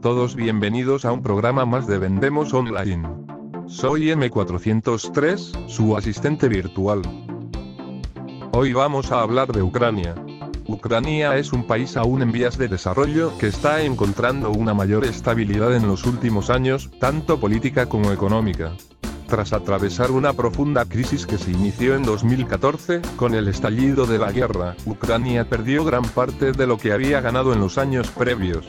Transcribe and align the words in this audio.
todos, 0.00 0.36
bienvenidos 0.36 1.04
a 1.04 1.12
un 1.12 1.22
programa 1.22 1.66
más 1.66 1.86
de 1.88 1.98
Vendemos 1.98 2.54
Online. 2.54 3.08
Soy 3.66 4.10
M403, 4.10 5.68
su 5.68 5.96
asistente 5.96 6.48
virtual. 6.48 7.02
Hoy 8.52 8.72
vamos 8.72 9.10
a 9.10 9.22
hablar 9.22 9.52
de 9.52 9.62
Ucrania. 9.62 10.14
Ucrania 10.66 11.36
es 11.36 11.52
un 11.52 11.66
país 11.66 11.96
aún 11.96 12.22
en 12.22 12.30
vías 12.30 12.56
de 12.58 12.68
desarrollo 12.68 13.36
que 13.38 13.48
está 13.48 13.82
encontrando 13.82 14.50
una 14.50 14.72
mayor 14.72 15.04
estabilidad 15.04 15.74
en 15.74 15.88
los 15.88 16.04
últimos 16.04 16.48
años, 16.48 16.90
tanto 17.00 17.40
política 17.40 17.86
como 17.86 18.12
económica. 18.12 18.72
Tras 19.26 19.52
atravesar 19.52 20.12
una 20.12 20.32
profunda 20.32 20.84
crisis 20.84 21.26
que 21.26 21.38
se 21.38 21.50
inició 21.50 21.96
en 21.96 22.04
2014, 22.04 23.02
con 23.16 23.34
el 23.34 23.48
estallido 23.48 24.06
de 24.06 24.18
la 24.18 24.30
guerra, 24.30 24.76
Ucrania 24.86 25.48
perdió 25.48 25.84
gran 25.84 26.04
parte 26.04 26.52
de 26.52 26.66
lo 26.66 26.78
que 26.78 26.92
había 26.92 27.20
ganado 27.20 27.52
en 27.52 27.60
los 27.60 27.78
años 27.78 28.08
previos. 28.10 28.66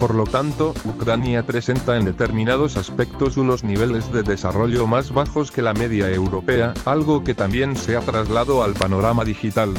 Por 0.00 0.14
lo 0.14 0.24
tanto, 0.24 0.72
Ucrania 0.86 1.44
presenta 1.44 1.98
en 1.98 2.06
determinados 2.06 2.78
aspectos 2.78 3.36
unos 3.36 3.64
niveles 3.64 4.10
de 4.10 4.22
desarrollo 4.22 4.86
más 4.86 5.12
bajos 5.12 5.50
que 5.50 5.60
la 5.60 5.74
media 5.74 6.10
europea, 6.10 6.72
algo 6.86 7.22
que 7.22 7.34
también 7.34 7.76
se 7.76 7.98
ha 7.98 8.00
trasladado 8.00 8.64
al 8.64 8.72
panorama 8.72 9.26
digital. 9.26 9.74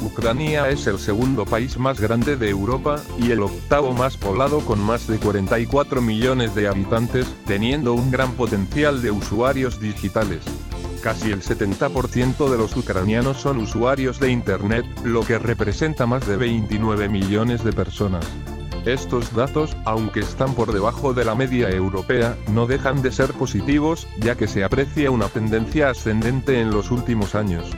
Ucrania 0.00 0.68
es 0.70 0.86
el 0.86 1.00
segundo 1.00 1.44
país 1.44 1.76
más 1.76 1.98
grande 1.98 2.36
de 2.36 2.48
Europa, 2.48 3.02
y 3.18 3.32
el 3.32 3.42
octavo 3.42 3.92
más 3.92 4.16
poblado 4.16 4.60
con 4.60 4.78
más 4.78 5.08
de 5.08 5.18
44 5.18 6.00
millones 6.00 6.54
de 6.54 6.68
habitantes, 6.68 7.26
teniendo 7.46 7.94
un 7.94 8.12
gran 8.12 8.30
potencial 8.34 9.02
de 9.02 9.10
usuarios 9.10 9.80
digitales. 9.80 10.42
Casi 11.06 11.30
el 11.30 11.40
70% 11.40 12.50
de 12.50 12.58
los 12.58 12.76
ucranianos 12.76 13.36
son 13.36 13.58
usuarios 13.58 14.18
de 14.18 14.32
Internet, 14.32 14.84
lo 15.04 15.20
que 15.20 15.38
representa 15.38 16.04
más 16.04 16.26
de 16.26 16.36
29 16.36 17.08
millones 17.08 17.62
de 17.62 17.72
personas. 17.72 18.26
Estos 18.86 19.32
datos, 19.32 19.76
aunque 19.84 20.18
están 20.18 20.54
por 20.54 20.72
debajo 20.72 21.14
de 21.14 21.24
la 21.24 21.36
media 21.36 21.70
europea, 21.70 22.36
no 22.48 22.66
dejan 22.66 23.02
de 23.02 23.12
ser 23.12 23.34
positivos, 23.34 24.08
ya 24.18 24.34
que 24.34 24.48
se 24.48 24.64
aprecia 24.64 25.12
una 25.12 25.28
tendencia 25.28 25.90
ascendente 25.90 26.60
en 26.60 26.72
los 26.72 26.90
últimos 26.90 27.36
años. 27.36 27.70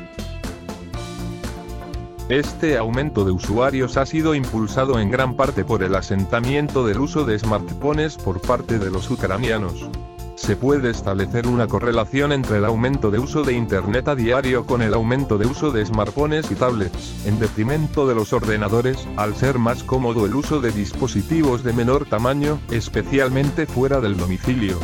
Este 2.30 2.78
aumento 2.78 3.26
de 3.26 3.32
usuarios 3.32 3.98
ha 3.98 4.06
sido 4.06 4.34
impulsado 4.34 4.98
en 5.00 5.10
gran 5.10 5.34
parte 5.34 5.66
por 5.66 5.82
el 5.82 5.96
asentamiento 5.96 6.86
del 6.86 7.00
uso 7.00 7.26
de 7.26 7.38
smartphones 7.38 8.16
por 8.16 8.40
parte 8.40 8.78
de 8.78 8.90
los 8.90 9.10
ucranianos. 9.10 9.90
Se 10.38 10.56
puede 10.56 10.90
establecer 10.90 11.46
una 11.46 11.66
correlación 11.66 12.32
entre 12.32 12.58
el 12.58 12.64
aumento 12.64 13.10
de 13.10 13.18
uso 13.18 13.42
de 13.42 13.52
Internet 13.52 14.08
a 14.08 14.14
diario 14.14 14.64
con 14.64 14.80
el 14.80 14.94
aumento 14.94 15.36
de 15.36 15.46
uso 15.46 15.72
de 15.72 15.84
smartphones 15.84 16.50
y 16.50 16.54
tablets, 16.54 17.26
en 17.26 17.38
detrimento 17.38 18.06
de 18.06 18.14
los 18.14 18.32
ordenadores, 18.32 19.06
al 19.16 19.34
ser 19.34 19.58
más 19.58 19.82
cómodo 19.82 20.24
el 20.24 20.34
uso 20.34 20.60
de 20.60 20.70
dispositivos 20.70 21.64
de 21.64 21.74
menor 21.74 22.06
tamaño, 22.06 22.60
especialmente 22.70 23.66
fuera 23.66 24.00
del 24.00 24.16
domicilio. 24.16 24.78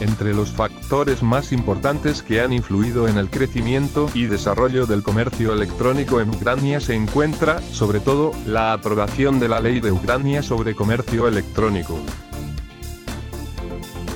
Entre 0.00 0.32
los 0.34 0.50
factores 0.50 1.22
más 1.22 1.52
importantes 1.52 2.22
que 2.22 2.40
han 2.40 2.52
influido 2.52 3.06
en 3.06 3.18
el 3.18 3.28
crecimiento 3.28 4.08
y 4.14 4.26
desarrollo 4.26 4.86
del 4.86 5.02
comercio 5.02 5.52
electrónico 5.52 6.20
en 6.20 6.30
Ucrania 6.30 6.80
se 6.80 6.94
encuentra, 6.94 7.60
sobre 7.60 8.00
todo, 8.00 8.32
la 8.46 8.72
aprobación 8.72 9.40
de 9.40 9.48
la 9.48 9.60
ley 9.60 9.80
de 9.80 9.92
Ucrania 9.92 10.42
sobre 10.42 10.74
comercio 10.74 11.28
electrónico. 11.28 11.98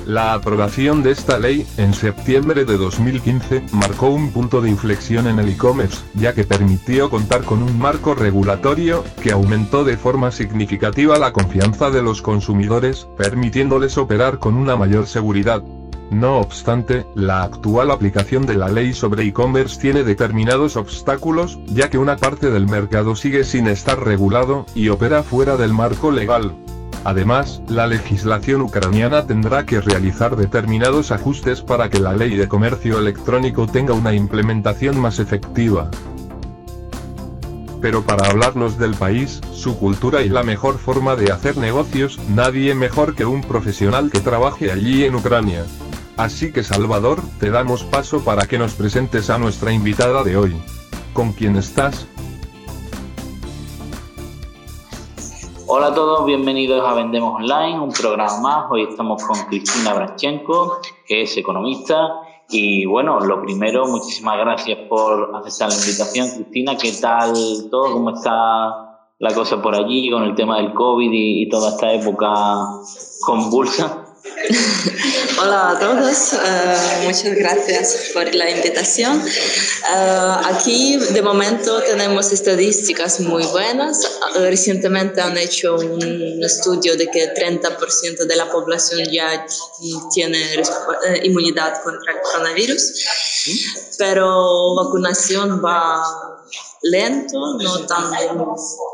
La 0.07 0.33
aprobación 0.35 1.03
de 1.03 1.11
esta 1.11 1.37
ley, 1.37 1.67
en 1.75 1.93
septiembre 1.93 2.63
de 2.63 2.77
2015, 2.77 3.63
marcó 3.73 4.07
un 4.07 4.31
punto 4.31 4.61
de 4.61 4.69
inflexión 4.69 5.27
en 5.27 5.37
el 5.37 5.49
e-commerce, 5.49 6.01
ya 6.13 6.33
que 6.33 6.45
permitió 6.45 7.09
contar 7.09 7.43
con 7.43 7.61
un 7.61 7.77
marco 7.77 8.15
regulatorio, 8.15 9.03
que 9.21 9.33
aumentó 9.33 9.83
de 9.83 9.97
forma 9.97 10.31
significativa 10.31 11.19
la 11.19 11.33
confianza 11.33 11.89
de 11.89 12.01
los 12.01 12.21
consumidores, 12.21 13.05
permitiéndoles 13.17 13.97
operar 13.97 14.39
con 14.39 14.55
una 14.55 14.77
mayor 14.77 15.07
seguridad. 15.07 15.61
No 16.09 16.37
obstante, 16.37 17.05
la 17.13 17.43
actual 17.43 17.91
aplicación 17.91 18.45
de 18.45 18.55
la 18.55 18.69
ley 18.69 18.93
sobre 18.93 19.25
e-commerce 19.25 19.77
tiene 19.77 20.05
determinados 20.05 20.77
obstáculos, 20.77 21.59
ya 21.65 21.89
que 21.89 21.97
una 21.97 22.15
parte 22.15 22.49
del 22.49 22.65
mercado 22.65 23.17
sigue 23.17 23.43
sin 23.43 23.67
estar 23.67 24.01
regulado, 24.01 24.67
y 24.73 24.87
opera 24.87 25.21
fuera 25.21 25.57
del 25.57 25.73
marco 25.73 26.11
legal. 26.11 26.55
Además, 27.07 27.61
la 27.69 27.87
legislación 27.87 28.61
ucraniana 28.61 29.25
tendrá 29.25 29.65
que 29.65 29.79
realizar 29.79 30.35
determinados 30.35 31.13
ajustes 31.13 31.61
para 31.61 31.89
que 31.89 32.01
la 32.01 32.13
ley 32.13 32.35
de 32.35 32.49
comercio 32.49 32.99
electrónico 32.99 33.65
tenga 33.65 33.93
una 33.93 34.13
implementación 34.13 34.99
más 34.99 35.19
efectiva. 35.19 35.89
Pero 37.81 38.01
para 38.01 38.27
hablarnos 38.27 38.77
del 38.77 38.93
país, 38.93 39.39
su 39.53 39.79
cultura 39.79 40.21
y 40.21 40.27
la 40.27 40.43
mejor 40.43 40.79
forma 40.79 41.15
de 41.15 41.31
hacer 41.31 41.55
negocios, 41.55 42.19
nadie 42.27 42.75
mejor 42.75 43.15
que 43.15 43.23
un 43.23 43.39
profesional 43.39 44.11
que 44.11 44.19
trabaje 44.19 44.69
allí 44.69 45.05
en 45.05 45.15
Ucrania. 45.15 45.63
Así 46.17 46.51
que 46.51 46.61
Salvador, 46.61 47.21
te 47.39 47.51
damos 47.51 47.85
paso 47.85 48.19
para 48.19 48.47
que 48.47 48.57
nos 48.57 48.73
presentes 48.73 49.29
a 49.29 49.37
nuestra 49.37 49.71
invitada 49.71 50.25
de 50.25 50.35
hoy. 50.35 50.57
¿Con 51.13 51.31
quién 51.31 51.55
estás? 51.55 52.05
Hola 55.69 55.87
a 55.87 55.93
todos, 55.93 56.25
bienvenidos 56.25 56.81
a 56.87 56.93
Vendemos 56.93 57.35
Online, 57.35 57.77
un 57.81 57.91
programa 57.91 58.39
más. 58.39 58.71
Hoy 58.71 58.83
estamos 58.83 59.21
con 59.21 59.37
Cristina 59.49 59.93
Branchenko, 59.93 60.79
que 61.05 61.23
es 61.23 61.35
economista. 61.35 62.21
Y 62.49 62.85
bueno, 62.85 63.19
lo 63.19 63.41
primero, 63.41 63.85
muchísimas 63.85 64.37
gracias 64.37 64.79
por 64.87 65.35
aceptar 65.35 65.67
la 65.67 65.75
invitación. 65.75 66.29
Cristina, 66.29 66.77
¿qué 66.77 66.93
tal 66.93 67.33
todo? 67.69 67.91
¿Cómo 67.91 68.11
está 68.11 69.09
la 69.19 69.33
cosa 69.35 69.61
por 69.61 69.75
allí 69.75 70.09
con 70.09 70.23
el 70.23 70.35
tema 70.35 70.55
del 70.55 70.73
COVID 70.73 71.11
y, 71.11 71.43
y 71.43 71.49
toda 71.49 71.71
esta 71.71 71.91
época 71.91 72.29
convulsa? 73.25 74.06
Hola 75.41 75.71
a 75.71 75.79
todos, 75.79 76.33
uh, 76.33 77.03
muchas 77.03 77.35
gracias 77.35 78.11
por 78.13 78.33
la 78.33 78.49
invitación. 78.49 79.21
Uh, 79.21 80.45
aquí 80.45 80.97
de 80.97 81.21
momento 81.21 81.81
tenemos 81.83 82.31
estadísticas 82.31 83.19
muy 83.19 83.43
buenas. 83.45 84.19
Recientemente 84.35 85.21
han 85.21 85.37
hecho 85.37 85.75
un 85.75 86.43
estudio 86.43 86.97
de 86.97 87.09
que 87.09 87.33
30% 87.33 88.25
de 88.25 88.35
la 88.35 88.49
población 88.49 89.03
ya 89.11 89.45
tiene 90.13 90.39
inmunidad 91.23 91.81
contra 91.83 92.13
el 92.13 92.19
coronavirus, 92.21 92.93
pero 93.97 94.75
vacunación 94.75 95.61
va 95.63 96.03
lento, 96.83 97.57
no 97.59 97.85
tan, 97.85 98.11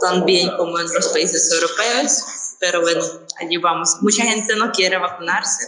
tan 0.02 0.26
bien 0.26 0.50
como 0.58 0.80
en 0.80 0.94
los 0.94 1.08
países 1.10 1.52
europeos 1.52 2.24
pero 2.64 2.80
bueno, 2.80 3.04
allí 3.44 3.58
vamos. 3.58 3.98
Mucha 4.02 4.24
gente 4.24 4.56
no 4.56 4.72
quiere 4.72 4.98
vacunarse, 4.98 5.68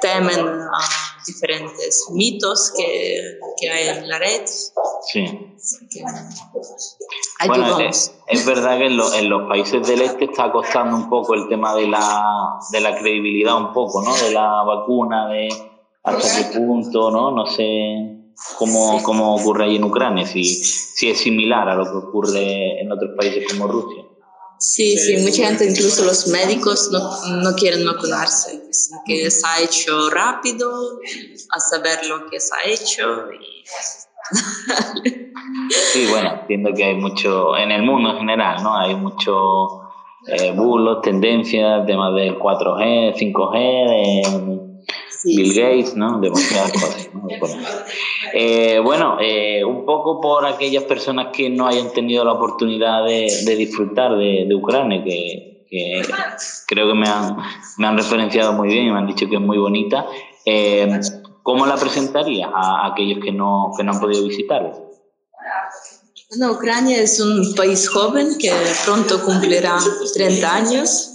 temen 0.00 0.40
a 0.40 1.22
diferentes 1.26 2.08
mitos 2.12 2.72
que, 2.76 3.38
que, 3.60 3.70
hay 3.70 3.88
en 3.88 4.08
la 4.08 4.18
red. 4.18 4.42
Sí. 5.12 5.24
bueno, 7.46 7.80
es, 7.80 8.14
es, 8.26 8.46
verdad 8.46 8.78
que 8.78 8.86
en, 8.86 9.00
en, 9.00 9.28
los 9.28 9.48
países 9.48 9.86
del 9.86 10.02
este 10.02 10.24
está 10.26 10.50
costando 10.50 10.96
un 10.96 11.08
poco 11.08 11.34
el 11.34 11.48
tema 11.48 11.74
de 11.74 11.86
la, 11.88 12.58
de 12.70 12.80
la 12.80 12.96
credibilidad, 12.98 13.56
un 13.56 13.72
poco, 13.72 14.02
¿no? 14.02 14.14
De 14.16 14.32
la 14.32 14.62
vacuna, 14.62 15.28
de 15.28 15.48
hasta 16.02 16.50
qué 16.50 16.58
punto, 16.58 17.10
¿no? 17.10 17.30
No 17.30 17.46
sé 17.46 18.32
cómo, 18.58 19.02
cómo 19.02 19.36
ocurre 19.36 19.64
ahí 19.64 19.76
en 19.76 19.84
Ucrania, 19.84 20.26
si, 20.26 20.44
si 20.44 21.10
es 21.10 21.18
similar 21.18 21.68
a 21.68 21.74
lo 21.74 21.84
que 21.84 22.06
ocurre 22.06 22.80
en 22.80 22.90
otros 22.90 23.10
países 23.16 23.46
como 23.52 23.68
Rusia. 23.68 24.04
Sí, 24.62 24.96
sí, 24.96 25.16
mucha 25.16 25.48
gente, 25.48 25.68
incluso 25.68 26.04
los 26.04 26.28
médicos, 26.28 26.88
no, 26.92 27.00
no 27.42 27.52
quieren 27.56 27.84
vacunarse, 27.84 28.62
que 29.04 29.28
se 29.28 29.44
ha 29.44 29.60
hecho 29.60 30.08
rápido, 30.08 31.00
a 31.50 31.58
saber 31.58 31.98
lo 32.08 32.30
que 32.30 32.38
se 32.38 32.54
ha 32.54 32.70
hecho. 32.70 33.32
Y... 33.32 33.64
sí, 35.92 36.06
bueno, 36.08 36.42
entiendo 36.42 36.70
que 36.76 36.84
hay 36.84 36.94
mucho, 36.94 37.56
en 37.56 37.72
el 37.72 37.82
mundo 37.82 38.12
en 38.12 38.18
general, 38.18 38.62
¿no? 38.62 38.78
Hay 38.78 38.94
mucho 38.94 39.80
eh, 40.28 40.52
bulos, 40.52 41.02
tendencias, 41.02 41.84
temas 41.84 42.14
del 42.14 42.38
4G, 42.38 43.16
5G, 43.16 44.61
Bill 45.24 45.54
Gates, 45.54 45.94
¿no? 45.96 46.20
Demasiadas 46.20 46.72
cosas. 47.40 47.84
Eh, 48.34 48.80
bueno, 48.82 49.18
eh, 49.20 49.64
un 49.64 49.84
poco 49.84 50.20
por 50.20 50.46
aquellas 50.46 50.84
personas 50.84 51.28
que 51.32 51.50
no 51.50 51.66
hayan 51.66 51.92
tenido 51.92 52.24
la 52.24 52.32
oportunidad 52.32 53.04
de, 53.04 53.54
disfrutar 53.56 54.16
de, 54.16 54.48
Ucrania, 54.54 55.02
que, 55.04 55.66
creo 56.66 56.88
que 56.88 56.94
me 56.94 57.08
han, 57.08 57.36
me 57.78 57.86
han 57.86 57.96
referenciado 57.96 58.52
muy 58.52 58.68
bien 58.68 58.86
y 58.86 58.90
me 58.90 58.98
han 58.98 59.06
dicho 59.06 59.28
que 59.28 59.36
es 59.36 59.40
muy 59.40 59.58
bonita. 59.58 60.06
Eh, 60.44 61.00
¿Cómo 61.42 61.66
la 61.66 61.76
presentaría 61.76 62.48
a, 62.52 62.86
aquellos 62.92 63.22
que 63.22 63.32
no, 63.32 63.72
que 63.76 63.82
no 63.82 63.92
han 63.92 64.00
podido 64.00 64.24
visitarla? 64.24 64.72
Bueno, 66.30 66.52
Ucrania 66.52 67.02
es 67.02 67.20
un 67.20 67.54
país 67.54 67.88
joven 67.88 68.38
que 68.38 68.52
pronto 68.84 69.22
cumplirá 69.24 69.76
30 70.14 70.54
años. 70.54 71.11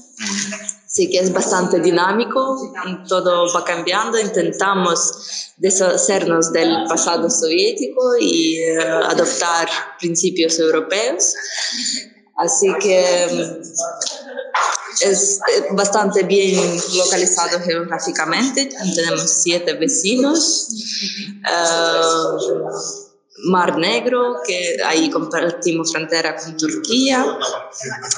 Sí, 0.97 1.11
que 1.11 1.19
es 1.19 1.31
bastante 1.31 1.79
dinámico, 1.79 2.57
todo 3.07 3.53
va 3.53 3.63
cambiando, 3.63 4.19
intentamos 4.19 5.53
deshacernos 5.57 6.51
del 6.51 6.85
pasado 6.89 7.29
soviético 7.29 8.17
y 8.19 8.67
uh, 8.71 9.05
adoptar 9.05 9.69
principios 9.99 10.57
europeos. 10.57 11.35
Así 12.37 12.73
que 12.81 13.25
es 15.01 15.39
bastante 15.73 16.23
bien 16.23 16.81
localizado 16.95 17.59
geográficamente. 17.59 18.67
Tenemos 18.95 19.43
siete 19.43 19.73
vecinos. 19.73 20.69
Mar 23.45 23.77
Negro, 23.77 24.37
que 24.45 24.77
ahí 24.83 25.09
compartimos 25.09 25.91
frontera 25.91 26.35
con 26.35 26.57
Turquía. 26.57 27.25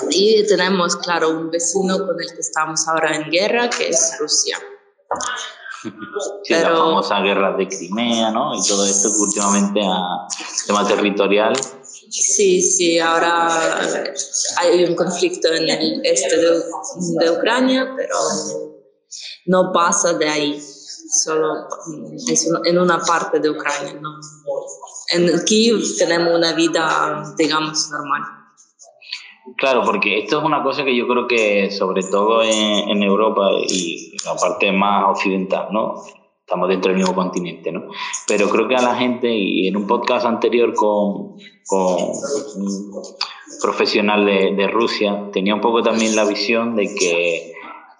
Y 0.10 0.46
tenemos, 0.48 0.96
claro, 0.98 1.30
un 1.30 1.50
vecino 1.50 2.06
con 2.06 2.20
el 2.22 2.34
que 2.34 2.40
estamos 2.40 2.88
ahora 2.88 3.16
en 3.16 3.30
guerra, 3.30 3.70
que 3.70 3.90
es 3.90 4.16
Rusia. 4.20 4.58
Sí, 6.44 6.54
la 6.54 6.76
famosa 6.76 7.22
guerra 7.22 7.56
de 7.56 7.66
Crimea, 7.66 8.32
¿no? 8.32 8.54
Y 8.54 8.62
todo 8.68 8.86
esto 8.86 9.10
que 9.10 9.22
últimamente 9.22 9.80
a 9.82 10.28
tema 10.68 10.86
territorial. 10.86 11.54
Sí, 12.10 12.62
sí, 12.62 13.00
ahora 13.00 13.80
hay 14.58 14.84
un 14.84 14.96
conflicto 14.96 15.48
en 15.48 15.70
el 15.70 16.02
este 16.04 16.36
de, 16.36 16.64
de 17.20 17.32
Ucrania, 17.32 17.94
pero 17.96 18.18
no 19.46 19.72
pasa 19.72 20.14
de 20.14 20.28
ahí, 20.28 20.62
solo 21.24 21.68
es 22.28 22.48
en 22.66 22.78
una 22.78 23.00
parte 23.00 23.40
de 23.40 23.50
Ucrania, 23.50 23.94
¿no? 24.02 24.10
En 25.12 25.28
Kiev 25.46 25.82
tenemos 25.98 26.38
una 26.38 26.54
vida, 26.54 27.24
digamos, 27.38 27.90
normal. 27.90 28.22
Claro, 29.58 29.82
porque 29.84 30.20
esto 30.20 30.40
es 30.40 30.46
una 30.46 30.62
cosa 30.62 30.84
que 30.84 30.96
yo 30.96 31.08
creo 31.08 31.28
que 31.28 31.72
sobre 31.72 32.04
todo 32.04 32.44
en, 32.44 33.02
Europa 33.02 33.50
y 33.68 34.16
la 34.24 34.36
parte 34.36 34.72
más 34.72 35.06
occidental, 35.10 35.70
¿no? 35.72 35.96
Estamos 36.42 36.70
dentro 36.70 36.92
del 36.92 37.00
mismo 37.00 37.16
continente, 37.16 37.72
¿no? 37.72 37.90
Pero 38.28 38.50
creo 38.50 38.68
que 38.68 38.76
a 38.76 38.82
la 38.82 38.96
gente, 38.96 39.32
y 39.32 39.68
en 39.68 39.78
un 39.78 39.88
podcast 39.88 40.26
anterior 40.26 40.74
con, 40.74 41.38
con 41.66 41.96
un 42.56 42.92
profesional 43.62 44.26
de, 44.26 44.54
de 44.56 44.68
Rusia, 44.68 45.30
tenía 45.32 45.56
un 45.56 45.62
poco 45.62 45.82
también 45.82 46.16
la 46.16 46.26
visión 46.26 46.76
de 46.76 46.94
que 46.94 47.54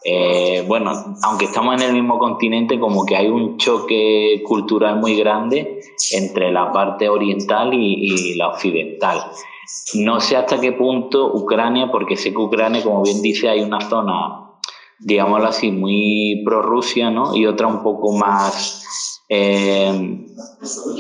eh, 0.04 0.64
bueno, 0.68 1.16
aunque 1.24 1.46
estamos 1.46 1.76
en 1.76 1.90
el 1.90 1.94
mismo 1.94 2.20
continente, 2.20 2.80
como 2.80 3.06
que 3.06 3.18
hay 3.18 3.28
un 3.28 3.58
choque 3.58 4.42
cultural 4.46 4.98
muy 5.00 5.16
grande 5.16 5.82
entre 6.12 6.52
la 6.52 6.72
parte 6.72 7.10
oriental 7.10 7.74
y, 7.74 8.36
la 8.36 8.50
occidental. 8.50 9.32
No 9.96 10.20
sé 10.20 10.38
hasta 10.38 10.60
qué 10.60 10.72
punto 10.72 11.32
Ucrania, 11.34 11.92
porque 11.92 12.16
sé 12.16 12.32
que 12.32 12.38
Ucrania, 12.38 12.84
como 12.84 13.04
bien 13.04 13.22
dice, 13.22 13.50
hay 13.50 13.62
una 13.62 13.82
zona, 13.82 14.52
digámoslo 15.00 15.48
así, 15.48 15.72
muy 15.72 16.42
pro-Rusia, 16.46 17.12
¿no? 17.12 17.36
Y 17.36 17.46
otra 17.46 17.68
un 17.68 17.84
poco 17.84 18.14
más 18.14 19.22
eh, 19.28 20.26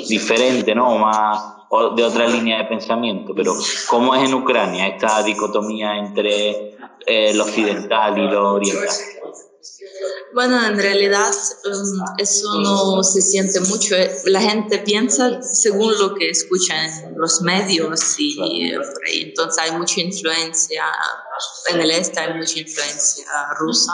diferente, 0.07 0.75
¿no? 0.75 0.97
Más 0.99 1.58
de 1.95 2.03
otra 2.03 2.27
línea 2.27 2.59
de 2.59 2.65
pensamiento. 2.65 3.33
Pero, 3.35 3.53
¿cómo 3.89 4.15
es 4.15 4.27
en 4.27 4.33
Ucrania 4.33 4.87
esta 4.87 5.21
dicotomía 5.23 5.97
entre 5.97 6.75
eh, 7.05 7.33
lo 7.33 7.43
occidental 7.43 8.17
y 8.17 8.27
lo 8.27 8.53
oriental? 8.53 8.89
Bueno, 10.33 10.63
en 10.65 10.77
realidad 10.77 11.33
um, 11.65 12.03
eso 12.17 12.59
no 12.59 13.03
se 13.03 13.21
siente 13.21 13.59
mucho. 13.61 13.95
Eh, 13.95 14.11
la 14.25 14.41
gente 14.41 14.79
piensa 14.79 15.41
según 15.41 15.97
lo 15.97 16.15
que 16.15 16.29
escucha 16.29 16.85
en 16.85 17.17
los 17.17 17.41
medios 17.41 18.15
y 18.17 18.71
por 18.75 19.05
ahí. 19.07 19.23
Entonces 19.23 19.63
hay 19.63 19.71
mucha 19.71 20.01
influencia, 20.01 20.83
en 21.67 21.79
el 21.81 21.91
este 21.91 22.19
hay 22.19 22.33
mucha 22.35 22.59
influencia 22.59 23.25
rusa 23.57 23.93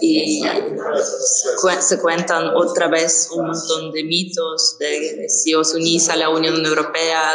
y 0.00 0.42
se 1.80 1.98
cuentan 2.00 2.48
otra 2.56 2.88
vez 2.88 3.28
un 3.32 3.46
montón 3.46 3.92
de 3.92 4.04
mitos 4.04 4.76
de 4.78 5.28
si 5.28 5.54
os 5.54 5.74
unís 5.74 6.08
a 6.08 6.16
la 6.16 6.28
Unión 6.30 6.64
Europea, 6.64 7.32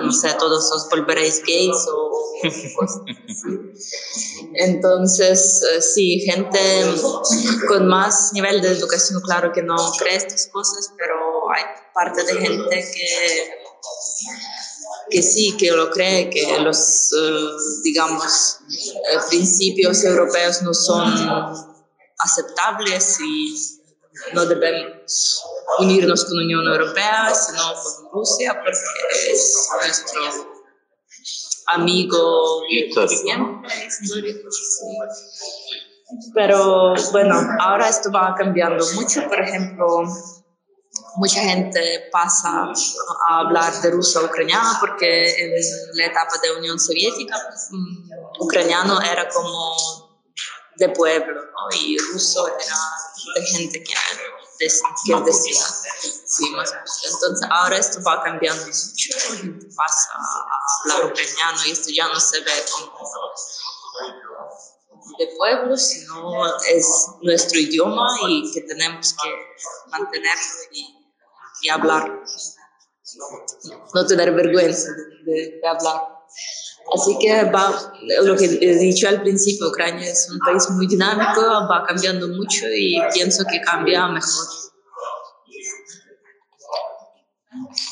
no 0.00 0.12
sé, 0.12 0.34
todos 0.38 0.70
os 0.72 0.88
volveréis 0.88 1.42
gays 1.44 1.76
o 1.92 2.10
cosas 2.76 3.02
así. 3.28 4.48
Entonces, 4.54 5.62
eh, 5.62 5.82
sí, 5.82 6.20
gente 6.20 6.58
con 7.68 7.86
más 7.86 8.32
nivel 8.32 8.60
de 8.62 8.68
educación, 8.68 9.20
claro 9.22 9.52
que 9.52 9.62
no 9.62 9.76
cree 9.98 10.16
estas 10.16 10.48
cosas, 10.48 10.92
pero 10.96 11.14
hay 11.50 11.64
parte 11.94 12.24
de 12.24 12.34
gente 12.34 12.92
que 12.94 13.64
que 15.10 15.22
sí, 15.22 15.56
que 15.56 15.70
lo 15.70 15.90
cree, 15.90 16.30
que 16.30 16.58
los, 16.60 17.12
eh, 17.12 17.82
digamos, 17.82 18.58
eh, 18.68 19.18
principios 19.28 20.02
europeos 20.04 20.62
no 20.62 20.72
son 20.72 21.04
aceptables 22.18 23.18
y 23.20 23.80
no 24.32 24.46
debemos 24.46 25.42
unirnos 25.78 26.24
con 26.24 26.36
la 26.36 26.44
Unión 26.44 26.66
Europea, 26.66 27.34
sino 27.34 27.62
con 27.74 28.12
Rusia, 28.12 28.54
porque 28.62 28.78
es 29.30 29.68
nuestro 29.82 30.20
amigo 31.66 32.62
histórico. 32.70 34.48
Pero 36.34 36.94
bueno, 37.12 37.40
ahora 37.60 37.88
esto 37.88 38.10
va 38.12 38.34
cambiando 38.36 38.84
mucho. 38.94 39.26
Por 39.28 39.40
ejemplo, 39.40 40.04
mucha 41.16 41.40
gente 41.40 42.08
pasa 42.12 42.72
a 43.28 43.38
hablar 43.40 43.72
de 43.80 43.90
ruso 43.90 44.24
ucraniano 44.24 44.68
porque 44.80 45.44
en 45.44 45.52
la 45.94 46.06
etapa 46.06 46.38
de 46.42 46.56
Unión 46.56 46.78
Soviética, 46.78 47.36
mm, 47.70 48.10
ucraniano 48.40 49.00
era 49.00 49.28
como 49.28 50.20
de 50.76 50.88
pueblo, 50.90 51.40
¿no? 51.40 51.76
Y 51.80 51.96
ruso 52.12 52.46
era 52.48 52.76
de 53.34 53.42
gente 53.46 53.82
que, 53.82 53.94
Sí, 56.26 56.50
más. 56.50 56.72
Entonces, 57.04 57.48
ahora 57.50 57.78
esto 57.78 58.02
va 58.02 58.22
cambiando 58.22 58.64
mucho. 58.66 59.10
Pasa 59.76 60.10
a 60.14 60.94
hablar 60.94 61.12
ucraniano 61.12 61.66
y 61.66 61.70
esto 61.70 61.90
ya 61.90 62.08
no 62.08 62.18
se 62.18 62.40
ve 62.40 62.52
como 62.72 63.10
de 65.18 65.26
pueblo, 65.36 65.76
sino 65.76 66.58
es 66.66 67.06
nuestro 67.22 67.58
idioma 67.58 68.06
y 68.28 68.52
que 68.52 68.62
tenemos 68.62 69.14
que 69.22 69.30
mantenerlo 69.90 70.42
y, 70.72 71.12
y 71.62 71.68
hablar. 71.68 72.22
No 73.94 74.06
tener 74.06 74.32
vergüenza 74.32 74.88
de, 75.24 75.60
de 75.60 75.68
hablar. 75.68 76.14
Así 76.94 77.16
que 77.18 77.50
va, 77.50 77.72
lo 78.22 78.36
que 78.36 78.44
he 78.44 78.78
dicho 78.78 79.08
al 79.08 79.22
principio, 79.22 79.68
Ucrania 79.68 80.08
es 80.08 80.28
un 80.32 80.38
país 80.38 80.68
muy 80.70 80.86
dinámico, 80.86 81.40
va 81.70 81.84
cambiando 81.86 82.28
mucho 82.28 82.66
y 82.66 83.00
pienso 83.12 83.44
que 83.50 83.60
cambia 83.60 84.06
mejor. 84.08 84.46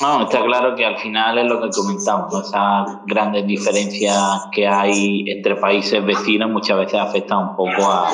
No, 0.01 0.23
está 0.23 0.43
claro 0.43 0.75
que 0.75 0.85
al 0.85 0.97
final 0.97 1.37
es 1.37 1.45
lo 1.45 1.61
que 1.61 1.69
comentamos, 1.69 2.47
esas 2.47 3.05
grandes 3.05 3.47
diferencias 3.47 4.17
que 4.51 4.67
hay 4.67 5.23
entre 5.27 5.55
países 5.55 6.05
vecinos 6.05 6.49
muchas 6.49 6.77
veces 6.77 6.99
afectan 6.99 7.49
un 7.49 7.55
poco 7.55 7.89
a, 7.89 8.09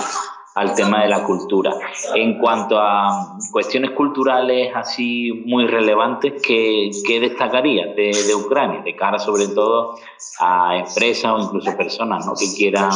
al 0.60 0.75
tema 0.75 1.04
de 1.04 1.08
la 1.08 1.24
cultura. 1.24 1.72
En 2.16 2.38
cuanto 2.38 2.78
a 2.78 3.38
cuestiones 3.51 3.92
culturales 3.92 4.72
así 4.75 5.32
muy 5.46 5.66
relevantes, 5.68 6.42
¿qué, 6.46 6.92
qué 7.08 7.22
destacaría 7.22 7.88
de, 7.94 8.12
de, 8.28 8.36
Ucrania, 8.36 8.82
de 8.84 8.94
cara 8.94 9.18
sobre 9.20 9.48
todo 9.48 9.96
a 10.42 10.75
empresas 10.75 11.32
o 11.34 11.39
incluso 11.39 11.78
personas 11.78 12.25
¿no? 12.25 12.34
que 12.34 12.54
quieran 12.54 12.92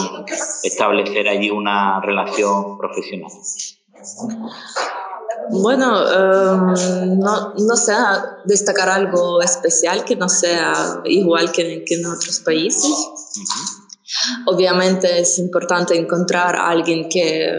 establecer 0.64 1.30
allí 1.30 1.50
una 1.50 2.02
relación 2.02 2.78
profesional? 2.78 3.32
Bueno, 5.50 6.02
em, 6.10 7.20
no, 7.20 7.54
no 7.54 7.76
sé, 7.78 7.94
destacar 8.44 8.90
algo 8.90 9.42
especial 9.42 10.04
que 10.04 10.18
no 10.18 10.28
sea 10.28 11.02
igual 11.06 11.52
que, 11.54 11.86
que 11.86 11.96
en 11.96 12.06
otros 12.08 12.42
países. 12.42 12.92
Obviamente 14.46 15.20
es 15.20 15.40
importante 15.40 15.98
encontrar 15.98 16.56
a 16.56 16.70
alguien 16.70 17.10
que, 17.10 17.52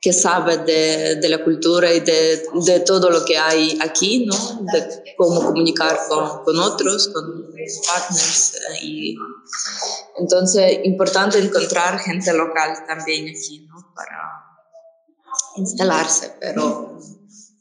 que 0.00 0.12
sabe 0.12 0.58
de, 0.58 1.16
de, 1.16 1.28
la 1.28 1.42
cultura 1.42 1.92
y 1.92 2.00
de, 2.00 2.44
de, 2.64 2.80
todo 2.80 3.10
lo 3.10 3.24
que 3.24 3.38
hay 3.38 3.78
aquí, 3.80 4.26
¿no? 4.26 4.36
De 4.72 5.14
cómo 5.16 5.42
comunicar 5.44 5.98
con, 6.08 6.44
con 6.44 6.58
otros, 6.58 7.08
con 7.08 7.52
partners. 7.86 8.54
Eh, 8.54 8.84
y 8.84 9.16
entonces, 10.18 10.80
importante 10.84 11.38
encontrar 11.38 11.98
gente 11.98 12.32
local 12.32 12.84
también 12.86 13.28
aquí, 13.28 13.66
¿no? 13.68 13.92
Para 13.94 14.42
instalarse, 15.56 16.34
pero 16.40 16.98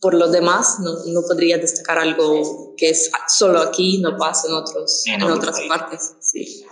por 0.02 0.16
lo 0.16 0.30
demás 0.30 0.80
no, 0.80 0.94
no 1.06 1.22
podría 1.22 1.58
destacar 1.60 2.00
algo 2.00 2.74
que 2.76 2.90
es 2.90 3.12
solo 3.28 3.62
aquí, 3.62 4.00
no 4.00 4.18
pasa 4.18 4.48
en, 4.48 4.56
otros, 4.56 5.04
en, 5.06 5.24
otras 5.24 5.60
partes. 5.70 6.14
Sí. 6.20 6.66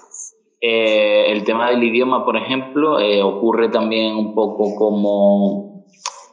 Eh, 0.62 1.32
el 1.32 1.44
tema 1.46 1.70
del 1.70 1.84
idioma, 1.84 2.26
por 2.26 2.36
ejemplo, 2.36 3.00
eh, 3.00 3.24
ocurre 3.24 3.70
también 3.70 4.16
un 4.16 4.36
poco 4.36 4.76
como, 4.76 5.86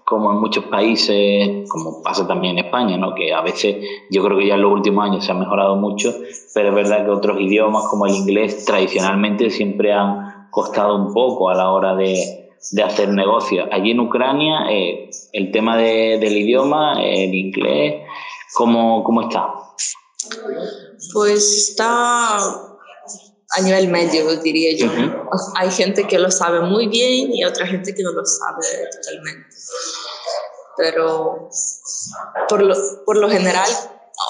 como 0.04 0.32
en 0.32 0.38
muchos 0.38 0.64
países, 0.64 1.68
como 1.68 2.02
pasa 2.02 2.26
también 2.26 2.58
en 2.58 2.64
España, 2.64 2.96
¿no? 2.96 3.14
que 3.14 3.32
a 3.32 3.40
veces 3.40 3.76
yo 4.10 4.24
creo 4.24 4.38
que 4.38 4.48
ya 4.48 4.54
en 4.54 4.62
los 4.62 4.72
últimos 4.72 5.04
años 5.04 5.24
se 5.24 5.30
ha 5.30 5.34
mejorado 5.34 5.76
mucho, 5.76 6.12
pero 6.54 6.70
es 6.70 6.74
verdad 6.74 7.04
que 7.04 7.10
otros 7.10 7.40
idiomas 7.40 7.84
como 7.88 8.06
el 8.06 8.14
inglés 8.14 8.64
tradicionalmente 8.64 9.50
siempre 9.50 9.92
han 9.92 10.48
costado 10.50 10.96
un 10.96 11.12
poco 11.12 11.48
a 11.48 11.54
la 11.54 11.70
hora 11.70 11.94
de, 11.94 12.50
de 12.72 12.82
hacer 12.82 13.10
negocios. 13.10 13.68
Allí 13.70 13.92
en 13.92 14.00
Ucrania, 14.00 14.66
eh, 14.70 15.08
el 15.32 15.52
tema 15.52 15.76
de, 15.76 16.18
del 16.18 16.36
idioma, 16.36 17.00
el 17.00 17.32
inglés, 17.32 18.02
¿cómo, 18.54 19.04
¿cómo 19.04 19.22
está? 19.22 19.52
Pues 21.12 21.70
está 21.70 22.38
a 23.56 23.62
nivel 23.62 23.88
medio, 23.88 24.36
diría 24.40 24.76
yo. 24.76 24.90
Hay 25.56 25.70
gente 25.70 26.04
que 26.04 26.18
lo 26.18 26.30
sabe 26.30 26.60
muy 26.60 26.88
bien 26.88 27.32
y 27.32 27.44
otra 27.44 27.66
gente 27.66 27.94
que 27.94 28.02
no 28.02 28.12
lo 28.12 28.24
sabe 28.24 28.66
totalmente. 28.92 29.56
Pero 30.76 31.48
por 32.48 32.62
lo, 32.62 32.74
por 33.06 33.16
lo 33.16 33.30
general, 33.30 33.70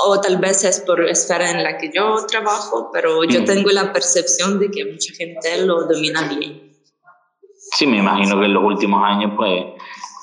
o 0.07 0.21
tal 0.21 0.39
vez 0.39 0.65
es 0.65 0.81
por 0.81 1.03
la 1.03 1.11
esfera 1.11 1.51
en 1.51 1.63
la 1.63 1.77
que 1.77 1.91
yo 1.93 2.25
trabajo, 2.27 2.91
pero 2.93 3.25
yo 3.25 3.45
tengo 3.45 3.71
la 3.71 3.93
percepción 3.93 4.59
de 4.61 4.71
que 4.71 4.85
mucha 4.85 5.13
gente 5.15 5.65
lo 5.65 5.87
domina 5.87 6.23
bien. 6.23 6.73
Sí, 7.77 7.87
me 7.87 7.99
imagino 7.99 8.39
que 8.39 8.47
en 8.47 8.55
los 8.55 8.63
últimos 8.63 9.03
años, 9.05 9.33
pues, 9.37 9.65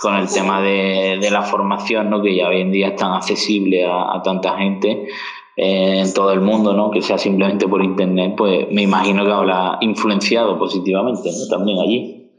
con 0.02 0.16
el 0.16 0.30
tema 0.30 0.62
de, 0.62 1.18
de 1.22 1.30
la 1.30 1.42
formación, 1.42 2.10
¿no? 2.10 2.22
que 2.22 2.36
ya 2.36 2.48
hoy 2.48 2.62
en 2.62 2.72
día 2.72 2.90
es 2.90 2.96
tan 2.96 3.14
accesible 3.14 3.86
a, 3.86 4.16
a 4.16 4.22
tanta 4.24 4.58
gente, 4.58 5.08
en 5.56 6.14
todo 6.14 6.32
el 6.32 6.42
mundo, 6.42 6.74
¿no? 6.74 6.90
que 6.92 7.02
sea 7.02 7.18
simplemente 7.18 7.68
por 7.68 7.84
internet, 7.84 8.34
pues 8.38 8.68
me 8.72 8.82
imagino 8.82 9.26
que 9.26 9.32
habrá 9.32 9.78
influenciado 9.82 10.58
positivamente 10.58 11.30
¿no? 11.32 11.48
también 11.48 11.80
allí. 11.80 12.32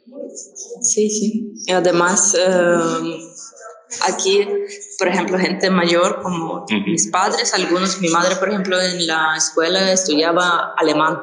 Sí, 0.81 1.09
sí. 1.09 1.53
Y 1.67 1.73
además, 1.73 2.35
eh, 2.35 3.19
aquí, 4.09 4.47
por 4.99 5.09
ejemplo, 5.09 5.39
gente 5.39 5.71
mayor 5.71 6.21
como 6.23 6.67
mis 6.87 7.09
padres, 7.11 7.55
algunos, 7.55 8.01
mi 8.01 8.09
madre, 8.09 8.37
por 8.37 8.49
ejemplo, 8.49 8.81
en 8.81 9.07
la 9.07 9.37
escuela 9.37 9.93
estudiaba 9.93 10.75
alemán. 10.77 11.21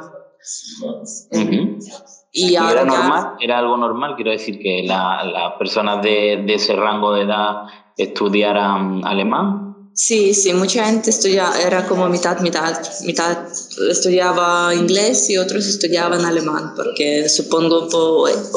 Y, 2.34 2.56
era 2.56 2.86
normal, 2.86 3.36
era 3.42 3.60
algo 3.60 3.76
normal, 3.76 4.16
quiero 4.16 4.32
decir 4.32 4.58
que 4.60 4.84
las 4.86 5.54
personas 5.60 6.02
de, 6.02 6.44
de 6.48 6.54
ese 6.54 6.74
rango 6.76 7.14
de 7.14 7.24
edad 7.24 7.64
estudiaran 7.98 9.06
alemán. 9.06 9.71
Sí, 9.94 10.34
sí, 10.34 10.54
mucha 10.54 10.86
gente 10.86 11.10
estudiaba, 11.10 11.60
era 11.60 11.86
como 11.86 12.08
mitad, 12.08 12.40
mitad, 12.40 12.80
mitad 13.04 13.46
estudiaba 13.90 14.74
inglés 14.74 15.30
y 15.30 15.38
otros 15.38 15.68
estudiaban 15.68 16.24
alemán, 16.24 16.74
porque 16.78 17.28
supongo 17.28 17.90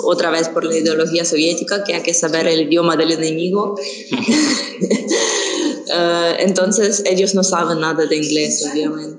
otra 0.04 0.30
vez 0.30 0.48
por 0.48 0.64
la 0.64 0.76
ideología 0.76 1.24
soviética 1.24 1.82
que 1.82 1.94
hay 1.94 2.02
que 2.02 2.14
saber 2.14 2.46
el 2.46 2.60
idioma 2.62 2.96
del 2.96 3.12
enemigo. 3.12 3.74
Eh, 5.96 6.36
entonces 6.38 7.02
ellos 7.04 7.34
no 7.34 7.44
saben 7.44 7.78
nada 7.80 8.06
de 8.06 8.16
inglés, 8.16 8.66
obviamente 8.72 9.18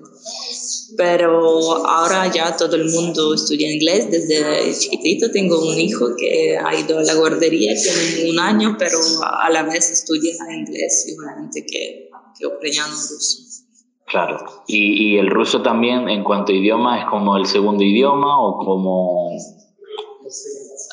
pero 0.97 1.85
ahora 1.85 2.31
ya 2.33 2.55
todo 2.55 2.75
el 2.75 2.85
mundo 2.89 3.33
estudia 3.33 3.71
inglés 3.71 4.09
desde 4.09 4.73
chiquitito. 4.77 5.31
Tengo 5.31 5.61
un 5.61 5.79
hijo 5.79 6.15
que 6.15 6.57
ha 6.57 6.75
ido 6.79 6.99
a 6.99 7.03
la 7.03 7.13
guardería, 7.15 7.73
tiene 7.75 8.31
un 8.31 8.39
año, 8.39 8.75
pero 8.77 8.99
a 9.21 9.49
la 9.49 9.63
vez 9.63 9.91
estudia 9.91 10.33
inglés, 10.51 11.05
igualmente 11.07 11.65
que, 11.65 12.04
que 12.37 12.45
ucraniano 12.47 12.93
ruso. 12.93 13.63
Claro. 14.07 14.37
¿Y, 14.67 15.13
¿Y, 15.13 15.17
el 15.17 15.29
ruso 15.29 15.61
también, 15.61 16.07
en 16.09 16.23
cuanto 16.23 16.51
a 16.51 16.55
idioma, 16.55 16.99
es 16.99 17.05
como 17.05 17.37
el 17.37 17.45
segundo 17.47 17.83
idioma 17.83 18.39
o 18.39 18.57
como 18.57 19.31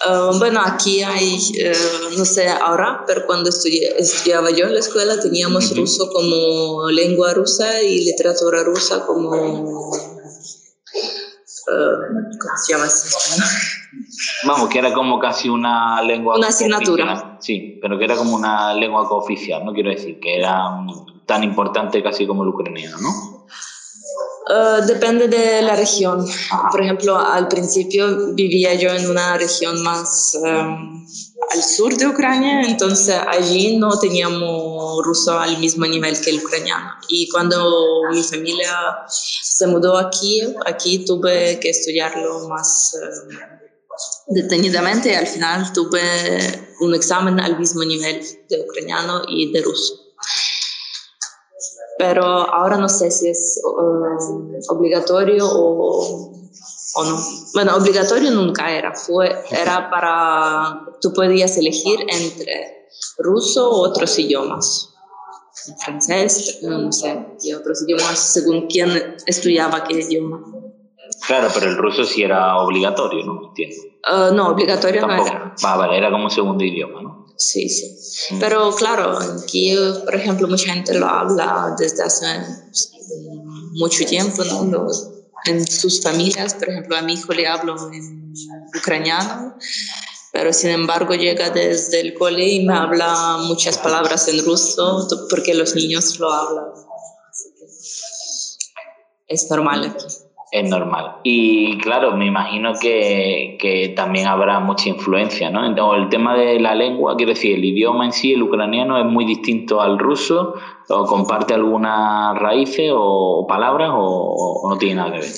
Ah, 0.05 0.31
bueno, 0.39 0.61
aquí 0.65 1.03
hay, 1.03 1.39
eh, 1.59 1.73
no 2.17 2.25
sé 2.25 2.49
ahora, 2.49 3.05
pero 3.07 3.25
cuando 3.25 3.51
estudiaba 3.51 4.51
yo 4.51 4.67
en 4.67 4.75
la 4.75 4.81
escuela 4.81 5.21
teníamos 5.21 5.75
ruso 5.77 6.11
como 6.13 6.91
lengua 6.91 7.33
rusa 7.35 7.81
y 7.83 8.05
literatura 8.05 8.65
rusa 8.65 9.07
como... 9.07 9.31
Uh, 9.31 9.93
¿Cómo 12.41 12.57
se 12.57 12.73
llama? 12.73 12.89
Vamos, 14.45 14.69
que 14.69 14.79
era 14.81 14.93
como 14.93 15.21
casi 15.21 15.49
una 15.49 16.03
lengua... 16.03 16.37
Una 16.37 16.49
asignatura. 16.49 17.39
Sí, 17.41 17.79
pero 17.81 17.97
que 17.99 18.05
era 18.05 18.17
como 18.17 18.35
una 18.35 18.75
lengua 18.75 19.09
cooficial, 19.09 19.65
¿no? 19.65 19.73
Quiero 19.73 19.91
decir, 19.91 20.19
que 20.21 20.37
era 20.39 20.69
tan 21.27 21.45
importante 21.45 22.03
casi 22.03 22.27
como 22.27 22.43
el 22.43 22.51
ucraniano, 22.51 22.99
¿no? 22.99 23.47
Eh, 24.49 24.81
depende 24.87 25.29
de 25.29 25.63
la 25.63 25.77
región. 25.77 26.27
Por 26.71 26.83
ejemplo, 26.83 27.17
al 27.17 27.47
principio 27.49 28.35
vivía 28.35 28.75
yo 28.75 28.91
en 28.91 29.09
una 29.09 29.39
región 29.39 29.83
más 29.83 30.35
em, 30.35 31.07
al 31.51 31.63
sur 31.63 31.97
de 31.97 32.09
Ucrania, 32.09 32.63
entonces 32.63 33.17
allí 33.29 33.77
no 33.77 33.99
teníamos 33.99 35.05
ruso 35.05 35.39
al 35.39 35.59
mismo 35.59 35.87
nivel 35.87 36.21
que 36.21 36.31
el 36.31 36.39
ucraniano. 36.39 36.91
Y 37.09 37.29
cuando 37.29 38.03
mi 38.11 38.23
familia 38.23 38.73
se 39.09 39.67
mudó 39.69 39.97
aquí, 39.97 40.43
aquí 40.67 41.05
tuve 41.05 41.61
que 41.61 41.71
estudiarlo 41.71 42.49
más 42.49 42.95
em, 42.95 43.39
detenidamente 44.29 45.13
y 45.13 45.15
al 45.15 45.27
final 45.27 45.73
tuve 45.73 46.01
un 46.81 46.95
examen 46.95 47.39
al 47.39 47.59
mismo 47.59 47.85
nivel 47.85 48.21
de 48.49 48.61
ucraniano 48.61 49.23
y 49.29 49.53
de 49.53 49.63
ruso 49.63 50.03
pero 51.99 52.25
ahora 52.25 52.77
no 52.77 52.89
sé 52.89 53.11
si 53.11 53.29
es 53.29 53.61
um, 53.65 54.53
obligatorio 54.69 55.47
o, 55.47 56.33
o, 56.95 57.05
no. 57.05 57.19
Bueno, 57.55 57.77
obligatorio 57.77 58.31
nunca 58.31 58.71
era, 58.71 58.95
fue, 58.95 59.35
era 59.51 59.91
para, 59.91 60.85
tú 61.01 61.13
podías 61.13 61.57
elegir 61.57 62.01
entre 62.09 62.89
ruso 63.19 63.71
u 63.71 63.85
otros 63.85 64.19
idiomas. 64.19 64.89
Francés, 65.85 66.59
no 66.63 66.91
sé, 66.91 67.25
y 67.43 67.53
otros 67.53 67.83
idiomas 67.83 68.19
según 68.19 68.67
quién 68.67 69.17
estudiaba 69.27 69.85
qué 69.85 70.01
idioma. 70.01 70.43
Claro, 71.27 71.49
pero 71.55 71.67
el 71.67 71.77
ruso 71.77 72.05
sí 72.05 72.23
era 72.23 72.57
obligatorio, 72.59 73.25
¿no? 73.25 73.49
Entiendo. 73.49 73.77
Uh, 74.11 74.35
no, 74.35 74.49
obligatorio 74.49 75.07
no 75.07 75.15
era. 75.15 75.55
Ah, 75.63 75.77
vale, 75.77 75.97
era 75.97 76.11
como 76.11 76.29
segundo 76.29 76.65
idioma, 76.65 77.03
¿no? 77.03 77.27
Sí, 77.37 77.69
sí. 77.69 78.37
Pero 78.41 78.75
claro, 78.75 79.19
aquí, 79.19 79.77
por 80.05 80.15
ejemplo, 80.15 80.49
mucha 80.49 80.73
gente 80.73 80.99
lo 80.99 81.07
habla 81.07 81.75
desde 81.79 82.03
hace 82.03 82.27
mucho 83.75 84.05
tiempo, 84.05 84.45
¿no? 84.45 84.87
en 85.45 85.67
sus 85.67 86.01
familias, 86.01 86.55
por 86.55 86.69
ejemplo, 86.69 86.97
a 86.97 87.03
mi 87.03 87.15
hijo 87.15 87.33
le 87.33 87.49
hablo 87.49 87.75
en 87.93 88.33
ucraniano, 88.79 89.57
pero 90.33 90.53
sin 90.53 90.71
embargo 90.71 91.15
llega 91.15 91.51
desde 91.51 92.01
el 92.01 92.15
cole 92.15 92.49
y 92.49 92.65
me 92.65 92.75
habla 92.75 93.39
muchas 93.41 93.77
palabras 93.79 94.29
en 94.29 94.45
ruso 94.45 95.09
porque 95.29 95.55
los 95.55 95.75
niños 95.75 96.19
lo 96.21 96.33
hablan. 96.33 96.67
es 99.27 99.51
normal 99.51 99.85
aquí 99.85 100.07
es 100.53 100.69
normal. 100.69 101.17
Y 101.25 101.79
claro, 101.79 102.15
me 102.15 102.27
imagino 102.27 102.75
que, 102.79 103.57
que, 103.59 103.95
también 103.97 104.27
habrá 104.27 104.61
mucha 104.61 104.91
influencia, 104.91 105.49
¿no? 105.49 105.65
Entonces, 105.65 106.03
el 106.03 106.11
tema 106.11 106.37
de 106.37 106.61
la 106.61 106.75
lengua, 106.75 107.17
quiero 107.17 107.33
decir, 107.33 107.57
el 107.57 107.65
idioma 107.65 108.05
en 108.05 108.13
sí, 108.13 108.35
el 108.35 108.43
ucraniano, 108.43 108.99
es 108.99 109.07
muy 109.07 109.25
distinto 109.25 109.81
al 109.81 109.99
ruso, 109.99 110.53
o 110.91 111.07
comparte 111.07 111.55
algunas 111.55 112.39
raíces 112.39 112.93
o, 112.95 113.47
palabras, 113.49 113.93
o, 113.95 114.69
no 114.69 114.77
tiene 114.77 114.97
nada 114.97 115.13
que 115.13 115.21
ver. 115.21 115.33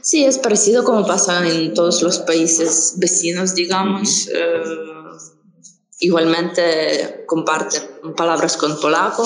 Sí, 0.00 0.24
es 0.24 0.38
parecido 0.38 0.82
como 0.82 1.06
pasa 1.06 1.48
en 1.48 1.72
todos 1.72 2.02
los 2.02 2.18
países 2.18 2.96
vecinos, 2.98 3.54
digamos. 3.54 4.28
Eh, 4.28 4.62
igualmente 6.00 7.24
comparte 7.26 7.78
palabras 8.16 8.56
con 8.56 8.80
polaco, 8.80 9.24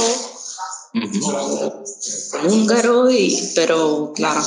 con 2.32 2.52
húngaro, 2.52 3.10
y, 3.10 3.52
pero 3.54 4.12
claro, 4.14 4.40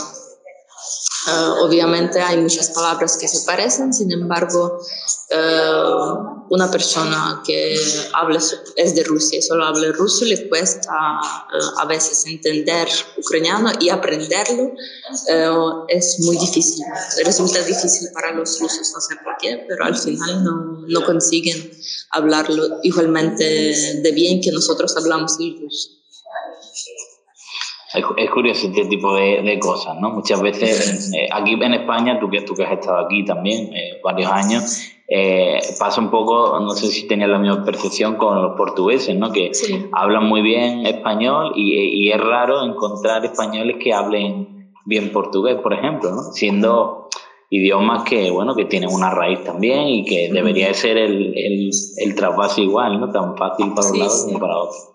Ah, 1.28 1.56
obviamente 1.62 2.20
hay 2.20 2.38
muchas 2.38 2.70
palabras 2.70 3.18
que 3.18 3.28
se 3.28 3.46
parecen, 3.46 3.92
sin 3.92 4.12
embargo, 4.12 4.80
ah, 5.34 6.46
una 6.50 6.70
persona 6.70 7.42
que 7.46 7.76
habla, 8.14 8.40
es 8.76 8.96
de 8.96 9.04
Rusia 9.04 9.40
y 9.40 9.42
solo 9.42 9.66
habla 9.66 9.92
ruso 9.94 10.24
le 10.26 10.48
cuesta 10.48 10.90
ah, 10.92 11.50
a 11.80 11.86
veces 11.86 12.26
entender 12.28 12.88
ucraniano 13.18 13.72
y 13.80 13.90
aprenderlo 13.90 14.74
es 15.88 16.20
muy 16.20 16.38
difícil. 16.38 16.86
Resulta 17.24 17.60
difícil 17.64 18.10
para 18.14 18.32
los 18.32 18.60
rusos, 18.60 18.92
no 18.94 19.02
sé 19.02 19.16
por 19.24 19.36
qué, 19.42 19.66
pero 19.68 19.86
al 19.86 19.96
final 19.96 20.44
no, 20.44 20.86
no 20.88 21.06
consiguen 21.06 21.72
hablarlo 22.12 22.82
igualmente 22.84 23.44
de 24.04 24.12
bien 24.12 24.42
que 24.42 24.52
nosotros 24.52 24.96
hablamos 24.96 25.38
el 25.40 25.60
ruso 25.60 25.95
es, 27.96 28.30
curioso 28.30 28.68
este 28.68 28.86
tipo 28.86 29.16
de, 29.16 29.60
cosas, 29.60 29.96
¿no? 30.00 30.10
Muchas 30.12 30.42
veces, 30.42 31.12
eh, 31.14 31.28
aquí 31.32 31.54
en 31.54 31.74
España, 31.74 32.20
tú 32.20 32.30
que, 32.30 32.42
tú 32.42 32.54
que 32.54 32.64
has 32.64 32.74
estado 32.74 33.06
aquí 33.06 33.24
también 33.24 33.74
eh, 33.74 34.00
varios 34.04 34.32
años, 34.32 34.92
eh, 35.08 35.60
pasa 35.80 36.02
un 36.02 36.10
poco, 36.10 36.60
no 36.60 36.72
sé 36.72 36.88
si 36.88 37.08
tenías 37.08 37.30
la 37.30 37.38
misma 37.38 37.64
percepción 37.64 38.16
con 38.16 38.42
los 38.42 38.58
portugueses, 38.58 39.16
¿no? 39.16 39.32
Que 39.32 39.52
hablan 39.92 40.26
muy 40.26 40.42
bien 40.42 40.86
español 40.86 41.54
y, 41.56 42.10
es 42.10 42.22
raro 42.22 42.64
encontrar 42.64 43.26
españoles 43.26 43.78
que 43.80 43.94
hablen 43.94 44.72
bien 44.86 45.12
portugués, 45.12 45.58
por 45.62 45.74
ejemplo, 45.74 46.12
¿no? 46.12 46.22
Siendo 46.34 47.10
idiomas 47.50 48.04
que, 48.04 48.32
bueno, 48.32 48.56
que 48.56 48.66
tienen 48.66 48.90
una 48.92 49.12
raíz 49.12 49.44
también 49.44 49.88
y 49.88 50.06
que 50.06 50.30
debería 50.32 50.74
ser 50.74 50.98
el, 50.98 51.34
el, 51.38 51.70
el 51.98 52.16
traspaso 52.16 52.62
igual, 52.62 53.00
¿no? 53.00 53.12
Tan 53.12 53.38
fácil 53.38 53.74
para 53.74 53.90
un 53.90 54.00
lado 54.00 54.26
como 54.26 54.40
para 54.40 54.58
otro. 54.58 54.95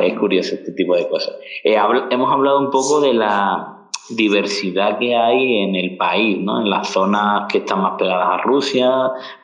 Es 0.00 0.18
curioso 0.18 0.54
este 0.54 0.72
tipo 0.72 0.94
de 0.94 1.08
cosas. 1.08 1.34
Eh, 1.64 1.76
hemos 2.10 2.32
hablado 2.32 2.58
un 2.60 2.70
poco 2.70 3.00
de 3.00 3.14
la 3.14 3.78
diversidad 4.10 4.98
que 4.98 5.14
hay 5.14 5.58
en 5.58 5.74
el 5.74 5.96
país, 5.96 6.38
¿no? 6.38 6.60
En 6.60 6.70
las 6.70 6.88
zonas 6.88 7.46
que 7.50 7.58
están 7.58 7.82
más 7.82 7.98
pegadas 7.98 8.28
a 8.30 8.42
Rusia, 8.42 8.90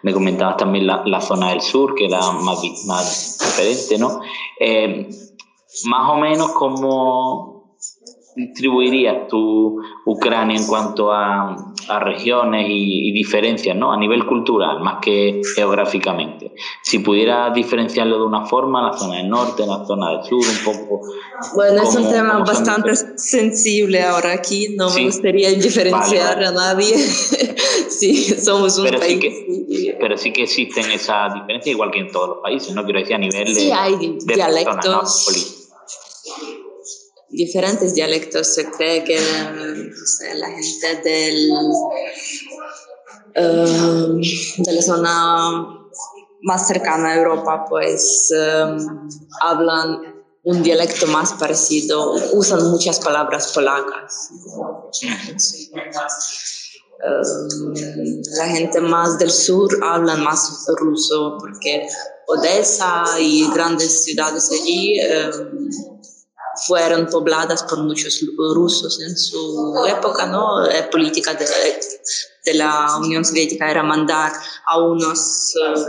me 0.02 0.12
comentabas 0.12 0.56
también 0.56 0.86
la, 0.86 1.20
zona 1.20 1.50
del 1.50 1.60
sur, 1.60 1.94
que 1.94 2.06
era 2.06 2.20
más, 2.32 2.62
más 2.86 3.38
diferente, 3.38 3.98
¿no? 3.98 4.20
Eh, 4.58 5.08
más 5.86 6.10
o 6.10 6.16
menos 6.16 6.52
cómo 6.52 7.76
distribuirías 8.36 9.28
tu 9.28 9.80
Ucrania 10.06 10.56
en 10.56 10.66
cuanto 10.66 11.12
a 11.12 11.73
a 11.88 11.98
regiones 11.98 12.66
y, 12.68 13.12
diferencias, 13.12 13.76
¿no? 13.76 13.92
A 13.92 13.96
nivel 13.96 14.26
cultural, 14.26 14.80
más 14.80 14.98
que 15.00 15.40
geográficamente. 15.54 16.52
Si 16.82 16.98
pudiera 16.98 17.50
diferenciarlo 17.50 18.18
de 18.18 18.24
una 18.24 18.46
forma, 18.46 18.82
la 18.82 18.92
zona 18.96 19.16
del 19.16 19.28
norte, 19.28 19.66
la 19.66 19.84
zona 19.84 20.10
del 20.10 20.24
sur, 20.24 20.40
un 20.40 20.64
poco. 20.64 21.00
Bueno, 21.54 21.82
es 21.82 21.94
un 21.94 22.10
tema 22.10 22.38
bastante 22.38 22.94
sensible 23.16 24.02
ahora 24.02 24.32
aquí, 24.32 24.74
no 24.76 24.90
me 24.90 25.04
gustaría 25.04 25.50
diferenciar 25.50 26.42
a 26.42 26.52
nadie. 26.52 26.96
sí, 27.88 28.24
somos 28.24 28.78
un 28.78 28.84
pero 28.84 28.98
país. 28.98 29.12
Sí 29.12 29.20
que, 29.20 29.96
pero 30.00 30.16
sí 30.16 30.32
que 30.32 30.42
existen 30.42 30.90
esas 30.90 31.34
diferencias, 31.34 31.74
igual 31.74 31.90
que 31.90 32.00
en 32.00 32.10
todos 32.10 32.28
los 32.28 32.38
países, 32.38 32.74
¿no? 32.74 32.84
Quiero 32.84 33.00
decir, 33.00 33.14
a 33.14 33.18
nivel 33.18 33.46
de. 33.46 33.60
Sí, 33.60 33.70
hay 33.70 34.18
dialectos 34.24 35.63
diferentes 37.34 37.94
dialectos. 37.94 38.46
Se 38.46 38.70
cree 38.70 39.04
que 39.04 39.18
la 40.34 40.48
gente 40.48 41.02
del, 41.02 41.50
um, 43.36 44.20
de 44.64 44.72
la 44.72 44.82
zona 44.82 45.80
más 46.42 46.66
cercana 46.66 47.08
a 47.10 47.16
Europa, 47.16 47.64
pues 47.68 48.30
um, 48.32 49.08
hablan 49.40 50.14
un 50.44 50.62
dialecto 50.62 51.06
más 51.06 51.32
parecido, 51.34 52.14
usan 52.34 52.70
muchas 52.70 53.00
palabras 53.00 53.52
polacas. 53.52 54.30
Um, 57.04 57.74
la 58.38 58.46
gente 58.48 58.80
más 58.80 59.18
del 59.18 59.30
sur 59.30 59.68
habla 59.82 60.16
más 60.16 60.66
ruso 60.78 61.36
porque 61.38 61.86
Odessa 62.28 63.04
y 63.20 63.50
grandes 63.52 64.04
ciudades 64.04 64.50
allí 64.52 65.00
fueron 66.66 67.06
pobladas 67.06 67.62
por 67.64 67.82
muchos 67.82 68.20
rusos 68.54 69.00
en 69.00 69.16
su 69.16 69.84
época, 69.88 70.26
¿no? 70.26 70.60
La 70.60 70.88
política 70.90 71.34
de, 71.34 71.46
de 72.44 72.54
la 72.54 72.96
Unión 72.98 73.24
Soviética 73.24 73.70
era 73.70 73.82
mandar 73.82 74.32
a 74.66 74.78
unos 74.78 75.52
uh, 75.56 75.80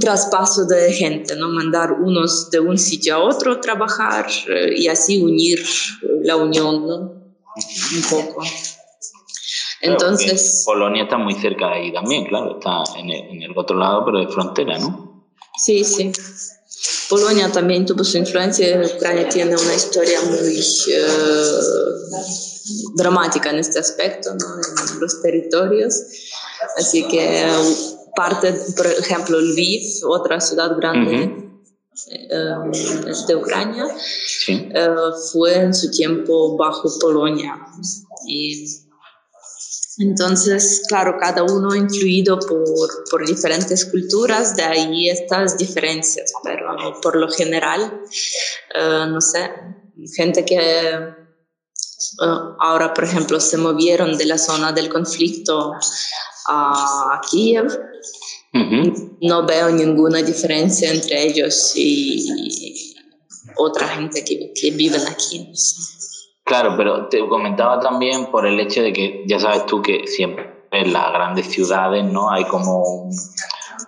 traspasos 0.00 0.68
de 0.68 0.92
gente, 0.92 1.36
¿no? 1.36 1.48
Mandar 1.48 1.92
unos 1.92 2.50
de 2.50 2.60
un 2.60 2.78
sitio 2.78 3.16
a 3.16 3.18
otro 3.24 3.60
trabajar 3.60 4.26
uh, 4.26 4.72
y 4.74 4.88
así 4.88 5.22
unir 5.22 5.64
la 6.22 6.36
unión, 6.36 6.86
¿no? 6.86 6.96
Un 6.96 8.02
poco. 8.08 8.42
Entonces... 9.82 10.62
Polonia 10.64 11.02
está 11.02 11.18
muy 11.18 11.34
cerca 11.34 11.66
de 11.68 11.74
ahí 11.74 11.92
también, 11.92 12.24
claro, 12.26 12.58
está 12.58 12.84
en 12.98 13.10
el, 13.10 13.36
en 13.36 13.42
el 13.42 13.58
otro 13.58 13.76
lado, 13.76 14.04
pero 14.04 14.20
de 14.20 14.28
frontera, 14.28 14.78
¿no? 14.78 15.12
Sí, 15.58 15.84
sí. 15.84 16.12
Polonia 17.12 17.52
también 17.52 17.84
tuvo 17.84 18.02
su 18.04 18.16
influencia. 18.16 18.80
Ucrania 18.96 19.28
tiene 19.28 19.54
una 19.54 19.74
historia 19.74 20.18
muy 20.22 20.58
uh, 20.58 21.60
dramática 22.96 23.50
en 23.50 23.58
este 23.58 23.80
aspecto, 23.80 24.30
¿no? 24.34 24.46
en 24.94 24.98
los 24.98 25.20
territorios. 25.20 25.94
Así 26.78 27.06
que 27.08 27.46
parte, 28.16 28.54
por 28.74 28.86
ejemplo, 28.86 29.38
Lviv, 29.38 29.82
otra 30.08 30.40
ciudad 30.40 30.74
grande. 30.78 31.16
Uh 31.16 31.52
-huh. 32.38 33.26
de 33.26 33.36
Ucrania, 33.36 33.84
sí. 34.46 34.70
uh, 34.74 35.12
fue 35.32 35.54
en 35.54 35.74
su 35.74 35.90
tiempo 35.90 36.56
bajo 36.56 36.88
Polonia. 36.98 37.60
Y 38.26 38.64
entonces, 40.02 40.82
claro, 40.88 41.16
cada 41.18 41.44
uno 41.44 41.74
influido 41.74 42.38
por, 42.38 43.04
por, 43.10 43.26
diferentes 43.26 43.84
culturas, 43.84 44.56
de 44.56 44.64
ahí 44.64 45.08
estas 45.08 45.56
diferencias, 45.56 46.32
pero 46.42 46.76
por 47.00 47.16
lo 47.16 47.28
general, 47.28 48.00
uh, 48.74 49.06
no 49.06 49.20
sé, 49.20 49.50
gente 50.16 50.44
que 50.44 51.14
uh, 52.20 52.56
ahora, 52.58 52.92
por 52.92 53.04
ejemplo, 53.04 53.38
se 53.38 53.56
movieron 53.56 54.18
de 54.18 54.24
la 54.24 54.38
zona 54.38 54.72
del 54.72 54.88
conflicto 54.88 55.72
a 56.48 57.20
Kiev, 57.30 57.66
uh 57.66 58.58
-huh. 58.58 59.18
no 59.20 59.46
veo 59.46 59.70
ninguna 59.70 60.20
diferencia 60.22 60.90
entre 60.90 61.22
ellos 61.28 61.72
y 61.76 62.96
otra 63.56 63.86
gente 63.88 64.24
que, 64.24 64.52
que 64.52 64.70
viven 64.72 65.06
aquí. 65.06 65.46
No 65.48 65.54
sé. 65.54 66.11
Claro, 66.44 66.74
pero 66.76 67.08
te 67.08 67.26
comentaba 67.28 67.78
también 67.80 68.26
por 68.26 68.46
el 68.46 68.58
hecho 68.58 68.82
de 68.82 68.92
que 68.92 69.24
ya 69.26 69.38
sabes 69.38 69.64
tú 69.66 69.80
que 69.80 70.06
siempre 70.06 70.66
en 70.72 70.92
las 70.92 71.12
grandes 71.12 71.46
ciudades 71.46 72.04
no 72.04 72.30
hay 72.30 72.44
como 72.44 72.82
un, 72.82 73.10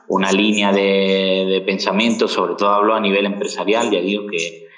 una 0.08 0.30
línea 0.30 0.72
de, 0.72 1.46
de, 1.48 1.62
pensamiento, 1.62 2.28
sobre 2.28 2.54
todo 2.54 2.70
hablo 2.70 2.94
a 2.94 3.00
nivel 3.00 3.26
empresarial, 3.26 3.90
ya 3.90 4.00
digo 4.00 4.26
que, 4.30 4.68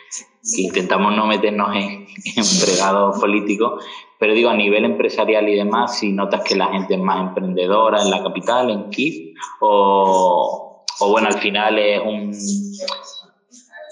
que 0.55 0.63
intentamos 0.63 1.15
no 1.15 1.27
meternos 1.27 1.75
en, 1.75 2.07
en 2.37 2.45
fregados 2.45 3.21
políticos, 3.21 3.85
pero 4.19 4.33
digo 4.33 4.49
a 4.49 4.55
nivel 4.55 4.85
empresarial 4.85 5.49
y 5.49 5.57
demás, 5.57 5.99
si 5.99 6.13
notas 6.13 6.43
que 6.43 6.57
la 6.57 6.69
gente 6.69 6.95
es 6.95 7.01
más 7.01 7.29
emprendedora 7.29 8.01
en 8.01 8.11
la 8.11 8.23
capital, 8.23 8.71
en 8.71 8.89
Kiev, 8.89 9.35
o, 9.61 10.85
o 11.01 11.11
bueno, 11.11 11.29
al 11.29 11.39
final 11.39 11.79
es 11.79 12.01
un, 12.01 12.33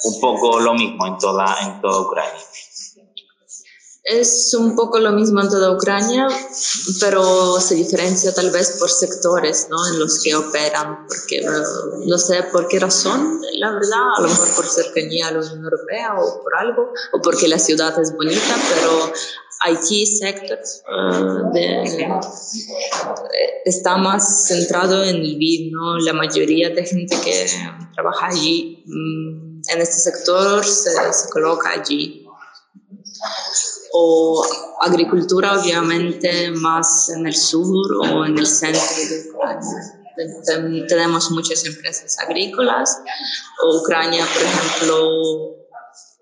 un 0.04 0.20
poco 0.20 0.60
lo 0.60 0.74
mismo 0.74 1.06
en 1.06 1.18
toda, 1.18 1.54
en 1.62 1.80
toda 1.80 2.00
Ucrania. 2.00 2.40
Es 4.04 4.52
un 4.52 4.76
poco 4.76 4.98
lo 4.98 5.12
mismo 5.12 5.40
en 5.40 5.48
toda 5.48 5.72
Ucrania, 5.72 6.28
pero 7.00 7.58
se 7.58 7.74
diferencia 7.74 8.34
tal 8.34 8.50
vez 8.50 8.76
por 8.78 8.90
sectores 8.90 9.68
¿no? 9.70 9.78
en 9.88 9.98
los 9.98 10.22
que 10.22 10.34
operan, 10.34 11.06
porque 11.08 11.40
uh, 11.40 12.06
no 12.06 12.18
sé 12.18 12.42
por 12.52 12.68
qué 12.68 12.78
razón, 12.80 13.40
la 13.54 13.72
verdad, 13.72 14.02
a 14.18 14.20
lo 14.20 14.28
mejor 14.28 14.54
por 14.56 14.66
cercanía 14.66 15.28
a 15.28 15.30
la 15.30 15.38
Unión 15.38 15.64
Europea 15.64 16.16
o 16.18 16.42
por 16.42 16.54
algo, 16.54 16.92
o 17.14 17.22
porque 17.22 17.48
la 17.48 17.58
ciudad 17.58 17.98
es 17.98 18.12
bonita, 18.14 18.54
pero 18.74 19.10
IT 19.72 20.06
sector 20.06 20.58
uh, 20.86 21.52
de, 21.54 22.06
está 23.64 23.96
más 23.96 24.48
centrado 24.48 25.02
en 25.02 25.22
Lviv, 25.22 25.72
¿no? 25.72 25.96
La 26.00 26.12
mayoría 26.12 26.68
de 26.68 26.84
gente 26.84 27.16
que 27.24 27.46
trabaja 27.94 28.26
allí 28.26 28.84
um, 28.86 29.62
en 29.66 29.80
este 29.80 29.94
sector 29.94 30.62
se, 30.62 30.90
se 30.90 31.30
coloca 31.30 31.70
allí 31.70 32.20
o 33.96 34.44
agricultura 34.80 35.56
obviamente 35.56 36.50
más 36.50 37.10
en 37.10 37.26
el 37.28 37.36
sur 37.36 37.86
o 38.10 38.24
en 38.24 38.36
el 38.36 38.46
centro 38.46 38.82
de 39.08 39.30
Ucrania. 39.30 40.86
Tenemos 40.88 41.30
muchas 41.30 41.64
empresas 41.64 42.18
agrícolas. 42.18 43.00
Ucrania, 43.80 44.26
por 44.34 44.42
ejemplo, 44.42 45.56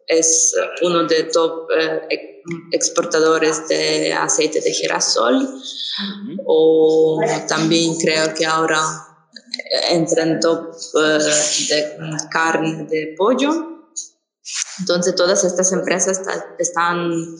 es 0.06 0.54
uno 0.82 1.04
de 1.04 1.24
top 1.24 1.68
eh, 1.78 2.42
exportadores 2.72 3.66
de 3.68 4.12
aceite 4.12 4.60
de 4.60 4.70
girasol. 4.70 5.36
Uh 5.36 5.46
-huh. 5.46 6.42
O 6.46 7.20
también 7.48 7.96
creo 7.98 8.34
que 8.34 8.44
ahora 8.44 8.80
entra 9.90 10.24
en 10.24 10.40
top 10.40 10.74
eh, 10.94 11.18
de 11.70 12.16
carne 12.30 12.84
de 12.84 13.14
pollo. 13.16 13.71
Entonces, 14.80 15.14
todas 15.14 15.44
estas 15.44 15.72
empresas 15.72 16.20
están 16.58 17.36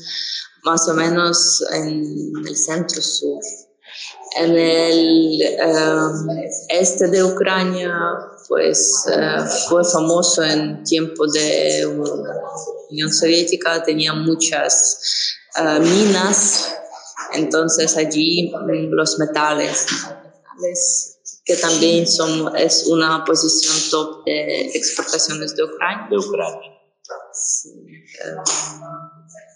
más 0.64 0.88
o 0.88 0.94
menos 0.94 1.64
en 1.72 2.32
el 2.46 2.56
centro 2.56 3.02
sur. 3.02 3.40
En 4.36 4.56
el 4.56 5.42
um, 5.60 6.28
este 6.70 7.08
de 7.08 7.22
Ucrania, 7.22 7.94
pues 8.48 9.04
uh, 9.06 9.44
fue 9.68 9.84
famoso 9.84 10.42
en 10.42 10.82
tiempo 10.84 11.26
de 11.26 11.86
Unión 12.90 13.12
Soviética, 13.12 13.82
tenía 13.82 14.14
muchas 14.14 15.36
uh, 15.58 15.80
minas, 15.80 16.72
entonces 17.34 17.96
allí 17.98 18.50
los 18.90 19.18
metales, 19.18 19.86
que 21.44 21.56
también 21.56 22.06
son, 22.06 22.56
es 22.56 22.86
una 22.86 23.24
posición 23.24 23.74
top 23.90 24.24
de 24.24 24.70
exportaciones. 24.74 25.54
De 25.54 25.64
Ucrania. 25.64 26.71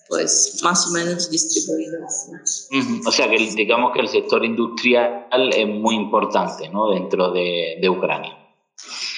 Pues 0.09 0.61
más 0.62 0.87
o 0.87 0.90
menos 0.90 1.31
distribuidas. 1.31 2.29
Uh 2.70 2.76
-huh. 2.76 3.09
O 3.09 3.11
sea 3.11 3.29
que 3.29 3.38
digamos 3.38 3.92
que 3.92 4.00
el 4.00 4.09
sector 4.09 4.44
industrial 4.44 5.26
es 5.52 5.66
muy 5.66 5.96
importante 5.96 6.68
¿no? 6.68 6.90
dentro 6.90 7.33
de, 7.33 7.79
de 7.81 7.88
Ucrania. 7.88 8.33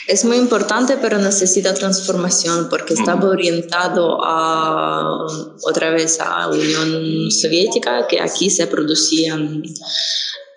Es 0.06 0.24
muy 0.24 0.38
importante, 0.38 0.96
pero 0.96 1.18
necesita 1.18 1.74
transformación 1.74 2.68
porque 2.70 2.94
estaba 2.94 3.20
uh 3.20 3.28
-huh. 3.28 3.32
orientado 3.32 4.18
a 4.24 5.26
otra 5.64 5.90
vez 5.90 6.18
a 6.20 6.48
Unión 6.48 7.30
Soviética, 7.30 8.06
que 8.08 8.18
aquí 8.18 8.48
se 8.48 8.66
producían 8.66 9.62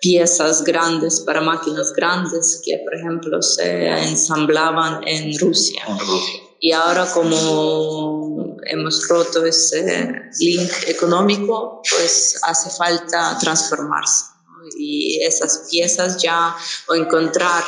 piezas 0.00 0.64
grandes 0.64 1.20
para 1.20 1.40
máquinas 1.40 1.92
grandes 1.92 2.62
que, 2.64 2.78
por 2.84 2.94
ejemplo, 2.94 3.42
se 3.42 3.88
ensamblaban 4.08 5.06
en 5.06 5.38
Rusia. 5.38 5.82
En 5.86 5.98
Rusia. 5.98 6.40
Y 6.58 6.72
ahora 6.72 7.06
como 7.12 8.31
hemos 8.66 9.08
roto 9.08 9.44
ese 9.44 10.30
link 10.38 10.70
económico, 10.86 11.82
pues 11.90 12.40
hace 12.42 12.70
falta 12.70 13.38
transformarse. 13.38 14.26
¿no? 14.46 14.68
Y 14.78 15.22
esas 15.22 15.68
piezas 15.70 16.22
ya, 16.22 16.54
o 16.88 16.94
encontrar 16.94 17.64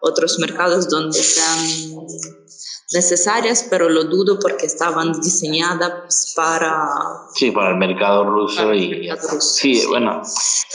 otros 0.00 0.38
mercados 0.38 0.88
donde 0.88 1.18
sean 1.18 2.06
necesarias, 2.92 3.66
pero 3.68 3.88
lo 3.88 4.04
dudo 4.04 4.38
porque 4.38 4.66
estaban 4.66 5.20
diseñadas 5.20 6.32
para... 6.34 6.88
Sí, 7.34 7.50
para 7.50 7.70
el 7.70 7.76
mercado 7.76 8.24
ruso. 8.24 8.72
y 8.72 9.08
Sí, 9.40 9.84
bueno, 9.86 10.22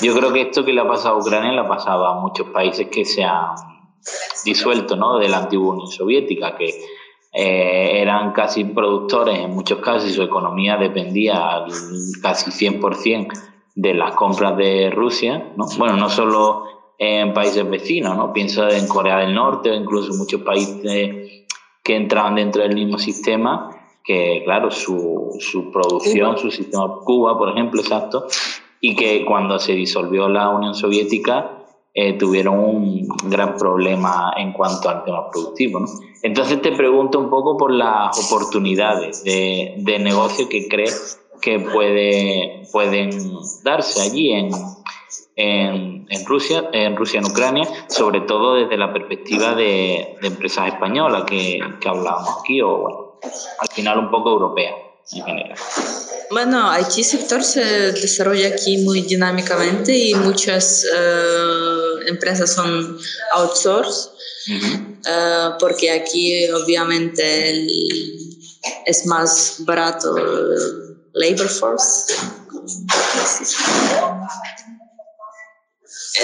yo 0.01 0.13
creo 0.13 0.31
que 0.31 0.41
esto 0.41 0.63
que 0.63 0.73
le 0.73 0.81
ha 0.81 0.87
pasado 0.87 1.15
a 1.15 1.19
Ucrania 1.19 1.51
le 1.51 1.61
ha 1.61 1.67
pasado 1.67 2.05
a 2.05 2.19
muchos 2.21 2.47
países 2.49 2.87
que 2.91 3.03
se 3.03 3.23
han 3.23 3.55
disuelto 4.43 4.95
¿no? 4.95 5.17
de 5.17 5.29
la 5.29 5.39
antigua 5.39 5.73
Unión 5.73 5.89
Soviética, 5.89 6.55
que 6.55 6.85
eh, 7.33 7.99
eran 7.99 8.31
casi 8.31 8.63
productores 8.63 9.39
en 9.39 9.51
muchos 9.51 9.79
casos 9.79 10.09
y 10.09 10.13
su 10.13 10.21
economía 10.21 10.77
dependía 10.77 11.65
casi 12.21 12.51
100% 12.51 13.33
de 13.75 13.93
las 13.95 14.13
compras 14.15 14.55
de 14.55 14.91
Rusia. 14.91 15.51
¿no? 15.55 15.65
Bueno, 15.79 15.97
no 15.97 16.09
solo 16.09 16.65
en 16.99 17.33
países 17.33 17.67
vecinos, 17.67 18.15
¿no? 18.15 18.31
pienso 18.31 18.69
en 18.69 18.87
Corea 18.87 19.17
del 19.17 19.33
Norte 19.33 19.71
o 19.71 19.73
incluso 19.73 20.13
muchos 20.13 20.41
países 20.41 21.47
que 21.83 21.95
entraban 21.95 22.35
dentro 22.35 22.61
del 22.61 22.75
mismo 22.75 22.99
sistema, 22.99 23.69
que 24.03 24.43
claro, 24.45 24.69
su, 24.69 25.35
su 25.39 25.71
producción, 25.71 26.37
su 26.37 26.51
sistema 26.51 26.99
Cuba, 27.03 27.37
por 27.37 27.49
ejemplo, 27.49 27.81
exacto, 27.81 28.27
y 28.79 28.95
que 28.95 29.25
cuando 29.25 29.57
se 29.57 29.73
disolvió 29.73 30.29
la 30.29 30.49
Unión 30.49 30.75
Soviética 30.75 31.62
eh, 31.93 32.13
tuvieron 32.17 32.59
un 32.59 33.07
gran 33.25 33.55
problema 33.55 34.33
en 34.35 34.53
cuanto 34.53 34.89
al 34.89 35.03
tema 35.03 35.29
productivo. 35.29 35.79
¿no? 35.79 35.87
Entonces 36.21 36.61
te 36.61 36.71
pregunto 36.71 37.19
un 37.19 37.29
poco 37.29 37.57
por 37.57 37.71
las 37.71 38.17
oportunidades 38.25 39.23
de, 39.23 39.75
de 39.77 39.99
negocio 39.99 40.49
que 40.49 40.67
crees 40.67 41.19
que 41.41 41.59
puede, 41.59 42.63
pueden 42.71 43.11
darse 43.63 44.01
allí 44.01 44.31
en, 44.31 44.49
en, 45.35 46.05
en, 46.09 46.25
Rusia, 46.25 46.69
en 46.71 46.95
Rusia, 46.95 47.19
en 47.19 47.25
Ucrania, 47.25 47.67
sobre 47.87 48.21
todo 48.21 48.55
desde 48.55 48.77
la 48.77 48.93
perspectiva 48.93 49.53
de, 49.53 50.17
de 50.21 50.27
empresas 50.27 50.67
españolas 50.67 51.23
que, 51.25 51.59
que 51.81 51.89
hablábamos 51.89 52.37
aquí, 52.41 52.61
o 52.61 52.77
bueno, 52.77 53.19
al 53.59 53.67
final 53.67 53.99
un 53.99 54.09
poco 54.09 54.31
europea 54.31 54.73
en 55.11 55.25
general. 55.25 55.57
Bueno, 56.29 56.71
IT 56.79 57.03
sector 57.03 57.43
se 57.43 57.91
desarrolla 57.93 58.49
aquí 58.49 58.77
muy 58.79 59.01
dinámicamente 59.01 59.95
y 59.95 60.15
muchas 60.15 60.83
uh, 60.85 62.07
empresas 62.07 62.53
son 62.53 62.97
outsource, 63.33 64.09
uh 64.47 64.51
-huh. 64.51 65.53
uh, 65.53 65.57
porque 65.59 65.91
aquí 65.91 66.49
obviamente 66.51 67.49
el, 67.49 67.69
es 68.85 69.05
más 69.05 69.55
barato 69.59 70.15
labor 71.13 71.49
force. 71.49 72.13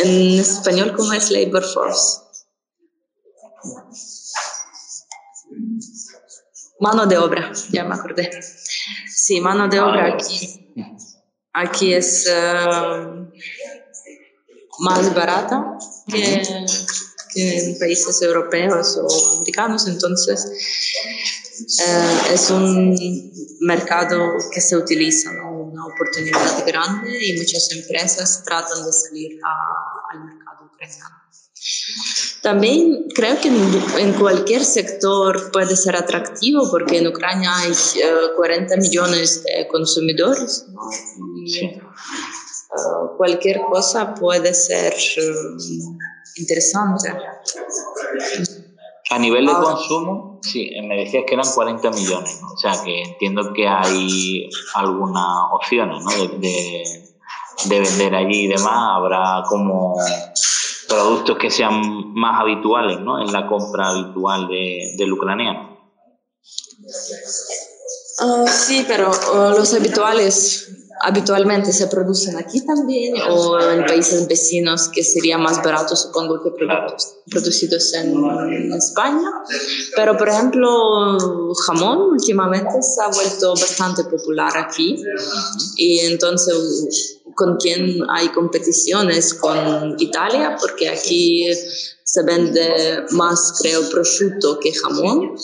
En 0.03 0.39
español, 0.39 0.93
¿cómo 0.95 1.13
es 1.13 1.29
labor 1.31 1.63
force? 1.63 2.21
Mano 6.79 7.05
de 7.05 7.17
obra, 7.17 7.51
ya 7.71 7.83
me 7.83 7.95
acordé. 7.95 8.29
Sí, 9.29 9.39
mano 9.41 9.67
de 9.67 9.79
obra 9.79 10.15
aquí, 10.15 10.73
aquí 11.53 11.93
es 11.93 12.27
uh, 12.27 13.29
más 14.79 15.13
barata 15.13 15.77
que, 16.07 16.41
que, 17.35 17.59
en 17.59 17.77
países 17.77 18.23
europeos 18.23 18.97
o 18.97 19.37
americanos, 19.37 19.87
entonces 19.87 20.47
uh, 21.77 22.33
es 22.33 22.49
un 22.49 22.97
mercado 23.61 24.17
que 24.51 24.61
se 24.61 24.75
utiliza, 24.75 25.31
¿no? 25.33 25.51
una 25.51 25.85
oportunidad 25.85 26.65
grande 26.65 27.23
y 27.23 27.37
muchas 27.37 27.71
empresas 27.71 28.41
tratan 28.43 28.83
de 28.83 28.91
salir 28.91 29.39
a, 29.45 30.11
al 30.11 30.25
mercado 30.25 30.71
ucraniano. 30.73 31.17
También 32.49 33.05
creo 33.13 33.39
que 33.39 33.47
en 33.47 34.13
cualquier 34.13 34.65
sector 34.65 35.51
puede 35.51 35.75
ser 35.75 35.95
atractivo 35.95 36.63
porque 36.71 36.97
en 36.97 37.05
Ucrania 37.05 37.55
hay 37.55 37.71
40 38.35 38.75
millones 38.77 39.43
de 39.43 39.67
consumidores. 39.67 40.65
¿no? 40.69 40.81
Y, 41.45 41.67
uh, 41.67 43.17
cualquier 43.17 43.61
cosa 43.71 44.15
puede 44.15 44.55
ser 44.55 44.95
uh, 44.95 45.97
interesante. 46.37 47.09
A 49.11 49.19
nivel 49.19 49.45
de 49.45 49.53
consumo, 49.53 50.39
sí, 50.41 50.71
me 50.87 50.95
decías 51.03 51.25
que 51.27 51.35
eran 51.35 51.51
40 51.53 51.91
millones, 51.91 52.39
¿no? 52.41 52.47
o 52.47 52.57
sea 52.57 52.81
que 52.83 53.03
entiendo 53.03 53.53
que 53.53 53.67
hay 53.67 54.49
algunas 54.73 55.27
opciones 55.51 56.03
¿no? 56.03 56.09
de, 56.09 56.39
de, 56.39 56.83
de 57.65 57.79
vender 57.79 58.15
allí 58.15 58.45
y 58.45 58.47
demás. 58.47 58.89
Habrá 58.95 59.43
como 59.47 59.97
productos 60.89 61.37
que 61.37 61.51
sean 61.51 62.13
más 62.13 62.41
habituales 62.41 62.99
¿no? 62.99 63.21
en 63.21 63.31
la 63.31 63.47
compra 63.47 63.89
habitual 63.89 64.47
de, 64.47 64.95
del 64.97 65.13
ucraniano. 65.13 65.77
Uh, 68.21 68.47
sí, 68.47 68.83
pero 68.87 69.09
uh, 69.09 69.57
los 69.57 69.73
habituales 69.73 70.69
habitualmente 71.01 71.71
se 71.71 71.87
producen 71.87 72.37
aquí 72.37 72.65
también 72.65 73.15
o 73.29 73.59
en 73.59 73.85
países 73.85 74.27
vecinos 74.27 74.89
que 74.89 75.03
sería 75.03 75.37
más 75.37 75.63
barato, 75.63 75.95
supongo 75.95 76.43
que 76.43 76.51
productos 76.51 77.15
producidos 77.29 77.93
en, 77.93 78.73
España. 78.73 79.31
Pero, 79.95 80.17
por 80.17 80.27
ejemplo, 80.27 81.17
jamón 81.65 82.11
últimamente 82.11 82.81
se 82.81 83.01
ha 83.01 83.07
vuelto 83.07 83.51
bastante 83.51 84.03
popular 84.05 84.57
aquí 84.57 85.01
y 85.77 85.99
entonces 85.99 87.18
con 87.39 87.55
quién 87.55 87.99
hay 88.09 88.27
competiciones 88.29 89.33
con 89.33 89.95
Italia, 89.97 90.57
porque 90.59 90.89
aquí 90.89 91.45
se 92.03 92.23
vende 92.23 93.05
más, 93.11 93.57
creo, 93.61 93.89
prosciutto 93.89 94.59
que 94.59 94.73
jamón, 94.73 95.35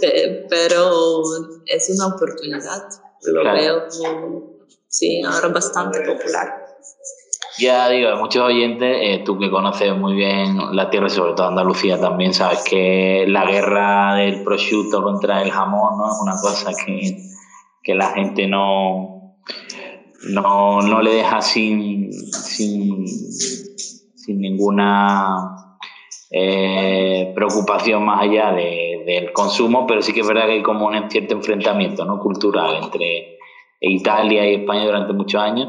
pero 0.50 1.22
es 1.66 1.90
una 1.94 2.08
oportunidad, 2.08 2.82
lo 3.26 3.42
claro. 3.42 3.58
veo, 3.60 4.58
sí, 4.88 5.22
ahora 5.22 5.48
bastante 5.48 6.00
popular. 6.00 6.66
Ya 7.58 7.88
digo, 7.88 8.16
muchos 8.16 8.42
oyentes, 8.42 8.96
eh, 9.00 9.22
tú 9.24 9.38
que 9.38 9.48
conoces 9.48 9.96
muy 9.96 10.14
bien 10.14 10.58
la 10.74 10.90
tierra, 10.90 11.08
sobre 11.08 11.34
todo 11.34 11.46
Andalucía 11.46 12.00
también, 12.00 12.34
sabes 12.34 12.64
que 12.64 13.24
la 13.28 13.46
guerra 13.46 14.16
del 14.16 14.42
prosciutto 14.42 15.00
contra 15.00 15.42
el 15.42 15.52
jamón 15.52 15.96
¿no? 15.96 16.10
es 16.10 16.18
una 16.20 16.34
cosa 16.40 16.72
que, 16.84 17.16
que 17.82 17.94
la 17.94 18.08
gente 18.10 18.46
no, 18.48 19.16
no, 20.24 20.80
no 20.80 21.02
le 21.02 21.12
deja 21.12 21.40
sin, 21.40 22.12
sin, 22.12 23.06
sin 23.06 24.40
ninguna 24.40 25.80
eh, 26.30 27.32
preocupación 27.34 28.04
más 28.04 28.22
allá 28.22 28.52
de, 28.52 29.02
del 29.06 29.32
consumo, 29.32 29.86
pero 29.86 30.02
sí 30.02 30.12
que 30.12 30.20
es 30.20 30.26
verdad 30.26 30.46
que 30.46 30.52
hay 30.52 30.62
como 30.62 30.86
un 30.86 31.10
cierto 31.10 31.34
enfrentamiento 31.34 32.04
¿no? 32.04 32.18
cultural 32.18 32.76
entre 32.82 33.38
Italia 33.80 34.50
y 34.50 34.56
España 34.56 34.84
durante 34.84 35.12
muchos 35.12 35.40
años 35.40 35.68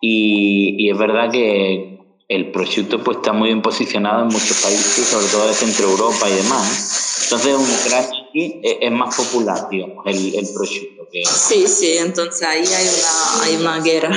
y, 0.00 0.76
y 0.78 0.90
es 0.90 0.98
verdad 0.98 1.30
que 1.30 1.94
el 2.28 2.50
prosciutto 2.50 3.02
pues 3.02 3.18
está 3.18 3.32
muy 3.32 3.48
bien 3.48 3.62
posicionado 3.62 4.22
en 4.22 4.28
muchos 4.28 4.60
países, 4.62 5.06
sobre 5.06 5.26
todo 5.26 5.46
de 5.46 5.54
Centro 5.54 5.90
Europa 5.90 6.28
y 6.28 6.34
demás. 6.34 7.24
Entonces, 7.24 7.54
un 7.54 7.88
crash 7.88 8.23
es 8.34 8.90
más 8.90 9.16
popular, 9.16 9.68
digamos, 9.70 10.04
el, 10.06 10.34
el 10.34 10.46
prosciutto. 10.52 11.06
Que... 11.10 11.24
Sí, 11.24 11.66
sí, 11.68 11.96
entonces 11.98 12.42
ahí 12.42 12.64
hay 12.64 12.86
una, 12.88 13.44
hay 13.44 13.56
una 13.56 13.84
guerra. 13.84 14.16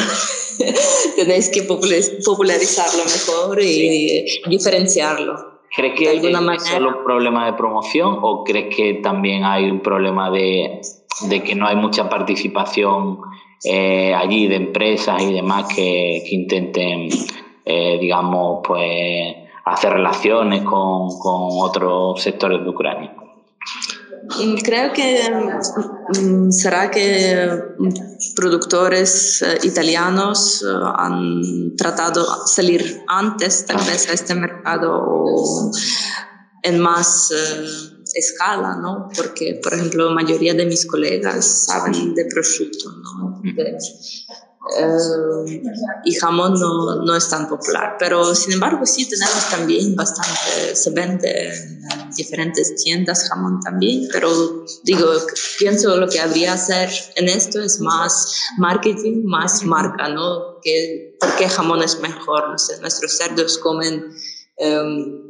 Tenéis 1.16 1.50
que 1.50 1.64
popularizarlo 1.64 3.04
mejor 3.04 3.62
y 3.62 4.28
sí. 4.28 4.42
diferenciarlo. 4.50 5.58
¿Crees 5.76 6.00
que 6.00 6.10
alguna 6.10 6.40
es 6.40 6.46
manera? 6.46 6.66
solo 6.66 6.98
un 6.98 7.04
problema 7.04 7.46
de 7.46 7.54
promoción 7.54 8.18
o 8.22 8.44
crees 8.44 8.76
que 8.76 8.96
también 8.96 9.44
hay 9.44 9.70
un 9.70 9.82
problema 9.82 10.32
de, 10.32 10.82
de 11.30 11.44
que 11.44 11.54
no 11.54 11.68
hay 11.68 11.76
mucha 11.76 12.10
participación 12.10 13.20
eh, 13.64 14.14
allí 14.16 14.48
de 14.48 14.56
empresas 14.56 15.22
y 15.22 15.34
demás 15.34 15.66
que, 15.68 16.24
que 16.28 16.36
intenten, 16.36 17.10
eh, 17.66 17.98
digamos, 18.00 18.62
pues 18.64 19.36
hacer 19.66 19.94
relaciones 19.94 20.64
con, 20.64 21.10
con 21.20 21.50
otros 21.60 22.22
sectores 22.22 22.64
de 22.64 22.70
Ucrania? 22.70 23.16
Creo 24.64 24.94
que 24.94 25.22
um, 26.20 26.52
será 26.52 26.90
que 26.90 27.48
productores 28.36 29.42
uh, 29.42 29.66
italianos 29.66 30.62
uh, 30.64 30.92
han 30.96 31.76
tratado 31.78 32.24
de 32.24 32.48
salir 32.48 33.04
antes 33.08 33.66
tal 33.66 33.78
vez 33.86 34.10
a 34.10 34.14
este 34.14 34.36
mercado 34.36 35.72
en 36.64 36.80
más 36.80 37.32
uh, 37.32 37.98
escala, 38.14 38.76
¿no? 38.76 39.10
Porque, 39.16 39.60
por 39.64 39.74
ejemplo, 39.74 40.10
la 40.10 40.16
mayoría 40.16 40.54
de 40.54 40.66
mis 40.66 40.86
colegas 40.86 41.66
saben 41.66 42.14
de 42.14 42.26
prosciutto, 42.26 42.92
¿no? 42.92 43.42
De, 43.44 43.78
Uh, 44.70 45.46
y 46.04 46.16
jamón 46.16 46.54
no, 46.60 47.04
no, 47.04 47.16
es 47.16 47.30
tan 47.30 47.48
popular. 47.48 47.96
Pero 48.00 48.36
sin 48.36 48.54
embargo, 48.54 48.86
sí 48.86 49.08
tenemos 49.08 49.50
también 49.50 49.96
bastante, 49.96 50.76
se 50.76 50.90
vende 50.92 51.50
en 51.50 52.10
diferentes 52.16 52.76
tiendas 52.76 53.30
jamón 53.30 53.60
también, 53.62 54.08
pero 54.12 54.66
digo, 54.84 55.08
pienso 55.58 55.96
lo 55.96 56.10
que 56.10 56.20
habría 56.20 56.54
hacer 56.54 56.90
en 57.16 57.30
esto 57.30 57.62
es 57.62 57.80
más 57.80 58.34
marketing, 58.58 59.24
más 59.26 59.64
marca, 59.64 60.10
¿no? 60.10 60.60
Que, 60.62 61.16
¿Por 61.20 61.36
qué 61.36 61.48
jamón 61.48 61.82
es 61.84 62.00
mejor? 62.00 62.50
No 62.50 62.58
sé, 62.58 62.80
nuestros 62.82 63.18
cerdos 63.18 63.58
comen 63.58 64.06
um, 64.58 65.28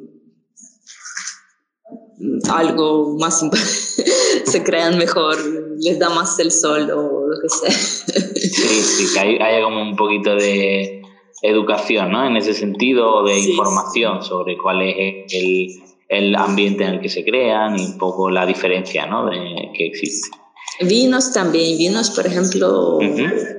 algo 2.50 3.16
más, 3.20 3.40
se 4.46 4.64
crean 4.64 4.98
mejor, 4.98 5.38
les 5.80 6.00
da 6.00 6.10
más 6.10 6.40
el 6.40 6.52
sol 6.52 6.90
o 6.92 7.28
lo 7.28 7.40
que 7.40 7.50
sea. 7.50 8.28
Sí, 8.84 9.08
sí, 9.08 9.14
que 9.14 9.20
haya 9.20 9.64
como 9.64 9.82
un 9.82 9.96
poquito 9.96 10.36
de 10.36 11.02
educación, 11.42 12.12
¿no? 12.12 12.26
En 12.26 12.38
ese 12.38 12.54
sentido, 12.54 13.24
de 13.24 13.38
información 13.40 14.24
sobre 14.24 14.58
cuál 14.58 14.82
es 14.82 15.26
el, 15.32 15.68
el, 16.10 16.36
ambiente 16.36 16.84
en 16.84 16.96
el 16.96 17.02
que 17.02 17.10
se 17.10 17.24
crean 17.24 17.80
y 17.80 17.86
un 17.86 17.98
poco 17.98 18.30
la 18.30 18.46
diferencia, 18.46 19.06
¿no? 19.06 19.26
De, 19.26 19.72
que 19.76 19.88
existe. 19.88 20.30
Vinos 20.82 21.34
también, 21.34 21.78
vinos 21.78 22.12
por 22.12 22.28
ejemplo 22.28 23.00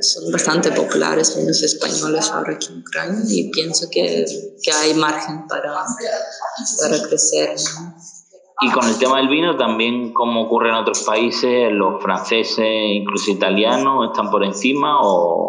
son 0.01 0.31
bastante 0.31 0.71
populares, 0.71 1.37
vinos 1.37 1.63
españoles 1.63 2.31
ahora 2.31 2.55
aquí 2.55 2.69
en 2.71 2.79
Ucrania 2.79 3.25
y 3.29 3.51
pienso 3.51 3.89
que, 3.91 4.25
que 4.63 4.71
hay 4.71 4.95
margen 4.95 5.47
para, 5.49 5.75
para 6.81 7.03
crecer. 7.09 7.57
Y 8.61 8.71
con 8.71 8.89
el 8.89 8.99
tema 8.99 9.19
del 9.19 9.29
vino 9.29 9.57
también, 9.57 10.13
como 10.13 10.43
ocurre 10.43 10.71
en 10.71 10.75
otros 10.77 11.03
países, 11.03 11.71
los 11.71 12.03
franceses, 12.03 12.67
incluso 12.67 13.31
italianos, 13.31 14.11
están 14.11 14.31
por 14.31 14.45
encima 14.45 14.99
o... 15.01 15.49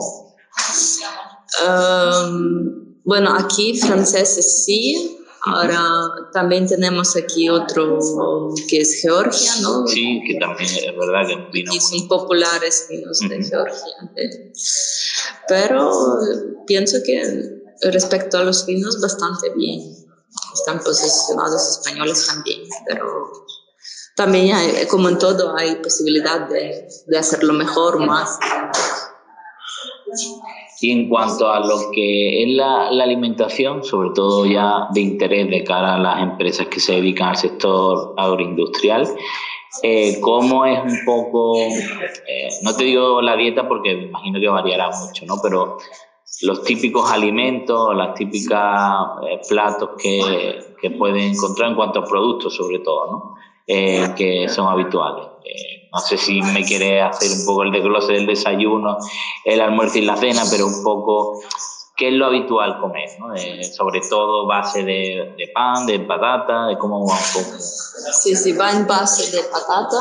bueno, 3.03 3.33
aquí 3.35 3.79
franceses 3.79 4.65
sí, 4.65 5.19
Ahora 5.41 5.81
también 6.33 6.67
tenemos 6.67 7.15
aquí 7.15 7.49
otro 7.49 7.99
que 8.67 8.81
es 8.81 9.01
Georgia, 9.01 9.51
¿no? 9.61 9.87
Sí, 9.87 10.21
que 10.27 10.37
también 10.37 10.69
es 10.69 10.97
verdad 10.97 11.27
que 11.27 11.37
vino. 11.53 11.73
Y 11.73 11.79
son 11.79 12.07
populares 12.07 12.87
vinos 12.89 13.19
de 13.19 13.43
Georgia. 13.43 14.11
Pero 15.47 15.91
pienso 16.67 16.97
que 17.05 17.61
respecto 17.89 18.37
a 18.37 18.43
los 18.43 18.65
vinos, 18.65 18.99
bastante 19.01 19.49
bien. 19.55 19.95
Están 20.53 20.79
posicionados 20.79 21.77
españoles 21.77 22.27
también, 22.27 22.61
pero 22.87 23.31
también 24.15 24.55
hay, 24.55 24.85
como 24.87 25.09
en 25.09 25.17
todo 25.17 25.55
hay 25.55 25.75
posibilidad 25.75 26.47
de, 26.49 26.87
de 27.07 27.17
hacerlo 27.17 27.53
mejor, 27.53 28.05
más. 28.05 28.37
Y 30.81 30.91
en 30.91 31.09
cuanto 31.09 31.49
a 31.49 31.59
lo 31.59 31.91
que 31.91 32.43
es 32.43 32.49
la, 32.55 32.91
la, 32.91 33.03
alimentación, 33.03 33.83
sobre 33.83 34.11
todo 34.15 34.45
ya 34.45 34.87
de 34.93 35.01
interés 35.01 35.49
de 35.49 35.63
cara 35.63 35.95
a 35.95 35.99
las 35.99 36.21
empresas 36.21 36.67
que 36.67 36.79
se 36.79 36.93
dedican 36.93 37.29
al 37.29 37.37
sector 37.37 38.13
agroindustrial, 38.17 39.07
eh, 39.83 40.19
¿cómo 40.21 40.65
es 40.65 40.79
un 40.81 41.05
poco, 41.05 41.57
eh, 41.57 42.49
no 42.63 42.75
te 42.75 42.85
digo 42.85 43.21
la 43.21 43.35
dieta 43.35 43.67
porque 43.67 43.95
me 43.95 44.03
imagino 44.03 44.39
que 44.39 44.47
variará 44.47 44.89
mucho, 44.89 45.25
¿no? 45.25 45.35
Pero 45.43 45.77
los 46.41 46.63
típicos 46.63 47.11
alimentos, 47.11 47.95
las 47.95 48.13
típicas 48.13 48.91
eh, 49.29 49.39
platos 49.47 49.91
que, 50.01 50.75
que 50.81 50.91
pueden 50.91 51.33
encontrar 51.33 51.69
en 51.69 51.75
cuanto 51.75 51.99
a 51.99 52.05
productos, 52.05 52.55
sobre 52.55 52.79
todo, 52.79 53.11
¿no? 53.11 53.35
Eh, 53.67 54.13
que 54.17 54.49
son 54.49 54.67
habituales. 54.67 55.25
No 55.91 55.99
sé 55.99 56.17
si 56.17 56.41
me 56.41 56.63
quiere 56.63 57.01
hacer 57.01 57.31
un 57.31 57.45
poco 57.45 57.63
el 57.63 57.71
desglose 57.71 58.13
del 58.13 58.27
desayuno, 58.27 58.97
el 59.43 59.59
almuerzo 59.59 59.97
y 59.97 60.01
la 60.01 60.15
cena, 60.15 60.43
pero 60.49 60.67
un 60.67 60.83
poco 60.83 61.39
qué 61.99 62.07
es 62.07 62.13
lo 62.13 62.27
habitual 62.27 62.79
comer, 62.79 63.09
¿no? 63.19 63.35
sobre 63.75 63.99
todo 64.09 64.47
base 64.47 64.83
de, 64.83 65.35
de, 65.37 65.47
pan, 65.53 65.85
de 65.85 65.99
patata, 65.99 66.67
de 66.67 66.77
cómo 66.77 67.05
va 67.05 67.13
un 67.13 67.43
poco. 67.43 67.57
Sí, 67.59 68.35
sí, 68.35 68.53
va 68.53 68.71
en 68.71 68.87
base 68.87 69.35
de 69.35 69.43
patata. 69.43 69.97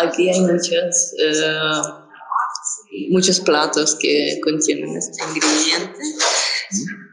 Aquí 0.02 0.28
hay 0.28 0.40
muchos, 0.40 1.14
uh, 1.22 2.01
muchos 3.10 3.40
platos 3.40 3.96
que 4.00 4.40
contienen 4.42 4.96
este 4.96 5.22
ingrediente. 5.24 6.00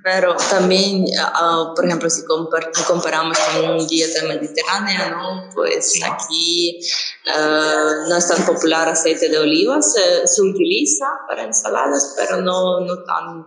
Pero 0.03 0.35
también, 0.49 1.03
uh, 1.03 1.75
por 1.75 1.85
ejemplo, 1.85 2.09
si 2.09 2.23
comparamos 2.23 3.37
con 3.37 3.71
un 3.71 3.87
dieta 3.87 4.23
mediterránea, 4.23 5.09
¿no? 5.09 5.49
pues 5.53 5.99
aquí 6.03 6.79
uh, 7.27 8.09
no 8.09 8.15
es 8.15 8.27
tan 8.27 8.45
popular 8.45 8.87
aceite 8.87 9.27
de 9.27 9.37
oliva, 9.37 9.81
se, 9.81 10.25
se, 10.25 10.41
utiliza 10.41 11.05
para 11.27 11.43
ensaladas, 11.43 12.15
pero 12.17 12.41
no, 12.41 12.79
no 12.79 13.03
tan, 13.03 13.45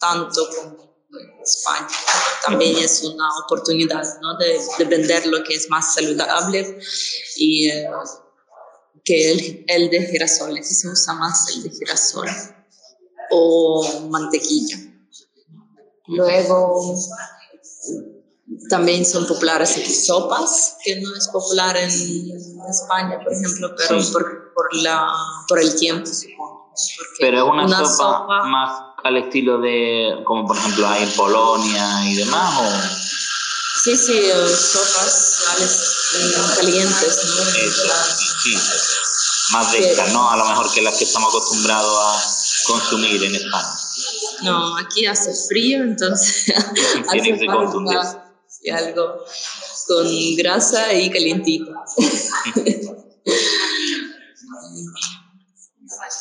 tanto 0.00 0.48
como 0.48 0.86
en 1.20 1.42
España. 1.42 1.86
También 2.44 2.76
es 2.78 3.04
una 3.04 3.28
oportunidad 3.44 4.02
¿no? 4.20 4.36
de, 4.38 4.58
de 4.78 4.84
vender 4.84 5.26
lo 5.28 5.44
que 5.44 5.54
es 5.54 5.70
más 5.70 5.94
saludable 5.94 6.80
y 7.36 7.70
uh, 7.70 8.25
que 9.06 9.32
el, 9.32 9.64
el 9.68 9.88
de 9.88 10.04
girasol, 10.06 10.56
aquí 10.56 10.74
se 10.74 10.88
usa 10.88 11.14
más 11.14 11.48
el 11.54 11.62
de 11.62 11.70
girasol 11.70 12.28
o 13.30 14.08
mantequilla. 14.10 14.76
Luego 16.08 16.96
también 18.68 19.04
son 19.04 19.26
populares 19.26 19.76
aquí 19.76 19.94
sopas, 19.94 20.76
que 20.84 21.00
no 21.00 21.14
es 21.16 21.28
popular 21.28 21.76
en 21.76 21.88
España, 21.88 23.18
por 23.22 23.32
ejemplo, 23.32 23.74
pero 23.76 24.00
por, 24.12 24.52
por, 24.54 24.74
la, 24.76 25.08
por 25.48 25.60
el 25.60 25.76
tiempo, 25.76 26.06
supongo. 26.06 26.72
Pero 27.20 27.38
es 27.38 27.64
una, 27.64 27.86
sopa, 27.86 28.44
más 28.44 28.82
al 29.02 29.16
estilo 29.16 29.58
de, 29.58 30.22
como 30.24 30.46
por 30.46 30.56
ejemplo 30.56 30.86
hay 30.86 31.04
en 31.04 31.12
Polonia 31.12 32.10
y 32.10 32.16
demás, 32.16 32.54
¿o? 32.60 33.06
Sí, 33.82 33.96
sí, 33.96 34.20
sopas 34.72 35.44
calientes, 36.56 37.24
¿no? 37.24 37.44
sí, 38.42 38.56
más 39.52 39.72
de 39.72 39.78
estas, 39.78 40.12
¿no? 40.12 40.30
A 40.30 40.36
lo 40.36 40.44
mejor 40.46 40.72
que 40.72 40.82
las 40.82 40.96
que 40.96 41.04
estamos 41.04 41.28
acostumbrados 41.28 41.98
a 41.98 42.22
consumir 42.66 43.22
en 43.22 43.34
España. 43.34 43.78
No, 44.42 44.76
aquí 44.76 45.06
hace 45.06 45.32
frío, 45.48 45.82
entonces 45.82 46.52
Tiene 47.10 47.38
que 47.38 47.46
falta 47.46 48.26
algo 48.74 49.24
con 49.86 50.36
grasa 50.36 50.92
y 50.92 51.10
calientito. 51.10 51.72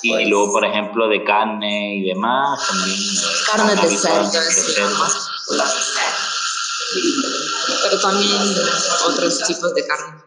y 0.04 0.26
luego, 0.26 0.52
por 0.52 0.66
ejemplo, 0.66 1.08
de 1.08 1.24
carne 1.24 1.98
y 1.98 2.10
demás, 2.10 2.60
también. 2.68 3.00
Carne 3.52 3.76
de 3.76 3.98
cerdo 3.98 4.32
es 4.32 4.80
más 5.00 5.14
Pero 7.84 8.00
también 8.00 8.56
otros 9.08 9.44
tipos 9.48 9.74
de 9.74 9.88
carne 9.88 10.24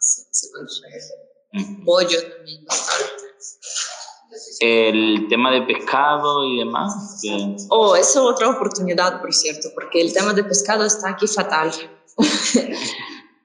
se, 0.00 0.26
se 0.30 0.48
Pollo 1.84 2.18
también 2.20 2.64
el 4.60 5.26
tema 5.28 5.50
de 5.50 5.62
pescado 5.62 6.44
y 6.44 6.58
demás. 6.58 7.20
Oh, 7.70 7.96
eso 7.96 8.30
es 8.30 8.34
otra 8.34 8.50
oportunidad, 8.50 9.20
por 9.20 9.32
cierto, 9.32 9.68
porque 9.74 10.00
el 10.00 10.12
tema 10.12 10.32
de 10.34 10.44
pescado 10.44 10.84
está 10.84 11.10
aquí 11.10 11.26
fatal. 11.26 11.72
uh, 12.18 12.24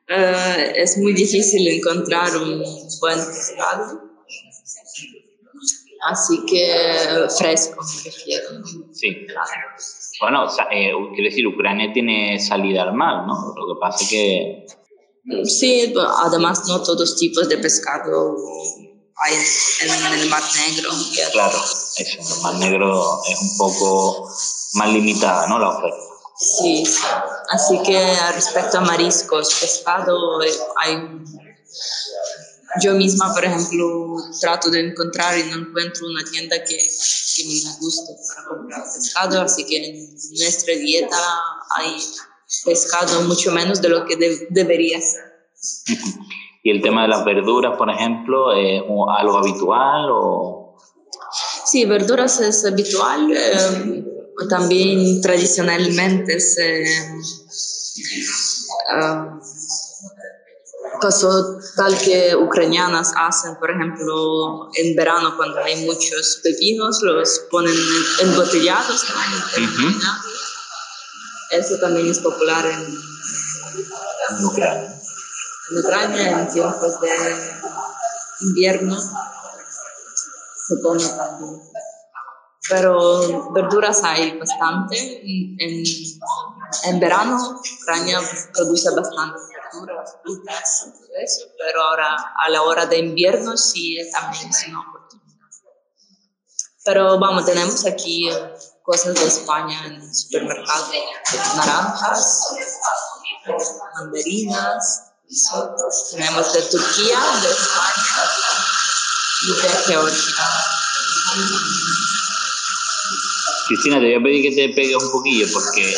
es 0.76 0.98
muy 0.98 1.14
difícil 1.14 1.68
encontrar 1.68 2.36
un 2.36 2.64
buen 3.00 3.18
pescado. 3.18 4.02
Así 6.08 6.46
que 6.46 7.26
fresco, 7.36 7.82
me 7.82 8.04
refiero. 8.04 8.50
Sí. 8.92 9.26
Bueno, 10.20 10.46
eh, 10.72 10.92
quiero 11.16 11.30
decir, 11.30 11.48
Ucrania 11.48 11.92
tiene 11.94 12.40
salida 12.40 12.84
al 12.84 12.94
mar, 12.94 13.26
¿no? 13.26 13.56
Lo 13.56 13.74
que 13.74 13.80
pasa 13.80 14.04
es 14.04 14.10
que... 14.10 14.66
Sí, 15.46 15.94
además 16.18 16.68
no 16.68 16.84
todos 16.84 17.18
tipos 17.18 17.50
de 17.50 17.58
pescado 17.58 18.36
hay 19.18 19.34
en, 19.82 20.20
el 20.20 20.30
Mar 20.30 20.44
Negro. 20.68 20.90
Claro, 21.32 21.58
eso, 21.98 22.20
en 22.20 22.28
el 22.28 22.42
Mar 22.42 22.54
Negro 22.56 23.22
es 23.30 23.40
un 23.40 23.58
poco 23.58 24.30
más 24.74 24.90
limitada, 24.90 25.48
¿no? 25.48 25.58
La 25.58 25.70
oferta. 25.70 25.98
Sí, 26.38 26.84
así 27.50 27.82
que 27.84 28.18
respecto 28.34 28.80
a 28.80 28.82
mariscos, 28.82 29.56
pescado, 29.56 30.42
hay 30.82 30.98
yo 32.82 32.94
misma, 32.94 33.34
por 33.34 33.46
ejemplo, 33.46 34.18
trato 34.42 34.70
de 34.70 34.82
encontrar 34.82 35.38
y 35.38 35.44
no 35.44 35.58
encuentro 35.60 36.08
una 36.08 36.26
tienda 36.30 36.58
que, 36.66 36.78
que 36.78 37.46
me 37.46 37.78
guste 37.80 38.14
para 38.28 38.48
comprar 38.50 38.84
pescado, 38.84 39.42
así 39.42 39.66
que 39.66 39.78
en 39.78 40.14
nuestra 40.38 40.74
dieta 40.76 41.18
hay 41.78 42.04
pescado 42.64 43.22
mucho 43.24 43.52
menos 43.52 43.82
de 43.82 43.90
lo 43.90 44.06
que 44.06 44.48
debería 44.50 45.00
ser. 45.02 45.24
¿Y 46.64 46.72
el 46.72 46.82
tema 46.82 47.04
de 47.04 47.10
las 47.10 47.24
verduras, 47.24 47.78
por 47.78 47.90
ejemplo, 47.90 48.54
es 48.54 48.82
algo 49.20 49.38
habitual 49.38 50.08
o...? 50.12 50.78
Sí, 51.66 51.86
verduras 51.86 52.40
es 52.40 52.66
habitual. 52.66 53.32
Eh, 53.32 54.04
también 54.50 55.22
tradicionalmente 55.22 56.40
se... 56.40 56.86
Uh, 58.98 59.40
pasó 61.02 61.60
tal 61.76 61.98
que 62.00 62.36
ucranianas 62.36 63.14
hacen, 63.16 63.56
por 63.60 63.72
ejemplo, 63.72 64.70
en 64.76 64.96
verano 64.96 65.36
cuando 65.36 65.60
hay 65.60 65.86
muchos 65.86 66.42
pepinos, 66.44 67.02
los 67.02 67.42
ponen 67.52 67.76
embotellados. 68.22 69.06
Eso 71.56 71.78
también 71.80 72.10
es 72.10 72.20
popular 72.20 72.66
en, 72.66 72.82
en 74.30 74.46
Ucrania 74.46 74.96
en 75.70 75.78
Ucrania 75.78 76.40
en 76.42 76.48
tiempos 76.48 77.02
de 77.02 77.10
invierno 78.42 78.98
se 80.68 80.76
pone 80.78 81.08
también. 81.08 81.62
pero 82.70 83.52
verduras 83.52 84.04
hay 84.04 84.38
bastante. 84.38 85.22
En, 85.24 85.84
en 86.84 87.00
verano, 87.00 87.62
Ucrania 87.82 88.20
produce 88.54 88.90
bastante 88.96 89.40
verduras, 89.54 90.18
frutas, 90.24 90.92
todo 90.94 91.16
eso, 91.24 91.46
pero 91.58 91.82
ahora 91.82 92.16
a 92.44 92.50
la 92.50 92.64
hora 92.64 92.86
de 92.86 92.98
invierno 92.98 93.56
sí 93.58 93.98
también 94.12 94.50
es 94.50 94.68
una 94.68 94.82
oportunidad. 94.82 95.26
Pero 96.84 97.20
vamos, 97.20 97.46
tenemos 97.46 97.86
aquí 97.86 98.30
cosas 98.86 99.16
de 99.16 99.26
España 99.26 99.88
en 99.88 99.94
el 99.96 100.16
supermercado, 100.16 100.92
naranjas, 101.56 102.44
mandarinas, 103.96 105.04
tenemos 106.12 106.54
de 106.54 106.62
Turquía, 106.62 107.20
de 107.42 107.50
España 107.50 108.06
y 109.42 109.54
de 109.54 109.70
Georgia. 109.88 110.46
Cristina, 113.68 114.00
te 114.00 114.06
voy 114.06 114.14
a 114.14 114.24
pedir 114.24 114.44
que 114.44 114.56
te 114.56 114.74
pegues 114.76 115.04
un 115.04 115.12
poquillo 115.12 115.48
porque 115.52 115.96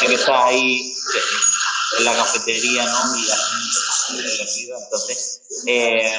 sé 0.00 0.06
que 0.06 0.14
estás 0.14 0.44
ahí 0.46 0.92
en 1.98 2.04
la 2.04 2.16
cafetería, 2.16 2.84
¿no? 2.84 3.16
Y 3.16 3.28
entonces, 4.70 5.42
eh, 5.66 6.18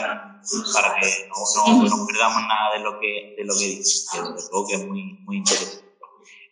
para 0.74 0.96
que 0.96 1.30
no, 1.30 1.84
no, 1.84 2.08
perdamos 2.08 2.42
nada 2.48 2.78
de 2.78 2.80
lo 2.80 3.00
que, 3.00 3.36
de 3.38 3.44
lo 3.44 3.54
que 3.54 3.66
dices, 3.66 4.08
que 4.12 4.20
que 4.20 4.76
es 4.76 4.88
muy, 4.88 5.20
muy 5.26 5.38
interesante. 5.38 5.85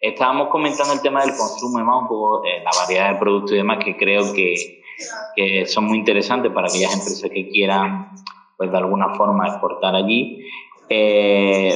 Estábamos 0.04 0.50
comentando 0.50 0.92
el 0.92 1.02
tema 1.02 1.22
del 1.22 1.30
consumo 1.30 1.80
un 1.80 2.08
poco 2.10 2.44
eh, 2.44 2.62
la 2.62 2.72
variedad 2.78 3.14
de 3.14 3.20
productos 3.20 3.54
y 3.54 3.56
demás 3.56 3.82
que 3.82 3.96
creo 3.96 4.34
que, 4.34 4.82
que 5.34 5.66
son 5.66 5.86
muy 5.86 5.98
interesantes 5.98 6.52
para 6.52 6.68
aquellas 6.68 6.94
empresas 6.94 7.30
que 7.30 7.48
quieran, 7.48 8.10
pues 8.58 8.70
de 8.70 8.78
alguna 8.78 9.16
forma, 9.16 9.48
exportar 9.48 9.96
allí. 9.96 10.46
Eh, 10.90 11.74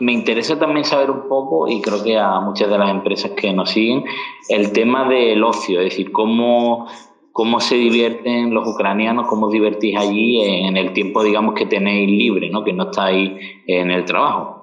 me 0.00 0.10
interesa 0.10 0.58
también 0.58 0.84
saber 0.84 1.12
un 1.12 1.28
poco, 1.28 1.68
y 1.68 1.80
creo 1.80 2.02
que 2.02 2.18
a 2.18 2.40
muchas 2.40 2.68
de 2.68 2.76
las 2.76 2.90
empresas 2.90 3.30
que 3.36 3.52
nos 3.52 3.70
siguen, 3.70 4.02
el 4.48 4.72
tema 4.72 5.08
del 5.08 5.44
ocio, 5.44 5.78
es 5.78 5.90
decir, 5.90 6.10
cómo, 6.10 6.88
cómo 7.30 7.60
se 7.60 7.76
divierten 7.76 8.52
los 8.52 8.66
ucranianos, 8.66 9.28
cómo 9.28 9.46
os 9.46 9.52
divertís 9.52 9.96
allí 9.96 10.40
en 10.40 10.76
el 10.76 10.92
tiempo, 10.92 11.22
digamos, 11.22 11.54
que 11.54 11.66
tenéis 11.66 12.10
libre, 12.10 12.50
¿no? 12.50 12.64
que 12.64 12.72
no 12.72 12.90
estáis 12.90 13.30
en 13.68 13.92
el 13.92 14.04
trabajo. 14.06 14.59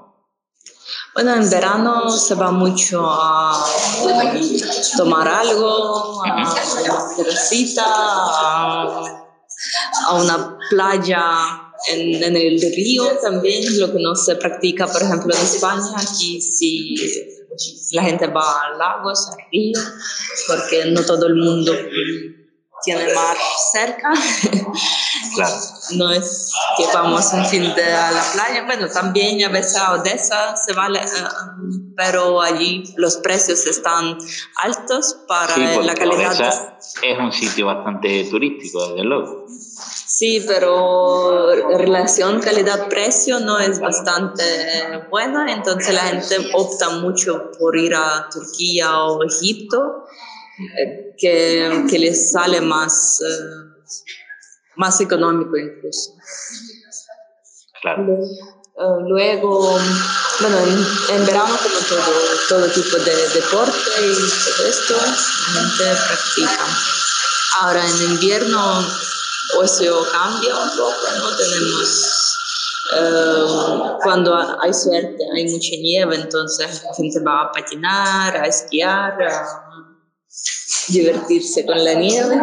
Bueno, 1.17 1.33
en 1.33 1.49
verano 1.49 2.11
se 2.11 2.35
va 2.35 2.51
mucho 2.51 3.01
a 3.03 3.65
tomar 4.97 5.27
algo, 5.27 6.23
a 6.23 6.45
una 6.83 7.15
terracita, 7.17 7.83
a 10.05 10.13
una 10.13 10.59
playa 10.69 11.23
en, 11.87 12.23
el 12.23 12.61
río 12.61 13.17
también, 13.19 13.79
lo 13.79 13.91
que 13.91 13.99
no 13.99 14.13
se 14.13 14.35
practica, 14.35 14.85
por 14.85 15.01
ejemplo, 15.01 15.33
en 15.33 15.41
España, 15.41 15.95
aquí 15.95 16.39
sí 16.39 16.93
la 17.93 18.03
gente 18.03 18.27
va 18.27 18.61
a 18.61 18.77
lagos, 18.77 19.27
al 19.29 19.37
río, 19.51 19.79
porque 20.47 20.85
no 20.91 21.01
todo 21.01 21.25
el 21.25 21.35
mundo 21.37 21.73
tiene 22.83 23.13
mar 23.13 23.37
cerca. 23.71 24.13
Claro. 25.35 25.55
No 25.91 26.11
es 26.11 26.51
que 26.77 26.85
vamos 26.93 27.31
un 27.33 27.45
fin 27.45 27.73
de 27.75 27.93
a 27.93 28.11
la 28.11 28.23
playa, 28.33 28.65
bueno, 28.65 28.87
también 28.87 29.43
a 29.43 29.49
veces 29.49 29.77
a 29.77 29.93
Odessa 29.93 30.55
se 30.55 30.73
vale, 30.73 30.99
eh, 30.99 31.05
pero 31.95 32.41
allí 32.41 32.83
los 32.97 33.17
precios 33.17 33.67
están 33.67 34.17
altos 34.63 35.17
para 35.27 35.55
la 35.57 35.93
calidad. 35.93 36.31
Odessa 36.31 36.77
es 37.03 37.19
un 37.19 37.31
sitio 37.31 37.67
bastante 37.67 38.23
turístico, 38.25 38.87
desde 38.89 39.03
luego. 39.03 39.45
Sí, 40.07 40.43
pero 40.47 41.77
relación 41.77 42.39
calidad-precio 42.39 43.39
no 43.39 43.59
es 43.59 43.79
bastante 43.79 44.43
buena, 45.11 45.51
entonces 45.51 45.93
la 45.93 46.01
gente 46.01 46.37
opta 46.53 46.89
mucho 46.89 47.51
por 47.59 47.77
ir 47.77 47.93
a 47.93 48.27
Turquía 48.31 49.03
o 49.03 49.23
Egipto, 49.23 50.05
que, 51.17 51.85
que 51.89 51.99
les 51.99 52.31
sale 52.31 52.61
más, 52.61 53.21
eh, 53.21 53.93
más 54.75 54.99
económico 55.01 55.57
incluso. 55.57 56.13
Claro. 57.81 58.03
Eh, 58.79 59.03
luego, 59.07 59.79
bueno, 60.39 60.57
en, 61.09 61.25
verano 61.25 61.57
como 61.57 61.79
todo, 61.89 62.13
todo 62.49 62.67
tipo 62.67 62.97
de 62.97 63.27
deporte 63.29 63.89
y 63.99 64.13
todo 64.15 64.67
esto, 64.67 64.95
la 64.95 65.61
gente 65.61 66.01
practica. 66.07 66.67
Ahora 67.59 67.83
en 67.83 68.11
invierno 68.11 68.85
ocio 69.55 70.05
cambia 70.11 70.55
un 70.55 70.69
poco, 70.71 71.07
¿no? 71.17 71.35
Tenemos, 71.37 72.37
eh, 72.93 73.97
cuando 74.03 74.35
hay 74.61 74.73
suerte, 74.73 75.23
hay 75.35 75.45
mucha 75.49 75.75
nieve, 75.79 76.15
entonces 76.15 76.83
la 76.83 76.93
gente 76.93 77.19
va 77.21 77.43
a 77.43 77.51
patinar, 77.51 78.37
a 78.37 78.45
esquiar, 78.45 79.23
a 79.23 79.86
divertirse 80.93 81.65
con 81.65 81.83
la 81.83 81.93
nieve. 81.93 82.39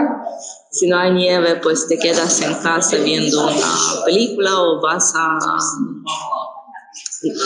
Si 0.70 0.87
no 0.88 0.98
hay 0.98 1.12
nieve, 1.12 1.57
pues 1.62 1.87
te 1.87 1.98
quedas 1.98 2.40
en 2.42 2.54
casa 2.54 2.96
viendo 2.96 3.46
una 3.46 4.04
película 4.04 4.61
o 4.61 4.80
vas 4.80 5.14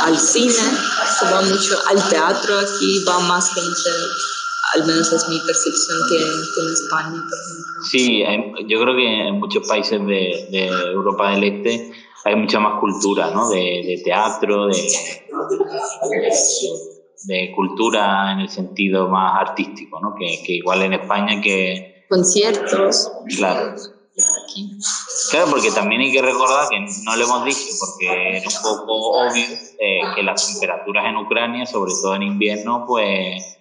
al 0.01 0.19
cine, 0.19 0.53
se 0.53 1.25
va 1.27 1.43
mucho 1.43 1.77
al 1.89 2.09
teatro, 2.09 2.59
aquí 2.59 3.05
va 3.07 3.19
más 3.21 3.53
gente 3.53 3.91
al 4.75 4.87
menos 4.87 5.13
es 5.13 5.29
mi 5.29 5.39
percepción 5.41 5.99
que, 6.09 6.17
en 6.17 6.73
España, 6.73 7.25
por 7.29 7.39
ejemplo. 7.39 7.83
Sí, 7.91 8.23
yo 8.67 8.81
creo 8.81 8.97
que 8.97 9.29
en 9.29 9.39
muchos 9.39 9.67
países 9.67 10.01
de, 10.01 10.49
de, 10.51 10.67
Europa 10.67 11.31
del 11.33 11.45
Este 11.45 11.93
hay 12.25 12.37
mucha 12.37 12.61
más 12.61 12.81
cultura, 12.81 13.31
¿no? 13.31 13.49
De, 13.49 13.57
de 13.59 14.03
teatro, 14.05 14.67
de, 14.67 14.75
de, 17.25 17.53
cultura 17.55 18.33
en 18.33 18.41
el 18.41 18.49
sentido 18.49 19.09
más 19.09 19.41
artístico, 19.41 20.01
¿no? 20.01 20.15
Que, 20.15 20.43
que 20.45 20.55
igual 20.55 20.83
en 20.83 20.95
España 20.95 21.41
que... 21.41 22.07
Conciertos. 22.09 23.13
Claro. 23.37 23.75
Claro, 25.31 25.51
porque 25.51 25.71
también 25.71 26.01
hay 26.01 26.13
que 26.13 26.23
recordar 26.23 26.69
que 26.69 26.81
no 27.05 27.17
lo 27.17 27.25
hemos 27.25 27.45
dicho, 27.45 27.67
porque 27.79 28.39
es 28.39 28.57
un 28.57 28.63
poco 28.63 29.11
obvio 29.23 29.45
eh, 29.79 30.01
que 30.15 30.23
las 30.23 30.53
temperaturas 30.53 31.07
en 31.07 31.17
Ucrania, 31.17 31.67
sobre 31.67 31.93
todo 32.03 32.17
en 32.17 32.23
invierno, 32.25 32.85
pues 32.87 33.59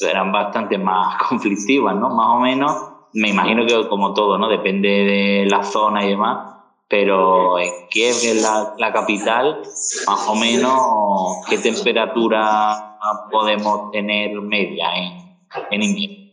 eran 0.00 0.32
bastante 0.32 0.78
más 0.78 1.22
conflictivas, 1.28 1.94
¿no? 1.94 2.10
Más 2.10 2.28
o 2.28 2.40
menos, 2.40 2.76
me 3.12 3.28
imagino 3.28 3.66
que 3.66 3.88
como 3.88 4.12
todo, 4.14 4.38
¿no? 4.38 4.48
Depende 4.48 4.88
de 4.88 5.46
la 5.46 5.62
zona 5.62 6.04
y 6.04 6.10
demás, 6.10 6.59
pero 6.90 7.56
en 7.60 7.86
Kiev, 7.88 8.16
es 8.20 8.42
la, 8.42 8.74
la 8.76 8.92
capital, 8.92 9.62
más 10.08 10.28
o 10.28 10.34
menos, 10.34 11.46
¿qué 11.48 11.56
temperatura 11.58 12.98
podemos 13.30 13.92
tener 13.92 14.32
media 14.40 14.88
en, 14.96 15.38
en 15.70 15.82
invierno? 15.82 16.32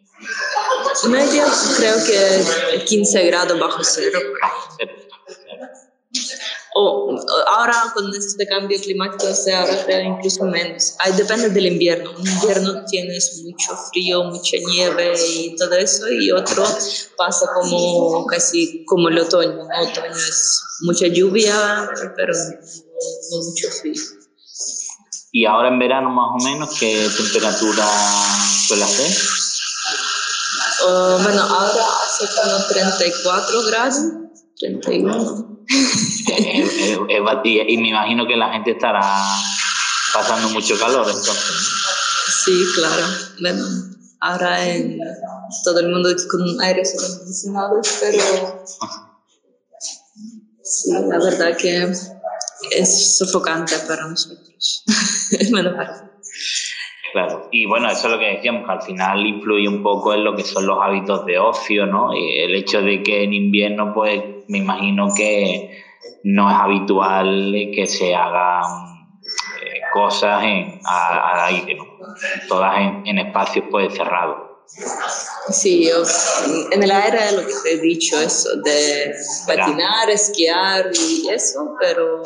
Media 1.10 1.46
creo 1.78 1.96
que 2.04 2.84
15 2.86 3.28
grados 3.28 3.60
bajo 3.60 3.84
cero. 3.84 4.20
O 6.80 7.10
ahora 7.48 7.92
con 7.96 8.13
este 8.13 8.46
cambio 8.46 8.80
climático 8.80 9.34
se 9.34 9.56
ahora 9.56 10.00
incluso 10.00 10.46
menos. 10.46 10.94
Ahí 11.00 11.12
depende 11.13 11.50
del 11.50 11.66
invierno. 11.66 12.12
Un 12.12 12.28
invierno 12.28 12.86
tienes 12.86 13.42
mucho 13.44 13.76
frío, 13.90 14.26
mucha 14.26 14.58
nieve 14.68 15.13
y 15.18 15.56
todo 15.56 15.74
eso, 15.74 16.08
y 16.08 16.30
otro 16.30 16.63
pasa 17.18 17.48
como 17.56 18.28
casi 18.28 18.86
como 18.86 19.10
el 19.10 19.18
otoño. 19.18 19.68
El 19.74 19.90
otoño 19.90 20.16
es 20.16 20.62
mucha 20.82 21.08
lluvia, 21.08 21.90
pero 22.16 22.34
no, 22.36 23.38
mucho 23.44 23.70
frío. 23.82 24.04
¿Y 25.32 25.46
ahora 25.46 25.70
en 25.70 25.80
verano 25.80 26.12
más 26.12 26.30
o 26.40 26.46
menos 26.46 26.78
qué 26.80 27.10
temperatura 27.18 27.88
suele 28.68 28.84
hacer? 28.84 29.18
Uh, 30.86 31.24
bueno, 31.24 31.42
ahora 31.42 31.86
hace 32.04 32.28
como 32.36 32.68
34 32.68 33.63
grados, 33.63 33.96
31 34.60 35.57
y 37.44 37.78
me 37.78 37.90
imagino 37.90 38.28
que 38.28 38.36
la 38.36 38.52
gente 38.54 38.72
estará 38.72 39.02
pasando 40.13 40.50
mucho 40.50 40.78
calor 40.80 41.08
entonces. 41.08 41.68
Sí, 42.44 42.65
claro. 42.76 43.06
Bueno, 43.42 43.65
ahora 44.22 44.65
en 44.65 45.00
todo 45.63 45.80
el 45.80 45.90
mundo 45.90 46.10
con 46.30 46.62
aires 46.62 46.96
acondicionados, 46.98 47.88
pero 48.00 48.65
sí, 50.63 50.92
la 50.92 51.20
verdad 51.20 51.56
que 51.58 51.92
es 52.72 53.18
sofocante 53.18 53.78
para 53.88 54.08
nosotros. 54.08 54.84
bueno, 55.52 55.72
Claro, 57.18 57.48
y 57.52 57.65
bueno, 57.65 57.90
eso 57.90 58.06
es 58.06 58.13
lo 58.13 58.20
que 58.20 58.36
decíamos, 58.36 58.63
que 58.63 58.72
al 58.74 58.82
final 58.84 59.26
influye 59.26 59.68
un 59.68 59.82
poco 59.82 60.13
en 60.13 60.24
lo 60.24 60.36
que 60.36 60.44
son 60.44 60.68
los 60.68 60.78
hábitos 60.80 61.26
de 61.26 61.40
ocio, 61.40 61.88
¿no? 61.88 62.13
Y 62.13 62.42
el 62.42 62.54
hecho 62.54 62.80
de 62.84 63.02
que 63.02 63.24
en 63.24 63.34
invierno, 63.34 63.92
pues 63.92 64.22
me 64.48 64.60
imagino 64.60 65.08
que 65.18 65.84
no 66.26 66.48
es 66.48 66.56
habitual 66.56 67.72
que 67.74 67.88
se 67.88 68.13
hagan 68.13 68.62
eh, 69.63 69.80
cosas 69.92 70.44
en, 70.44 70.80
al 70.86 71.56
aire, 71.56 71.74
¿no? 71.74 71.86
Todas 72.48 72.76
en, 73.04 73.18
espacios 73.18 73.65
pues 73.72 73.96
cerrados. 73.96 74.38
Sí, 75.50 75.90
en 76.72 76.84
el 76.84 76.92
aire 76.92 77.32
lo 77.32 77.48
que 77.48 77.54
te 77.63 77.74
he 77.74 77.78
dicho, 77.80 78.22
eso 78.22 78.58
de 78.58 79.12
patinar, 79.48 80.08
esquiar 80.12 80.92
y 80.94 81.30
eso, 81.30 81.76
pero 81.80 82.22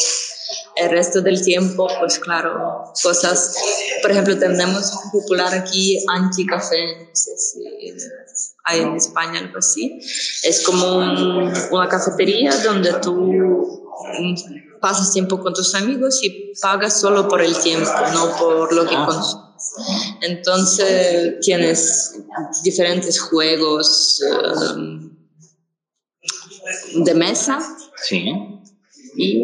el 0.75 0.89
resto 0.89 1.21
del 1.21 1.43
tiempo, 1.43 1.87
pues 1.99 2.19
claro, 2.19 2.91
cosas, 3.01 3.55
por 4.01 4.11
ejemplo, 4.11 4.37
tenemos 4.37 4.91
popular 5.11 5.53
aquí 5.53 6.03
anti-café, 6.09 7.07
no 7.07 7.09
sé 7.13 7.37
si 7.37 7.63
hay 8.65 8.79
en 8.81 8.95
España 8.95 9.39
algo 9.39 9.57
así, 9.57 9.99
es 10.43 10.61
como 10.65 10.97
una 10.97 11.87
cafetería 11.89 12.55
donde 12.63 12.93
tú 12.93 13.81
pasas 14.81 15.13
tiempo 15.13 15.39
con 15.39 15.53
tus 15.53 15.75
amigos 15.75 16.19
y 16.23 16.53
pagas 16.61 16.99
solo 16.99 17.27
por 17.27 17.41
el 17.41 17.55
tiempo, 17.57 17.91
no 18.13 18.35
por 18.37 18.73
lo 18.73 18.87
que 18.87 18.95
ah. 18.95 19.05
consumes. 19.05 19.51
Entonces 20.21 21.39
tienes 21.41 22.15
diferentes 22.63 23.19
juegos 23.19 24.21
um, 24.75 25.15
de 27.03 27.13
mesa. 27.13 27.59
Sí. 28.03 28.50
Y, 29.15 29.41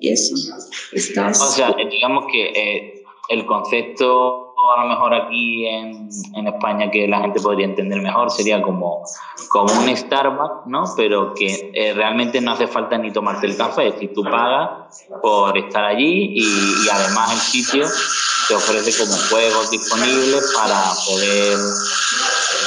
eso. 0.00 0.34
Estás... 0.92 1.40
O 1.40 1.50
sea, 1.50 1.74
digamos 1.90 2.26
que 2.30 2.48
eh, 2.48 3.04
el 3.28 3.46
concepto 3.46 4.48
a 4.76 4.82
lo 4.82 4.88
mejor 4.88 5.14
aquí 5.14 5.66
en, 5.66 6.08
en, 6.34 6.46
España 6.46 6.90
que 6.90 7.06
la 7.06 7.20
gente 7.20 7.40
podría 7.40 7.66
entender 7.66 8.00
mejor 8.02 8.30
sería 8.30 8.60
como, 8.60 9.04
como 9.48 9.72
un 9.72 9.96
Starbucks, 9.96 10.66
¿no? 10.66 10.84
Pero 10.96 11.32
que 11.32 11.70
eh, 11.74 11.94
realmente 11.94 12.40
no 12.40 12.52
hace 12.52 12.66
falta 12.66 12.98
ni 12.98 13.12
tomarte 13.12 13.46
el 13.46 13.56
café, 13.56 13.94
si 13.98 14.08
tú 14.08 14.24
pagas 14.24 15.06
por 15.22 15.56
estar 15.56 15.84
allí 15.84 16.32
y, 16.34 16.84
y 16.84 16.88
además 16.90 17.32
el 17.32 17.38
sitio 17.38 17.86
te 18.48 18.54
ofrece 18.54 19.04
como 19.04 19.16
juegos 19.30 19.70
disponibles 19.70 20.52
para 20.54 20.82
poder 21.06 21.58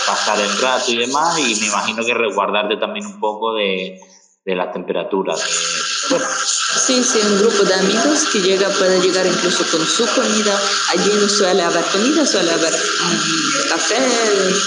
pasar 0.08 0.40
el 0.40 0.62
rato 0.62 0.92
y 0.92 0.98
demás 0.98 1.40
y 1.40 1.60
me 1.60 1.68
imagino 1.68 2.06
que 2.06 2.14
resguardarte 2.14 2.78
también 2.78 3.06
un 3.06 3.20
poco 3.20 3.54
de, 3.54 4.00
de 4.46 4.56
las 4.56 4.72
temperaturas. 4.72 5.40
Sí, 6.86 7.04
sí, 7.04 7.20
un 7.26 7.40
grupo 7.40 7.64
de 7.64 7.74
amigos 7.74 8.26
que 8.32 8.42
llega, 8.42 8.70
puede 8.70 9.00
llegar 9.00 9.26
incluso 9.26 9.64
con 9.72 9.86
su 9.86 10.06
comida. 10.08 10.60
Allí 10.90 11.12
no 11.14 11.30
suele 11.30 11.62
haber 11.62 11.84
comida, 11.86 12.26
suele 12.26 12.52
haber 12.52 12.74
um, 12.74 13.70
café, 13.70 13.96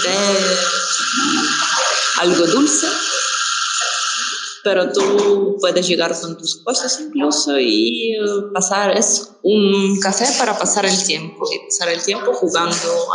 té, 0.03 0.17
algo 2.21 2.47
dulce. 2.47 2.87
Pero 4.63 4.91
tú 4.91 5.57
puedes 5.59 5.87
llegar 5.87 6.19
con 6.19 6.37
tus 6.37 6.55
cosas 6.63 6.99
incluso 6.99 7.59
y 7.59 8.17
uh, 8.19 8.51
pasar, 8.51 8.97
es 8.97 9.29
un 9.43 9.99
café 9.99 10.25
para 10.39 10.57
pasar 10.57 10.85
el 10.85 11.03
tiempo 11.05 11.45
y 11.51 11.69
pasar 11.69 11.89
el 11.89 12.03
tiempo 12.03 12.33
jugando 12.33 13.07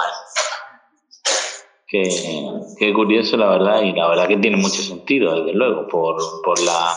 Qué, 1.90 2.92
curioso, 2.94 3.36
la 3.36 3.48
verdad, 3.48 3.82
y 3.82 3.92
la 3.92 4.08
verdad 4.08 4.28
que 4.28 4.36
tiene 4.36 4.56
mucho 4.56 4.80
sentido, 4.80 5.34
desde 5.34 5.52
luego, 5.54 5.88
por, 5.88 6.16
por, 6.44 6.60
la, 6.60 6.94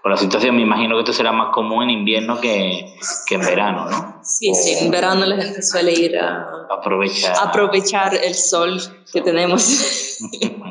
por 0.00 0.12
la 0.12 0.16
situación. 0.16 0.54
Me 0.54 0.62
imagino 0.62 0.94
que 0.94 1.00
esto 1.00 1.12
será 1.12 1.32
más 1.32 1.52
común 1.52 1.82
en 1.82 1.90
invierno 1.90 2.40
que, 2.40 2.94
que 3.26 3.34
en 3.34 3.40
verano, 3.40 3.90
¿no? 3.90 4.20
Sí, 4.22 4.54
sí, 4.54 4.76
en 4.78 4.92
verano 4.92 5.26
la 5.26 5.42
gente 5.42 5.60
suele 5.60 5.92
ir 5.92 6.16
a 6.18 6.66
aprovechar, 6.70 7.34
aprovechar 7.42 8.14
el 8.14 8.34
sol 8.34 8.80
que 9.12 9.20
tenemos. 9.22 10.20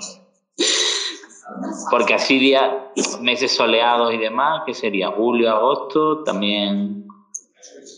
Porque 1.92 2.14
así 2.14 2.40
días, 2.40 2.72
meses 3.20 3.52
soleados 3.52 4.14
y 4.14 4.18
demás, 4.18 4.64
que 4.66 4.74
sería 4.74 5.12
julio, 5.12 5.50
agosto, 5.50 6.24
también 6.24 7.07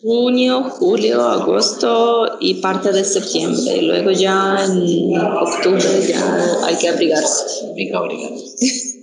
junio, 0.01 0.63
julio, 0.63 1.21
agosto 1.27 2.37
y 2.39 2.55
parte 2.55 2.91
de 2.91 3.03
septiembre. 3.03 3.77
Y 3.77 3.81
luego 3.81 4.11
ya 4.11 4.57
en 4.65 5.17
octubre 5.17 6.01
ya 6.07 6.65
hay 6.65 6.77
que 6.77 6.89
abrigarse. 6.89 7.67
Hay 7.77 7.89
que 7.89 7.95
abrigarse. 7.95 8.99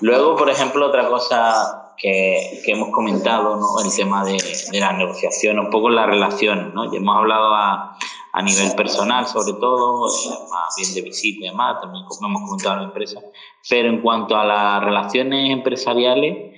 luego, 0.00 0.36
por 0.36 0.50
ejemplo, 0.50 0.86
otra 0.86 1.08
cosa 1.08 1.94
que, 1.96 2.60
que 2.64 2.72
hemos 2.72 2.90
comentado, 2.90 3.56
¿no? 3.56 3.80
el 3.84 3.94
tema 3.94 4.24
de, 4.24 4.38
de 4.70 4.80
la 4.80 4.92
negociación, 4.92 5.58
un 5.58 5.70
poco 5.70 5.90
las 5.90 6.06
relaciones. 6.06 6.72
¿no? 6.74 6.90
Ya 6.90 6.98
hemos 6.98 7.16
hablado 7.16 7.54
a, 7.54 7.96
a 8.32 8.42
nivel 8.42 8.74
personal, 8.74 9.26
sobre 9.26 9.52
todo, 9.54 10.06
más 10.50 10.74
bien 10.76 10.94
de 10.94 11.02
visita 11.02 11.44
y 11.44 11.48
demás, 11.48 11.80
también 11.80 12.04
como 12.06 12.28
hemos 12.28 12.42
comentado 12.48 12.76
en 12.76 12.80
la 12.82 12.88
empresa. 12.88 13.20
Pero 13.68 13.88
en 13.88 14.00
cuanto 14.00 14.36
a 14.36 14.44
las 14.44 14.82
relaciones 14.82 15.50
empresariales, 15.50 16.52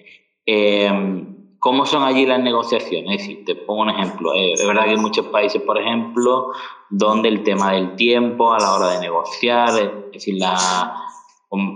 eh, 0.47 1.34
¿Cómo 1.65 1.87
son 1.87 2.03
allí 2.03 2.27
las 2.27 2.41
negociaciones? 2.41 3.23
Es 3.23 3.27
decir, 3.27 3.45
te 3.47 3.55
pongo 3.55 3.81
un 3.81 3.89
ejemplo. 3.89 4.35
Eh, 4.35 4.53
es 4.53 4.67
verdad 4.67 4.85
que 4.85 4.91
hay 4.91 4.97
muchos 4.99 5.29
países, 5.29 5.63
por 5.63 5.81
ejemplo, 5.81 6.49
donde 6.91 7.31
el 7.31 7.43
tema 7.43 7.73
del 7.73 7.97
tiempo 7.97 8.53
a 8.53 8.59
la 8.59 8.75
hora 8.75 8.89
de 8.91 9.01
negociar, 9.01 9.71
es 9.71 10.13
decir, 10.13 10.35
la, 10.39 10.59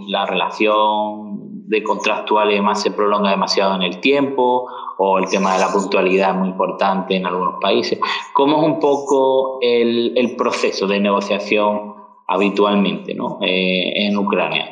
la 0.09 0.27
relación 0.27 1.39
de 1.71 1.83
contractual 1.83 2.51
y 2.51 2.57
demás 2.57 2.83
se 2.83 2.91
prolonga 2.91 3.31
demasiado 3.31 3.77
en 3.77 3.83
el 3.83 3.99
tiempo, 4.01 4.67
o 4.99 5.19
el 5.19 5.27
tema 5.31 5.55
de 5.55 5.61
la 5.61 5.73
puntualidad 5.73 6.33
es 6.33 6.37
muy 6.37 6.49
importante 6.49 7.17
en 7.17 7.25
algunos 7.25 7.55
países. 7.59 7.99
¿Cómo 8.35 8.59
es 8.59 8.65
un 8.65 8.81
poco 8.81 9.59
el, 9.63 10.13
el 10.19 10.37
proceso 10.37 10.87
de 10.87 11.01
negociación 11.01 11.95
habitualmente 12.27 13.15
¿no? 13.15 13.39
Eh, 13.41 14.07
en 14.07 14.19
Ucrania? 14.19 14.67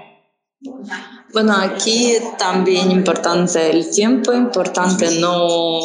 Bueno, 1.32 1.54
aquí 1.56 2.16
también 2.38 2.90
importante 2.90 3.70
el 3.70 3.90
tiempo, 3.90 4.32
importante 4.32 5.10
no 5.18 5.78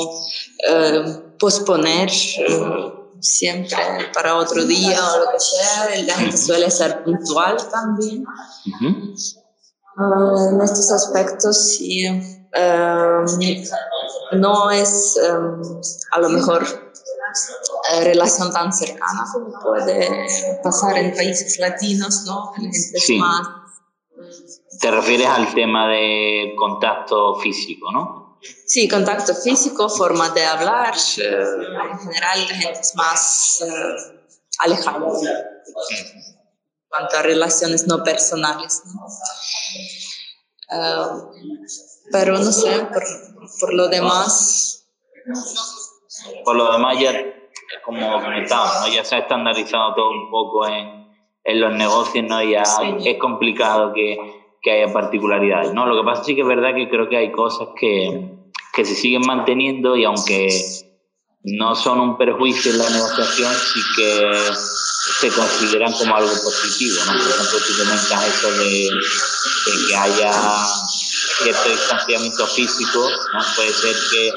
eh, 0.70 1.36
posponer 1.40 2.10
eh, 2.10 2.94
siempre 3.20 3.78
para 4.14 4.38
otro 4.38 4.64
día 4.64 5.00
o 5.14 5.26
lo 5.26 5.32
que 5.32 5.40
sea. 5.40 6.04
La 6.06 6.16
gente 6.16 6.38
suele 6.38 6.70
ser 6.70 7.04
puntual 7.04 7.58
también. 7.70 8.24
Ah, 9.98 10.50
en 10.52 10.62
estos 10.62 10.92
aspectos 10.92 11.76
sí. 11.76 12.06
no 14.34 14.72
es 14.72 15.20
a 16.12 16.20
lo 16.20 16.30
mejor 16.30 16.66
relación 18.04 18.52
tan 18.52 18.72
cercana 18.72 19.26
como 19.34 19.60
puede 19.60 20.28
pasar 20.64 20.98
en 20.98 21.14
países 21.16 21.60
latinos, 21.60 22.24
¿no? 22.26 22.52
La 22.58 22.62
gente 22.62 22.98
es 22.98 23.10
más 23.18 23.61
te 24.82 24.90
refieres 24.90 25.28
al 25.28 25.54
tema 25.54 25.88
de 25.88 26.56
contacto 26.58 27.36
físico, 27.36 27.92
¿no? 27.92 28.40
Sí, 28.66 28.90
contacto 28.90 29.36
físico, 29.36 29.88
forma 29.88 30.30
de 30.32 30.44
hablar. 30.44 30.96
En 31.18 32.00
general, 32.00 32.48
la 32.50 32.56
gente 32.56 32.80
es 32.82 32.96
más 32.96 33.64
eh, 33.64 34.22
alejada 34.60 34.98
en 34.98 36.24
cuanto 36.88 37.18
a 37.18 37.22
relaciones 37.22 37.86
no 37.86 38.04
personales. 38.04 38.82
Eh, 40.72 40.96
pero 42.12 42.40
no 42.40 42.52
sé, 42.52 42.80
por, 42.86 43.04
por, 43.60 43.74
lo 43.74 43.88
demás. 43.88 44.88
Por 46.44 46.56
lo 46.56 46.72
demás, 46.72 47.00
ya, 47.00 47.14
como 47.86 48.20
comentaba, 48.20 48.80
¿no? 48.82 48.88
ya 48.88 49.06
se 49.06 49.16
ha 49.16 49.20
estandarizado 49.20 49.94
todo 49.94 50.10
un 50.10 50.32
poco 50.32 50.68
en, 50.68 51.08
en 51.44 51.62
los 51.62 51.74
negocios, 51.74 52.26
¿no? 52.28 52.42
Ya 52.42 52.64
es 53.06 53.18
complicado 53.20 53.94
que 53.94 54.41
que 54.62 54.72
haya 54.72 54.94
particularidades. 54.94 55.74
¿no? 55.74 55.86
Lo 55.86 56.02
que 56.02 56.06
pasa 56.06 56.24
sí 56.24 56.36
que 56.36 56.42
es 56.42 56.48
verdad 56.48 56.76
que 56.76 56.90
creo 56.90 57.10
que 57.10 57.18
hay 57.18 57.32
cosas 57.32 57.70
que, 57.80 58.30
que 58.74 58.86
se 58.86 58.96
siguen 58.96 59.22
manteniendo 59.26 59.96
y 59.96 60.06
aunque 60.06 60.48
no 61.44 61.76
son 61.76 62.00
un 62.00 62.18
perjuicio 62.18 62.72
en 62.72 62.78
la 62.78 62.90
negociación, 62.90 63.52
sí 63.54 63.82
que 63.96 64.32
se 64.54 65.30
consideran 65.30 65.92
como 65.94 66.16
algo 66.16 66.30
positivo. 66.30 66.98
¿no? 67.08 67.14
Por 67.14 67.32
ejemplo, 67.32 67.60
tú 67.68 67.74
comentas 67.78 68.28
eso 68.28 68.52
de, 68.52 68.90
que 69.88 69.96
haya 69.96 70.32
cierto 71.42 71.70
distanciamiento 71.70 72.46
físico, 72.46 73.10
¿no? 73.34 73.40
puede 73.56 73.70
ser 73.70 73.96
que 74.12 74.32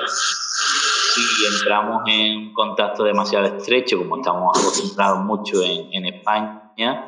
si 1.14 1.46
entramos 1.46 2.02
en 2.06 2.52
contacto 2.54 3.04
demasiado 3.04 3.44
estrecho, 3.44 3.98
como 3.98 4.16
estamos 4.16 4.58
acostumbrados 4.58 5.20
mucho 5.20 5.62
en, 5.62 5.92
en 5.92 6.06
España, 6.06 7.06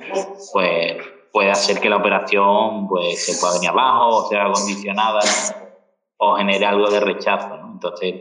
pues 0.53 1.16
puede 1.37 1.51
hacer 1.51 1.81
que 1.81 1.91
la 1.91 1.97
operación 1.97 2.89
pues, 2.89 3.27
se 3.27 3.39
pueda 3.39 3.53
venir 3.53 3.69
abajo 3.69 4.25
o 4.25 4.29
sea 4.31 4.51
condicionada 4.51 5.21
o 6.17 6.37
genere 6.37 6.65
algo 6.65 6.89
de 6.89 6.99
rechazo. 6.99 7.59
¿no? 7.59 7.73
Entonces, 7.73 8.15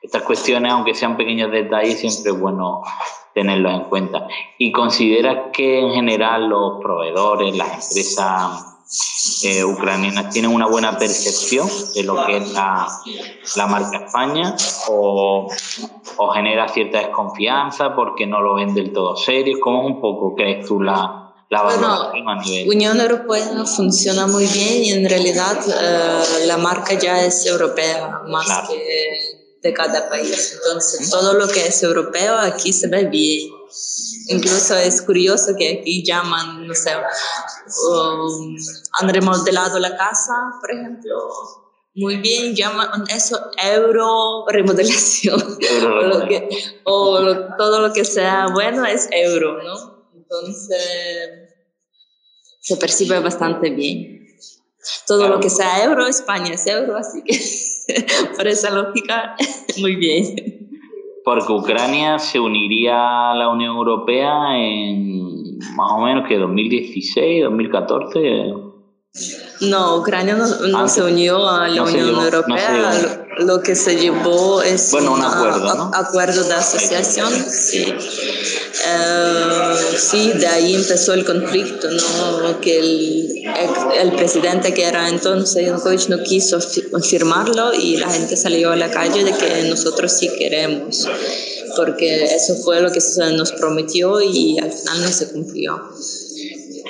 estas 0.00 0.22
cuestiones, 0.22 0.70
aunque 0.70 0.94
sean 0.94 1.16
pequeños 1.16 1.50
detalles, 1.50 1.98
siempre 1.98 2.30
es 2.30 2.38
bueno 2.38 2.82
tenerlos 3.34 3.72
en 3.72 3.84
cuenta. 3.86 4.28
¿Y 4.58 4.70
consideras 4.70 5.50
que 5.52 5.80
en 5.80 5.90
general 5.90 6.48
los 6.48 6.80
proveedores, 6.80 7.56
las 7.56 7.88
empresas 7.88 9.42
eh, 9.42 9.64
ucranianas 9.64 10.32
tienen 10.32 10.54
una 10.54 10.68
buena 10.68 10.96
percepción 10.96 11.66
de 11.96 12.04
lo 12.04 12.24
que 12.26 12.36
es 12.36 12.52
la, 12.52 12.86
la 13.56 13.66
marca 13.66 14.04
España 14.04 14.54
o, 14.88 15.48
o, 16.16 16.28
genera 16.28 16.68
cierta 16.68 16.98
desconfianza 16.98 17.96
porque 17.96 18.24
no 18.24 18.40
lo 18.40 18.54
ven 18.54 18.72
del 18.72 18.92
todo 18.92 19.16
serio? 19.16 19.58
¿Cómo 19.60 19.80
es 19.82 19.96
un 19.96 20.00
poco, 20.00 20.36
crees 20.36 20.64
tú, 20.64 20.80
la, 20.80 21.21
la 21.52 21.64
bueno, 21.64 22.10
Unión 22.66 22.98
Europea 22.98 23.66
funciona 23.66 24.26
muy 24.26 24.46
bien 24.46 24.84
y 24.84 24.90
en 24.92 25.06
realidad 25.06 25.58
eh, 25.68 26.46
la 26.46 26.56
marca 26.56 26.94
ya 26.94 27.22
es 27.22 27.44
europea 27.44 28.22
más 28.26 28.70
que 28.70 29.42
de 29.60 29.72
cada 29.74 30.08
país. 30.08 30.54
Entonces, 30.54 31.10
todo 31.10 31.34
lo 31.34 31.46
que 31.48 31.66
es 31.66 31.82
europeo 31.82 32.38
aquí 32.38 32.72
se 32.72 32.88
ve 32.88 33.04
bien. 33.04 33.50
Incluso 34.28 34.74
es 34.76 35.02
curioso 35.02 35.54
que 35.54 35.80
aquí 35.80 36.02
llaman, 36.02 36.66
no 36.66 36.74
sé, 36.74 36.92
um, 36.96 38.56
han 38.98 39.08
remodelado 39.10 39.78
la 39.78 39.94
casa, 39.94 40.32
por 40.58 40.70
ejemplo, 40.70 41.18
muy 41.96 42.16
bien, 42.16 42.54
llaman 42.54 43.04
eso 43.14 43.38
euro 43.62 44.46
remodelación. 44.48 45.38
o, 45.84 46.00
lo 46.00 46.26
que, 46.26 46.48
o 46.84 47.18
todo 47.58 47.80
lo 47.86 47.92
que 47.92 48.06
sea 48.06 48.46
bueno 48.54 48.86
es 48.86 49.06
euro, 49.12 49.62
¿no? 49.62 49.92
Entonces, 50.14 51.41
se 52.62 52.76
percibe 52.76 53.18
bastante 53.18 53.70
bien. 53.70 54.26
Todo 55.06 55.28
lo 55.28 55.40
que 55.40 55.50
sea 55.50 55.84
euro, 55.84 56.06
España 56.06 56.54
es 56.54 56.66
euro, 56.66 56.96
así 56.96 57.22
que 57.24 57.38
por 58.36 58.46
esa 58.46 58.70
lógica, 58.70 59.36
muy 59.78 59.96
bien. 59.96 60.70
Porque 61.24 61.52
Ucrania 61.52 62.18
se 62.18 62.40
uniría 62.40 63.30
a 63.30 63.34
la 63.34 63.48
Unión 63.48 63.76
Europea 63.76 64.32
en 64.56 65.58
más 65.76 65.92
o 65.92 65.98
menos 65.98 66.28
que 66.28 66.38
2016, 66.38 67.44
2014. 67.44 68.18
No, 69.60 69.96
Ucrania 69.98 70.36
no, 70.36 70.88
se 70.88 71.02
unió 71.02 71.48
a 71.48 71.68
la 71.68 71.82
Unión 71.82 72.08
Europea. 72.08 73.26
lo, 73.38 73.62
que 73.62 73.74
se 73.74 73.96
llevó 73.96 74.62
es 74.62 74.92
un 74.92 75.22
acuerdo, 75.22 75.90
acuerdo 75.94 76.44
de 76.44 76.54
asociación. 76.54 77.32
Sí. 77.32 77.94
Eh, 78.72 79.74
sí, 79.98 80.32
de 80.32 80.46
ahí 80.46 80.74
empezó 80.74 81.12
el 81.12 81.24
conflicto, 81.24 81.88
¿no? 81.90 82.60
que 82.60 82.78
el, 82.78 83.28
el, 84.00 84.12
presidente 84.12 84.72
que 84.72 84.84
era 84.84 85.08
entonces 85.08 85.66
Yanukovych 85.66 86.08
no 86.08 86.22
quiso 86.22 86.58
firmarlo 87.00 87.74
y 87.74 87.96
la 87.98 88.08
gente 88.08 88.36
salió 88.36 88.70
a 88.70 88.76
la 88.76 88.90
calle 88.90 89.24
de 89.24 89.32
que 89.36 89.68
nosotros 89.68 90.12
sí 90.12 90.30
queremos, 90.38 91.06
porque 91.76 92.24
eso 92.24 92.54
fue 92.56 92.80
lo 92.80 92.90
que 92.90 93.00
se 93.00 93.32
nos 93.32 93.52
prometió 93.52 94.22
y 94.22 94.58
al 94.58 94.72
final 94.72 95.02
no 95.02 95.08
se 95.08 95.32
cumplió. 95.32 95.90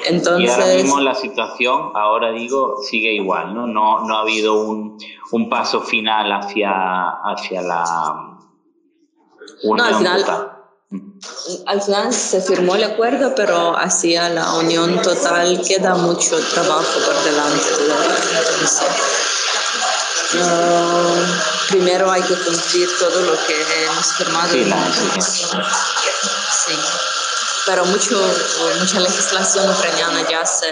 Entonces, 0.08 0.48
y 0.48 0.50
ahora 0.50 0.74
mismo 0.74 1.00
la 1.00 1.14
situación, 1.14 1.90
ahora 1.94 2.32
digo, 2.32 2.76
sigue 2.88 3.12
igual, 3.14 3.54
¿no? 3.54 3.66
No, 3.66 4.04
no 4.06 4.16
ha 4.16 4.20
habido 4.22 4.62
un, 4.62 4.98
un 5.32 5.48
paso 5.48 5.80
final 5.80 6.30
hacia, 6.32 6.70
hacia 7.24 7.62
la... 7.62 7.84
no, 9.64 9.84
al 9.84 9.94
final, 9.94 10.24
al 11.66 11.82
final 11.82 12.12
se 12.12 12.40
firmó 12.40 12.74
el 12.76 12.84
acuerdo, 12.84 13.34
pero 13.34 13.76
hacia 13.76 14.28
la 14.28 14.54
unión 14.54 15.00
total 15.02 15.60
queda 15.66 15.94
mucho 15.94 16.38
trabajo 16.52 16.98
por 17.04 17.24
delante. 17.24 17.66
primero 21.68 22.10
hay 22.10 22.22
que 22.22 22.34
cumplir 22.34 22.88
todo 22.98 23.20
lo 23.22 23.46
que 23.46 23.84
hemos 23.84 24.12
firmado. 24.14 24.52
Sí, 26.66 26.74
Pero 27.66 27.84
mucho, 27.86 28.20
mucha 28.80 29.00
legislación 29.00 29.70
ucraniana 29.70 30.28
ya 30.28 30.44
se 30.44 30.66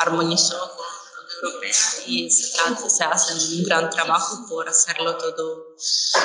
armonizó 0.00 0.58
con 0.76 0.86
la 0.86 1.48
europea 1.48 1.74
y 2.06 2.30
se, 2.30 2.56
trata, 2.56 2.88
se 2.88 3.04
hace 3.04 3.34
un 3.34 3.64
gran 3.64 3.90
trabajo 3.90 4.46
por 4.48 4.68
hacerlo 4.68 5.16
todo, 5.16 5.76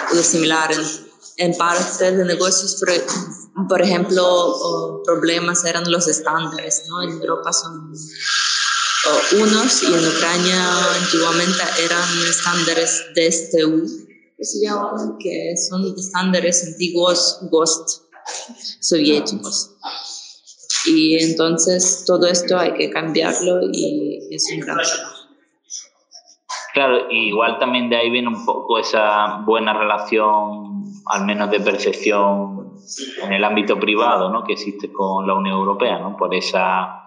todo 0.09 0.23
similar 0.23 0.71
en, 0.71 1.11
en 1.37 1.57
parte 1.57 2.11
de 2.11 2.25
negocios, 2.25 2.75
por, 3.67 3.81
ejemplo, 3.81 5.01
problemas 5.05 5.63
eran 5.65 5.89
los 5.91 6.07
estándares, 6.07 6.85
¿no? 6.87 7.03
En 7.03 7.11
Europa 7.21 7.53
son 7.53 7.93
unos 9.39 9.83
y 9.83 9.93
en 9.93 10.07
Ucrania 10.07 10.95
antiguamente 11.01 11.61
eran 11.83 12.07
estándares 12.29 13.03
DSTU, 13.15 13.85
que 14.37 14.45
se 14.45 14.65
llaman, 14.65 15.17
que 15.19 15.55
son 15.69 15.93
estándares 15.97 16.65
antiguos 16.65 17.39
GOST 17.51 18.03
soviéticos. 18.79 19.71
Y 20.85 21.21
entonces 21.23 22.03
todo 22.05 22.27
esto 22.27 22.57
hay 22.57 22.73
que 22.73 22.89
cambiarlo 22.89 23.61
y 23.71 24.27
es 24.31 24.45
un 24.53 24.59
gran 24.61 24.77
Claro, 26.73 27.11
igual 27.11 27.59
también 27.59 27.87
de 27.89 27.97
ahí 27.97 28.09
viene 28.09 28.29
un 28.29 28.45
poco 28.45 28.79
esa 28.79 29.43
buena 29.45 29.77
relación, 29.77 30.72
al 31.05 31.25
menos 31.25 31.51
de 31.51 31.59
percepción 31.59 32.77
en 33.23 33.33
el 33.33 33.43
ámbito 33.43 33.79
privado, 33.79 34.29
¿no? 34.29 34.43
que 34.43 34.53
existe 34.53 34.91
con 34.91 35.27
la 35.27 35.33
Unión 35.33 35.57
Europea, 35.57 35.99
¿no? 35.99 36.15
por 36.17 36.33
esa 36.33 37.03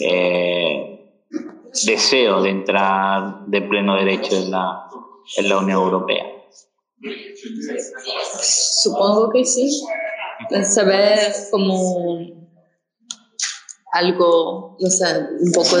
eh, 0.00 1.22
deseo 1.86 2.42
de 2.42 2.50
entrar 2.50 3.46
de 3.46 3.62
pleno 3.62 3.96
derecho 3.96 4.36
en 4.36 4.50
la, 4.50 4.88
en 5.36 5.48
la 5.48 5.58
Unión 5.58 5.82
Europea. 5.82 6.24
Supongo 8.40 9.30
que 9.30 9.44
sí. 9.44 9.82
Se 10.62 10.84
ve 10.84 11.16
como 11.50 12.37
algo, 13.92 14.76
no 14.78 14.90
sé, 14.90 15.04
un 15.40 15.52
poco 15.52 15.76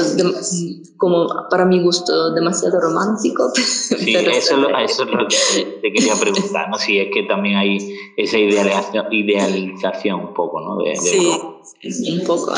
como 0.96 1.26
para 1.50 1.64
mi 1.64 1.82
gusto 1.82 2.32
demasiado 2.32 2.80
romántico. 2.80 3.52
Sí, 3.98 4.14
eso, 4.14 4.54
es 4.54 4.60
lo, 4.60 4.78
eso 4.78 5.02
es 5.02 5.10
lo 5.10 5.26
que 5.28 5.80
te 5.82 5.92
quería 5.92 6.14
preguntar, 6.14 6.68
¿no? 6.70 6.78
Si 6.78 6.98
es 6.98 7.08
que 7.12 7.24
también 7.24 7.56
hay 7.56 7.94
esa 8.16 8.38
idealización, 8.38 9.12
idealización 9.12 10.20
un 10.20 10.34
poco, 10.34 10.60
¿no? 10.60 10.76
De, 10.76 10.96
sí, 10.96 12.18
un 12.18 12.24
poco 12.24 12.54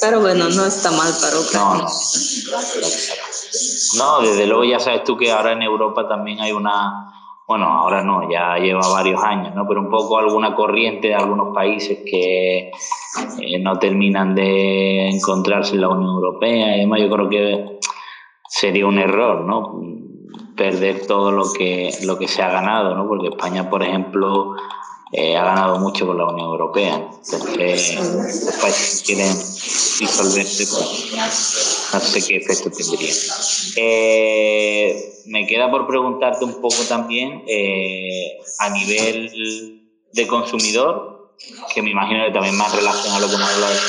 Pero 0.00 0.20
bueno, 0.20 0.48
no 0.50 0.66
está 0.66 0.90
mal 0.92 1.12
para 1.20 1.40
Ucrania. 1.40 1.86
No, 3.96 4.20
no, 4.20 4.28
desde 4.28 4.46
luego 4.46 4.64
ya 4.64 4.78
sabes 4.78 5.02
tú 5.04 5.16
que 5.16 5.32
ahora 5.32 5.52
en 5.52 5.62
Europa 5.62 6.06
también 6.08 6.40
hay 6.40 6.52
una 6.52 7.10
bueno, 7.50 7.66
ahora 7.66 8.04
no, 8.04 8.30
ya 8.30 8.58
lleva 8.58 8.86
varios 8.86 9.20
años, 9.24 9.52
¿no? 9.56 9.66
Pero 9.66 9.80
un 9.80 9.90
poco 9.90 10.18
alguna 10.18 10.54
corriente 10.54 11.08
de 11.08 11.16
algunos 11.16 11.52
países 11.52 11.98
que 12.08 12.70
eh, 13.40 13.58
no 13.58 13.78
terminan 13.78 14.34
de 14.34 15.08
encontrarse 15.08 15.74
en 15.74 15.80
la 15.80 15.88
Unión 15.88 16.10
Europea 16.10 16.76
y 16.76 16.78
además 16.80 17.00
yo 17.00 17.10
creo 17.10 17.28
que 17.28 17.78
sería 18.48 18.86
un 18.86 18.98
error, 18.98 19.44
¿no? 19.44 19.80
Perder 20.56 21.06
todo 21.06 21.32
lo 21.32 21.52
que, 21.52 21.90
lo 22.04 22.18
que 22.18 22.28
se 22.28 22.42
ha 22.42 22.50
ganado, 22.50 22.94
¿no? 22.94 23.08
Porque 23.08 23.28
España, 23.28 23.68
por 23.68 23.82
ejemplo, 23.82 24.54
eh, 25.12 25.36
ha 25.36 25.44
ganado 25.44 25.78
mucho 25.80 26.06
con 26.06 26.18
la 26.18 26.26
Unión 26.26 26.50
Europea. 26.50 27.10
Entonces, 27.24 27.96
los 27.96 28.56
países 28.60 29.02
quieren 29.04 29.28
disolverse, 29.28 30.66
pues, 30.66 31.92
no 31.92 32.00
sé 32.00 32.26
qué 32.26 32.36
efecto 32.36 32.70
tendría. 32.70 33.12
Eh, 33.76 35.22
me 35.26 35.46
queda 35.46 35.68
por 35.68 35.86
preguntarte 35.88 36.44
un 36.44 36.60
poco 36.60 36.82
también 36.88 37.42
a 38.60 38.70
nivel 38.70 39.80
de 40.12 40.26
consumidor, 40.28 41.19
que 41.74 41.82
me 41.82 41.90
imagino 41.90 42.26
que 42.26 42.32
también 42.32 42.56
más 42.56 42.72
relación 42.72 43.14
a 43.14 43.20
lo 43.20 43.28
que 43.28 43.34
hemos 43.34 43.48
hablado 43.48 43.72
de 43.72 43.80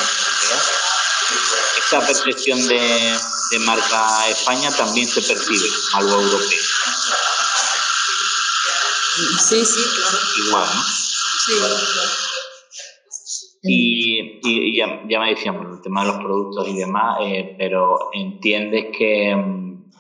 esa 1.78 2.00
percepción 2.06 2.68
de, 2.68 3.18
de 3.52 3.60
marca 3.60 4.30
España 4.30 4.72
también 4.72 5.08
se 5.08 5.22
percibe 5.22 5.68
algo 5.94 6.22
europeo. 6.22 6.62
Sí, 9.40 9.66
sí, 9.66 9.82
claro. 9.98 10.18
Igual, 10.48 10.68
¿no? 10.74 11.02
Y, 13.64 14.40
y, 14.44 14.78
ya, 14.78 15.04
ya, 15.08 15.20
me 15.20 15.30
decíamos 15.30 15.68
el 15.68 15.82
tema 15.82 16.02
de 16.02 16.08
los 16.08 16.18
productos 16.18 16.68
y 16.68 16.78
demás, 16.78 17.20
eh, 17.22 17.56
pero 17.60 18.10
entiendes 18.14 18.88
que, 18.98 19.36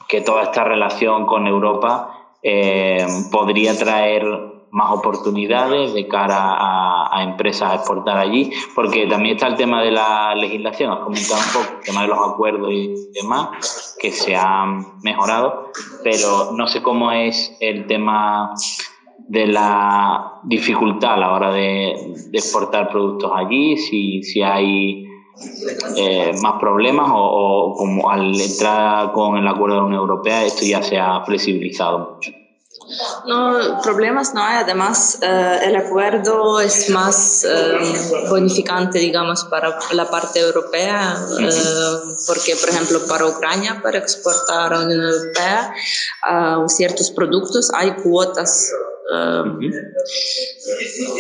que, 0.07 0.21
toda 0.21 0.43
esta 0.43 0.63
relación 0.63 1.27
con 1.27 1.45
Europa 1.45 2.37
eh, 2.41 3.05
podría 3.31 3.77
traer 3.77 4.50
más 4.71 4.91
oportunidades 4.91 5.93
de 5.93 6.07
cara 6.07 6.37
a, 6.37 7.23
empresas 7.23 7.71
a 7.71 7.75
exportar 7.75 8.17
allí, 8.17 8.51
porque 8.73 9.05
también 9.05 9.35
está 9.35 9.47
el 9.47 9.55
tema 9.55 9.83
de 9.83 9.91
la 9.91 10.33
legislación, 10.35 10.91
has 10.91 10.99
comentado 10.99 11.39
un 11.39 11.53
poco 11.53 11.77
el 11.77 11.85
tema 11.85 12.01
de 12.01 12.07
los 12.07 12.19
acuerdos 12.19 12.71
y 12.71 12.93
demás, 13.13 13.95
que 13.99 14.11
se 14.11 14.35
han 14.35 15.01
mejorado, 15.03 15.71
pero 16.03 16.51
no 16.53 16.67
sé 16.67 16.81
cómo 16.81 17.11
es 17.11 17.55
el 17.59 17.85
tema 17.85 18.53
de 19.27 19.47
la 19.47 20.39
dificultad 20.43 21.13
a 21.13 21.17
la 21.17 21.33
hora 21.33 21.51
de, 21.51 22.13
exportar 22.33 22.89
productos 22.89 23.31
allí, 23.35 23.77
si, 23.77 24.23
si 24.23 24.41
hay 24.41 25.05
eh, 25.97 26.31
más 26.41 26.59
problemas 26.59 27.09
o, 27.13 27.75
como 27.77 28.09
al 28.09 28.39
entrar 28.39 29.11
con 29.11 29.37
el 29.37 29.47
acuerdo 29.47 29.75
de 29.75 29.81
la 29.81 29.87
Unión 29.87 30.01
Europea 30.01 30.45
esto 30.45 30.65
ya 30.65 30.81
se 30.81 30.97
ha 30.97 31.23
flexibilizado 31.25 32.15
mucho. 32.15 32.40
No, 33.25 33.79
problemas 33.81 34.33
no 34.33 34.43
hay. 34.43 34.57
Además, 34.57 35.19
eh, 35.21 35.59
el 35.63 35.75
acuerdo 35.75 36.59
es 36.59 36.89
más 36.89 37.43
eh, 37.43 38.27
bonificante, 38.29 38.99
digamos, 38.99 39.43
para 39.45 39.77
la 39.93 40.09
parte 40.09 40.39
europea, 40.39 41.15
porque, 42.27 42.55
por 42.55 42.69
ejemplo, 42.69 43.05
para 43.07 43.27
Ucrania, 43.27 43.79
para 43.81 43.99
exportar 43.99 44.73
a 44.73 44.77
la 44.77 44.85
Unión 44.85 45.01
Europea 45.01 45.73
ciertos 46.67 47.11
productos, 47.11 47.71
hay 47.73 47.93
cuotas 47.95 48.71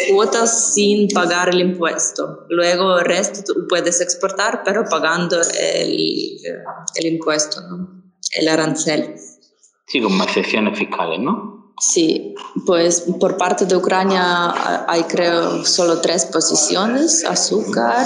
cuotas 0.09 0.73
sin 0.73 1.09
pagar 1.09 1.49
el 1.49 1.59
impuesto. 1.59 2.45
Luego 2.47 2.99
el 2.99 3.05
resto 3.05 3.53
puedes 3.67 3.99
exportar, 3.99 4.61
pero 4.63 4.85
pagando 4.85 5.41
el, 5.59 6.37
el 6.95 7.05
impuesto, 7.05 7.59
¿no? 7.61 8.01
el 8.33 8.47
arancel. 8.47 9.15
Sí, 9.87 10.01
con 10.01 10.13
excepciones 10.21 10.77
fiscales, 10.77 11.19
¿no? 11.19 11.50
Sí, 11.81 12.35
pues 12.67 13.01
por 13.19 13.37
parte 13.37 13.65
de 13.65 13.75
Ucrania 13.75 14.85
hay 14.87 15.03
creo 15.05 15.65
solo 15.65 15.99
tres 15.99 16.25
posiciones, 16.25 17.25
azúcar, 17.25 18.05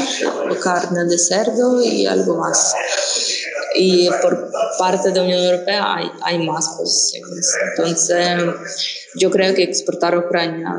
carne 0.64 1.04
de 1.04 1.18
cerdo 1.18 1.82
y 1.82 2.06
algo 2.06 2.38
más. 2.38 2.74
Y 3.76 4.10
por 4.22 4.50
parte 4.80 5.10
de 5.10 5.16
la 5.16 5.24
Unión 5.24 5.44
Europea 5.44 5.94
hay, 5.94 6.10
hay 6.22 6.48
más 6.48 6.70
posiciones. 6.78 7.54
Entonces, 7.72 9.05
yo 9.18 9.32
creo 9.32 9.54
que 9.54 9.64
exportar 9.64 10.14
a 10.14 10.20
Ucrania 10.20 10.74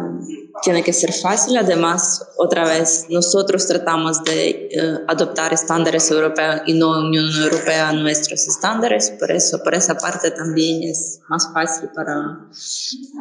tiene 0.62 0.82
que 0.82 0.92
ser 0.92 1.12
fácil. 1.12 1.56
Además, 1.56 2.22
otra 2.38 2.64
vez, 2.64 3.06
nosotros 3.08 3.66
tratamos 3.66 4.22
de 4.24 4.68
eh, 4.70 4.98
adoptar 5.08 5.52
estándares 5.52 6.10
europeos 6.10 6.62
y 6.66 6.74
no 6.74 7.06
Unión 7.06 7.26
Europea 7.42 7.92
nuestros 7.92 8.46
estándares. 8.46 9.10
Por 9.18 9.30
eso, 9.30 9.62
por 9.62 9.74
esa 9.74 9.96
parte 9.96 10.30
también 10.30 10.82
es 10.82 11.20
más 11.28 11.48
fácil 11.52 11.88
para, 11.94 12.48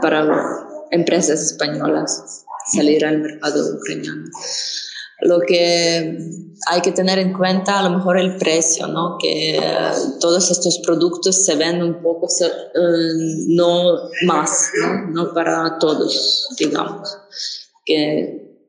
para 0.01 0.67
empresas 0.91 1.41
españolas 1.41 2.45
salir 2.73 3.05
al 3.05 3.19
mercado 3.19 3.75
ucraniano. 3.75 4.29
Lo 5.21 5.39
que 5.41 6.17
hay 6.67 6.81
que 6.81 6.91
tener 6.91 7.19
en 7.19 7.33
cuenta 7.33 7.79
a 7.79 7.83
lo 7.83 7.97
mejor 7.97 8.17
el 8.17 8.37
precio, 8.37 8.87
¿no? 8.87 9.17
que 9.19 9.59
todos 10.19 10.49
estos 10.51 10.79
productos 10.79 11.45
se 11.45 11.55
ven 11.55 11.81
un 11.81 12.01
poco, 12.01 12.27
eh, 12.41 12.47
no 13.47 14.09
más, 14.25 14.71
¿no? 14.81 15.07
¿no? 15.11 15.33
para 15.33 15.77
todos, 15.79 16.49
digamos. 16.57 17.17
Que... 17.85 18.59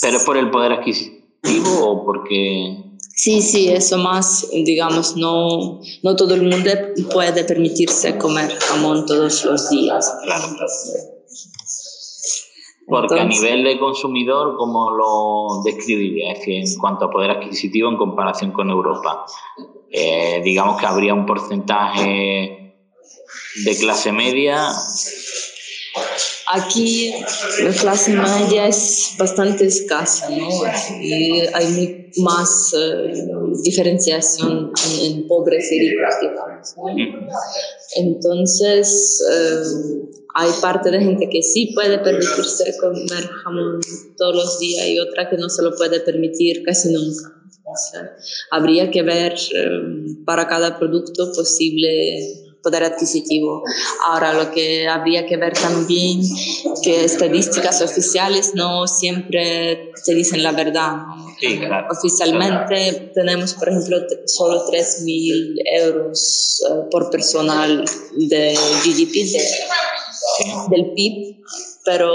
¿Pero 0.00 0.18
por 0.24 0.36
el 0.36 0.50
poder 0.50 0.72
adquisitivo 0.72 1.80
o 1.80 2.04
porque...? 2.04 2.84
Sí, 3.14 3.42
sí, 3.42 3.68
eso 3.68 3.98
más, 3.98 4.46
digamos, 4.52 5.16
no, 5.16 5.80
no 6.04 6.16
todo 6.16 6.34
el 6.34 6.42
mundo 6.42 6.70
puede 7.12 7.42
permitirse 7.42 8.16
comer 8.16 8.52
jamón 8.60 9.06
todos 9.06 9.44
los 9.44 9.68
días. 9.70 10.14
Claro. 10.22 10.56
Porque 12.88 13.20
a 13.20 13.24
nivel 13.24 13.64
de 13.64 13.78
consumidor, 13.78 14.56
¿cómo 14.56 14.90
lo 14.90 15.62
describiría? 15.62 16.32
Es 16.32 16.46
en 16.46 16.80
cuanto 16.80 17.04
a 17.04 17.10
poder 17.10 17.30
adquisitivo 17.32 17.90
en 17.90 17.96
comparación 17.98 18.52
con 18.52 18.70
Europa. 18.70 19.26
Eh, 19.90 20.40
digamos 20.42 20.80
que 20.80 20.86
habría 20.86 21.12
un 21.12 21.26
porcentaje 21.26 22.74
de 23.64 23.76
clase 23.78 24.12
media. 24.12 24.70
Aquí 26.50 27.12
la 27.62 27.72
clase 27.72 28.12
media 28.14 28.68
es 28.68 29.14
bastante 29.18 29.66
escasa, 29.66 30.30
¿no? 30.30 30.48
Y 30.98 31.40
hay 31.52 32.10
más 32.16 32.74
eh, 32.74 33.12
diferenciación 33.62 34.72
en, 35.02 35.28
pobres 35.28 35.70
y 35.72 35.90
ricos, 35.90 36.14
digamos. 36.22 36.74
Entonces, 37.96 39.22
eh, 39.30 40.07
hay 40.34 40.50
parte 40.60 40.90
de 40.90 41.00
gente 41.00 41.28
que 41.30 41.42
sí 41.42 41.72
puede 41.74 41.98
permitirse 41.98 42.76
comer 42.78 43.28
jamón 43.44 43.80
todos 44.16 44.34
los 44.34 44.58
días 44.58 44.86
y 44.86 45.00
otra 45.00 45.28
que 45.28 45.36
no 45.36 45.48
se 45.48 45.62
lo 45.62 45.74
puede 45.76 46.00
permitir 46.00 46.62
casi 46.64 46.92
nunca. 46.92 47.34
habría 48.50 48.90
que 48.90 49.02
ver 49.02 49.34
em, 49.54 50.24
para 50.24 50.46
cada 50.46 50.78
producto 50.78 51.32
posible 51.32 52.48
poder 52.62 52.84
adquisitivo. 52.84 53.62
Ahora, 54.04 54.32
lo 54.32 54.50
que 54.50 54.86
habría 54.88 55.26
que 55.26 55.36
ver 55.36 55.52
también 55.54 56.20
que 56.82 57.04
estadísticas 57.04 57.80
oficiales 57.82 58.54
no 58.54 58.86
siempre 58.86 59.92
te 60.04 60.14
dicen 60.14 60.42
la 60.42 60.52
verdad. 60.52 60.96
Oficialmente 61.90 63.12
tenemos, 63.14 63.54
por 63.54 63.68
ejemplo, 63.68 63.98
solo 64.26 64.66
3.000 64.66 65.54
euros 65.82 66.60
eh, 66.68 66.74
por 66.90 67.10
personal 67.10 67.84
de 68.16 68.54
GDP, 68.84 69.30
de 69.32 69.44
del 70.70 70.92
PIB, 70.92 71.42
pero 71.84 72.12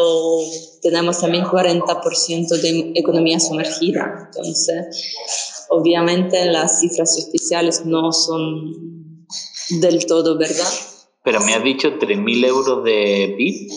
tenemos 0.81 1.19
también 1.19 1.45
40% 1.45 2.47
de 2.61 2.91
economía 2.95 3.39
sumergida. 3.39 4.27
Entonces, 4.27 5.65
obviamente 5.69 6.45
las 6.45 6.79
cifras 6.79 7.17
oficiales 7.27 7.85
no 7.85 8.11
son 8.11 9.25
del 9.69 10.05
todo 10.05 10.37
verdad. 10.37 10.71
Pero 11.23 11.39
me 11.41 11.53
has 11.53 11.63
dicho 11.63 11.89
3.000 11.99 12.45
euros 12.45 12.83
de 12.83 13.33
PIB. 13.37 13.71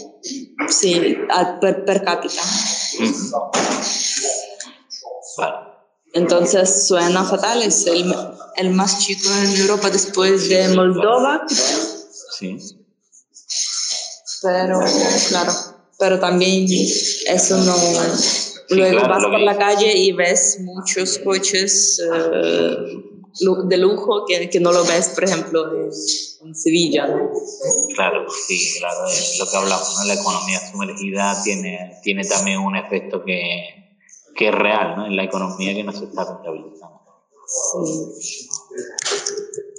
Sí, 0.68 1.16
per, 1.60 2.04
cápita. 2.04 2.42
Entonces 6.12 6.88
suena 6.88 7.24
fatal, 7.24 7.62
es 7.62 7.86
el, 7.86 8.12
el, 8.56 8.70
más 8.70 9.04
chico 9.04 9.28
en 9.44 9.60
Europa 9.60 9.90
después 9.90 10.48
de 10.48 10.74
Moldova. 10.74 11.44
Sí 12.38 12.56
pero 14.42 14.80
claro, 15.28 15.52
pero 15.98 16.18
también 16.18 16.66
eso 17.26 17.56
no... 17.58 17.74
Luego 18.68 19.08
vas 19.08 19.24
por 19.24 19.40
la 19.40 19.56
calle 19.56 19.96
y 19.96 20.12
ves 20.12 20.58
muchos 20.60 21.18
coches 21.18 22.00
eh, 22.00 22.76
de 23.64 23.76
lujo 23.76 24.24
que, 24.26 24.48
que, 24.50 24.60
no 24.60 24.72
lo 24.72 24.84
ves, 24.84 25.10
por 25.10 25.24
ejemplo, 25.24 25.70
en, 25.84 26.54
Sevilla. 26.54 27.06
Claro, 27.94 28.26
sí, 28.46 28.78
claro, 28.78 29.06
es 29.08 29.36
lo 29.38 29.50
que 29.50 29.56
hablamos, 29.56 29.96
¿no? 29.98 30.04
la 30.04 30.14
economía 30.14 30.60
sumergida 30.70 31.42
tiene, 31.42 31.98
tiene 32.02 32.24
también 32.24 32.60
un 32.60 32.76
efecto 32.76 33.24
que, 33.24 33.98
que 34.36 34.48
es 34.48 34.54
real 34.54 34.96
¿no? 34.96 35.06
en 35.06 35.16
la 35.16 35.24
economía 35.24 35.74
que 35.74 35.82
no 35.82 35.92
se 35.92 36.04
está 36.04 36.24
rentabilizando. 36.24 37.00
Sí. 37.46 38.48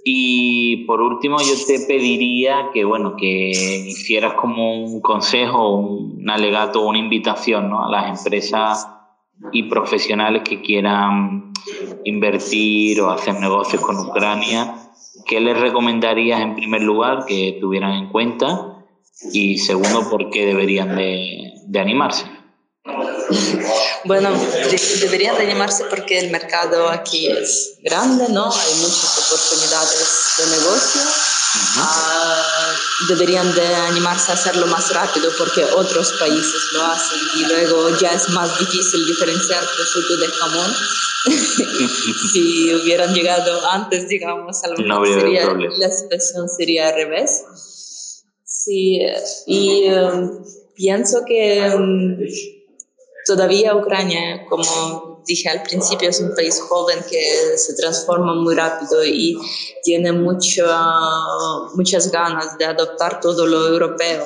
Y 0.10 0.86
por 0.86 1.02
último, 1.02 1.36
yo 1.40 1.54
te 1.68 1.86
pediría 1.86 2.70
que, 2.74 2.86
bueno, 2.86 3.18
que 3.18 3.50
hicieras 3.50 4.36
como 4.36 4.86
un 4.86 5.02
consejo, 5.02 5.76
un 5.76 6.30
alegato, 6.30 6.88
una 6.88 6.98
invitación 6.98 7.70
¿no? 7.70 7.86
a 7.86 7.92
las 7.92 8.18
empresas 8.18 8.88
y 9.52 9.64
profesionales 9.64 10.44
que 10.46 10.62
quieran 10.62 11.52
invertir 12.06 13.02
o 13.02 13.12
hacer 13.12 13.38
negocios 13.42 13.82
con 13.82 14.00
Ucrania. 14.00 14.76
¿Qué 15.26 15.42
les 15.42 15.60
recomendarías 15.60 16.40
en 16.40 16.56
primer 16.56 16.84
lugar 16.84 17.26
que 17.26 17.58
tuvieran 17.60 17.92
en 17.92 18.08
cuenta? 18.08 18.86
Y 19.34 19.58
segundo, 19.58 20.10
¿por 20.10 20.30
qué 20.30 20.46
deberían 20.46 20.96
de, 20.96 21.52
de 21.66 21.80
animarse? 21.82 22.37
Bueno, 24.06 24.30
deberían 25.02 25.36
de 25.38 25.44
animarse 25.44 25.84
porque 25.90 26.20
el 26.20 26.32
mercado 26.32 26.90
aquí 26.90 27.28
es 27.28 27.74
grande, 27.82 28.30
¿no? 28.30 28.46
Hay 28.46 28.74
muchas 28.76 29.18
oportunidades 29.18 30.34
de 30.38 30.58
negocio. 30.58 31.02
Ah, 31.78 32.74
deberían 33.10 33.54
de 33.56 33.76
animarse 33.76 34.32
a 34.32 34.36
hacerlo 34.36 34.68
más 34.68 34.94
rápido 34.94 35.32
porque 35.38 35.64
otros 35.64 36.14
países 36.20 36.62
lo 36.74 36.86
hacen 36.86 37.20
y 37.36 37.46
luego 37.46 37.98
ya 38.00 38.12
es 38.12 38.30
más 38.30 38.60
difícil 38.60 39.06
diferenciar 39.08 39.64
prosciutto 39.76 40.18
de 40.18 40.28
jamón. 40.28 40.76
si 42.32 42.74
hubieran 42.74 43.14
llegado 43.14 43.70
antes, 43.70 44.08
digamos, 44.08 44.64
a 44.64 44.70
lo 44.70 44.78
mejor 44.78 45.08
sería, 45.08 45.46
la 45.78 45.92
situación 45.92 46.48
sería 46.48 46.90
al 46.90 46.96
revés. 46.96 47.44
Sí, 48.46 49.02
y 49.46 49.90
um, 49.90 50.44
pienso 50.76 51.24
que... 51.26 51.72
Um, 51.76 52.18
Todavía 53.28 53.76
Ucrania, 53.76 54.46
como 54.50 55.22
dije 55.26 55.50
al 55.50 55.62
principio, 55.64 56.10
es 56.10 56.22
un 56.22 56.34
país 56.34 56.62
joven 56.62 57.00
que 57.10 57.58
se 57.58 57.76
transforma 57.76 58.34
muy 58.34 58.56
rápido 58.56 59.04
y 59.04 59.38
tiene 59.84 60.14
mucho, 60.14 60.66
muchas 61.76 62.10
ganas 62.10 62.58
de 62.58 62.66
adoptar 62.66 63.20
todo 63.20 63.46
lo 63.46 63.68
europeo. 63.68 64.24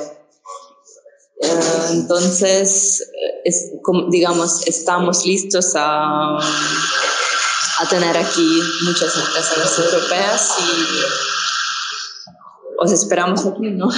Eh, 1.42 1.88
entonces, 1.94 3.04
es, 3.44 3.72
digamos, 4.12 4.68
estamos 4.68 5.26
listos 5.26 5.74
a, 5.76 6.38
a 6.38 7.90
tener 7.90 8.16
aquí 8.16 8.60
muchas 8.86 9.18
empresas 9.18 9.80
europeas 9.80 10.54
y 10.60 11.22
os 12.78 12.92
esperamos 12.92 13.46
aquí, 13.48 13.72
¿no? 13.72 13.90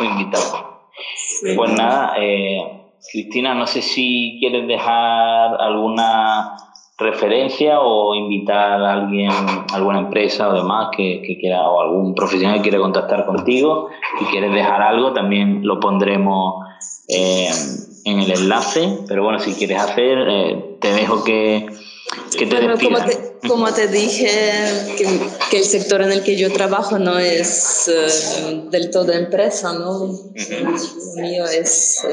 invitado. 0.00 0.90
Pues 1.56 1.70
nada, 1.72 2.14
eh, 2.18 2.89
Cristina, 3.10 3.54
no 3.54 3.66
sé 3.66 3.82
si 3.82 4.36
quieres 4.40 4.66
dejar 4.66 5.60
alguna 5.60 6.56
referencia 7.00 7.80
o 7.80 8.14
invitar 8.14 8.82
a 8.82 8.92
alguien, 8.92 9.32
alguna 9.72 10.00
empresa 10.00 10.48
o 10.50 10.52
demás 10.52 10.88
que, 10.94 11.22
quiera, 11.40 11.68
o 11.68 11.80
algún 11.80 12.14
profesional 12.14 12.56
que 12.56 12.62
quiera 12.68 12.78
contactar 12.78 13.24
contigo. 13.24 13.88
Si 14.18 14.26
quieres 14.26 14.52
dejar 14.52 14.82
algo, 14.82 15.12
también 15.12 15.66
lo 15.66 15.80
pondremos 15.80 16.66
eh, 17.08 17.50
en 18.04 18.20
el 18.20 18.30
enlace. 18.30 18.98
Pero 19.08 19.24
bueno, 19.24 19.38
si 19.38 19.54
quieres 19.54 19.80
hacer, 19.80 20.18
eh, 20.28 20.76
te 20.80 20.92
dejo 20.92 21.24
que, 21.24 21.66
que 22.36 22.46
te 22.46 22.56
bueno, 22.56 22.76
como, 23.48 23.72
te, 23.72 23.88
dije, 23.88 24.28
que, 25.50 25.56
el 25.56 25.64
sector 25.64 26.02
en 26.02 26.12
el 26.12 26.22
que 26.22 26.36
yo 26.36 26.52
trabajo 26.52 26.98
no 26.98 27.18
es 27.18 27.88
eh, 27.88 28.64
del 28.70 28.90
todo 28.90 29.12
empresa, 29.12 29.72
¿no? 29.72 30.12
mío 31.16 31.44
es 31.46 32.04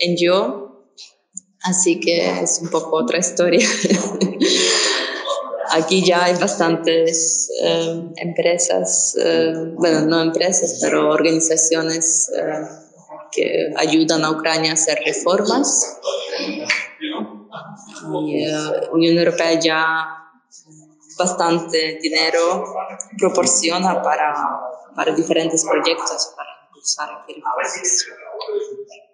en 0.00 0.16
yo, 0.16 0.86
así 1.62 2.00
que 2.00 2.40
es 2.40 2.60
un 2.62 2.70
poco 2.70 2.96
otra 2.96 3.18
historia. 3.18 3.66
aquí 5.70 6.04
ya 6.04 6.24
hay 6.24 6.34
bastantes 6.36 7.50
eh, 7.62 8.02
empresas, 8.16 9.16
eh, 9.18 9.52
bueno, 9.74 10.00
no 10.02 10.22
empresas, 10.22 10.78
pero 10.80 11.10
organizaciones 11.10 12.30
eh, 12.36 12.66
que 13.30 13.72
ayudan 13.76 14.24
a 14.24 14.30
Ucrania 14.30 14.72
a 14.72 14.74
hacer 14.74 14.98
reformas. 15.04 15.98
Y 18.26 18.46
Unión 18.92 19.18
Europea 19.18 19.58
ya 19.60 20.06
bastante 21.18 21.98
dinero 22.00 22.64
proporciona 23.18 24.00
para, 24.02 24.34
para 24.94 25.14
diferentes 25.14 25.64
proyectos, 25.64 26.32
para 26.36 26.48
impulsar 26.68 27.24
reformas. 27.26 28.06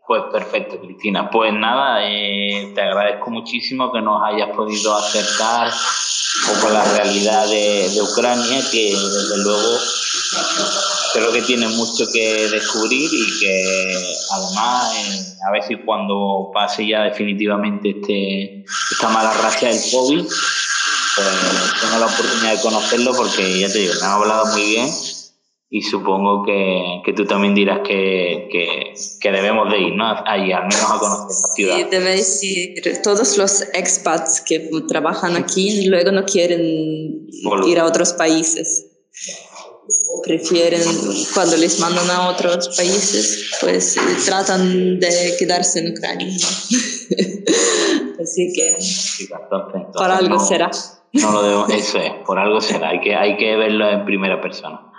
Pues 0.07 0.23
perfecto, 0.31 0.79
Cristina. 0.81 1.31
Pues 1.31 1.53
nada, 1.55 2.07
eh, 2.07 2.73
te 2.75 2.81
agradezco 2.83 3.31
muchísimo 3.31 3.91
que 3.91 4.03
nos 4.03 4.23
hayas 4.23 4.55
podido 4.55 4.95
acercar 4.95 5.69
un 5.69 6.55
poco 6.55 6.73
la 6.75 6.85
realidad 6.85 7.47
de, 7.49 8.03
Ucrania, 8.03 8.63
que 8.71 8.95
desde 8.95 9.39
luego 9.39 9.79
creo 11.15 11.33
que 11.33 11.41
tiene 11.43 11.69
mucho 11.69 12.05
que 12.13 12.49
descubrir 12.49 13.09
y 13.13 13.39
que 13.41 14.15
además, 14.33 14.95
eh, 14.95 15.37
a 15.49 15.53
ver 15.53 15.63
si 15.63 15.77
cuando 15.77 16.51
pase 16.53 16.87
ya 16.87 17.05
definitivamente 17.05 17.91
este, 17.91 18.65
esta 18.91 19.09
mala 19.09 19.33
racha 19.33 19.69
del 19.69 19.81
COVID, 19.91 20.21
pues 20.21 21.81
tengo 21.81 21.99
la 21.99 22.07
oportunidad 22.07 22.53
de 22.53 22.61
conocerlo 22.61 23.15
porque 23.17 23.59
ya 23.59 23.73
te 23.73 23.79
digo, 23.79 23.95
me 24.01 24.07
ha 24.07 24.15
hablado 24.15 24.47
muy 24.53 24.65
bien 24.65 24.91
y 25.77 25.83
supongo 25.83 26.45
que, 26.45 27.03
que 27.05 27.13
tú 27.15 27.27
también 27.27 27.53
dirás 27.53 27.81
que, 27.85 28.47
que, 28.49 28.95
que, 29.21 29.33
debemos 29.33 29.69
de 29.73 29.81
ir, 29.81 29.93
¿no? 29.93 30.05
Allí, 30.25 30.53
al 30.53 30.69
menos 30.69 30.85
a 30.89 30.99
conocer 31.01 31.27
la 31.27 31.53
ciudad. 31.53 31.77
Sí, 31.79 31.85
debéis 31.91 32.45
ir. 32.45 33.03
Todos 33.03 33.37
los 33.37 33.63
expats 33.73 34.41
que 34.41 34.71
trabajan 34.87 35.35
aquí 35.35 35.87
luego 35.87 36.13
no 36.13 36.25
quieren 36.27 37.27
ir 37.67 37.81
a 37.81 37.87
otros 37.87 38.13
países. 38.13 38.87
Prefieren, 40.23 40.81
cuando 41.35 41.57
les 41.57 41.81
mandan 41.81 42.09
a 42.09 42.29
otros 42.29 42.69
países, 42.77 43.51
pues 43.61 43.97
tratan 44.27 45.01
de 45.01 45.35
quedarse 45.41 45.81
en 45.81 45.91
Ucrania. 45.91 46.37
Así 48.23 48.53
que, 48.55 48.77
por 49.93 50.09
algo 50.09 50.39
será. 50.39 50.71
No 51.15 51.33
lo 51.33 51.43
debo, 51.43 51.67
eso 51.67 51.99
es, 51.99 52.13
por 52.25 52.39
algo 52.39 52.61
será. 52.61 52.91
Hay 52.91 53.01
que, 53.01 53.17
hay 53.17 53.37
que 53.37 53.57
verlo 53.57 53.91
en 53.91 54.05
primera 54.05 54.41
persona. 54.41 54.93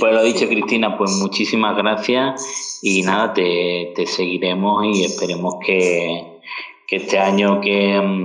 Pues 0.00 0.14
lo 0.14 0.22
dicho, 0.22 0.48
Cristina, 0.48 0.96
pues 0.96 1.10
muchísimas 1.12 1.76
gracias 1.76 2.80
y 2.82 3.02
nada, 3.02 3.34
te, 3.34 3.92
seguiremos 4.06 4.84
y 4.86 5.04
esperemos 5.04 5.56
que, 5.64 6.38
este 6.90 7.18
año 7.18 7.60
que, 7.60 8.24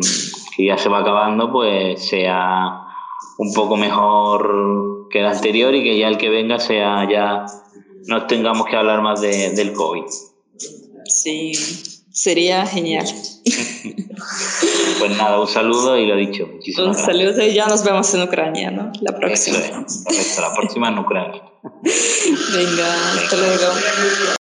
que, 0.56 0.66
ya 0.66 0.78
se 0.78 0.88
va 0.88 1.00
acabando, 1.00 1.52
pues 1.52 2.08
sea 2.08 2.80
un 3.38 3.54
poco 3.54 3.76
mejor 3.76 5.10
que 5.10 5.20
el 5.20 5.26
anterior 5.26 5.76
y 5.76 5.84
que 5.84 5.98
ya 5.98 6.08
el 6.08 6.18
que 6.18 6.30
venga 6.30 6.60
sea 6.60 7.10
ya 7.10 7.46
no 8.06 8.26
tengamos 8.28 8.68
que 8.68 8.76
hablar 8.76 9.02
más 9.02 9.22
de, 9.22 9.52
del 9.52 9.74
COVID. 9.74 10.04
Sí, 11.06 11.54
sería 12.12 12.66
genial. 12.66 13.06
Pues 15.00 15.18
nada, 15.18 15.40
un 15.40 15.48
saludo 15.48 15.98
y 15.98 16.06
lo 16.06 16.16
dicho. 16.16 16.48
Un 16.78 16.96
saludo 16.96 17.44
y 17.44 17.54
ya 17.54 17.68
nos 17.68 17.84
vemos 17.84 18.14
en 18.14 18.24
Ucrania, 18.24 18.72
¿no? 18.72 18.92
La 19.02 19.18
próxima. 19.18 19.58
Eso 19.58 19.86
es, 20.10 20.38
la 20.40 20.54
próxima 20.54 20.90
en 20.90 21.00
Ucrania. 21.00 21.42
Venga, 21.64 23.14
hasta 23.16 23.36
luego. 23.36 23.74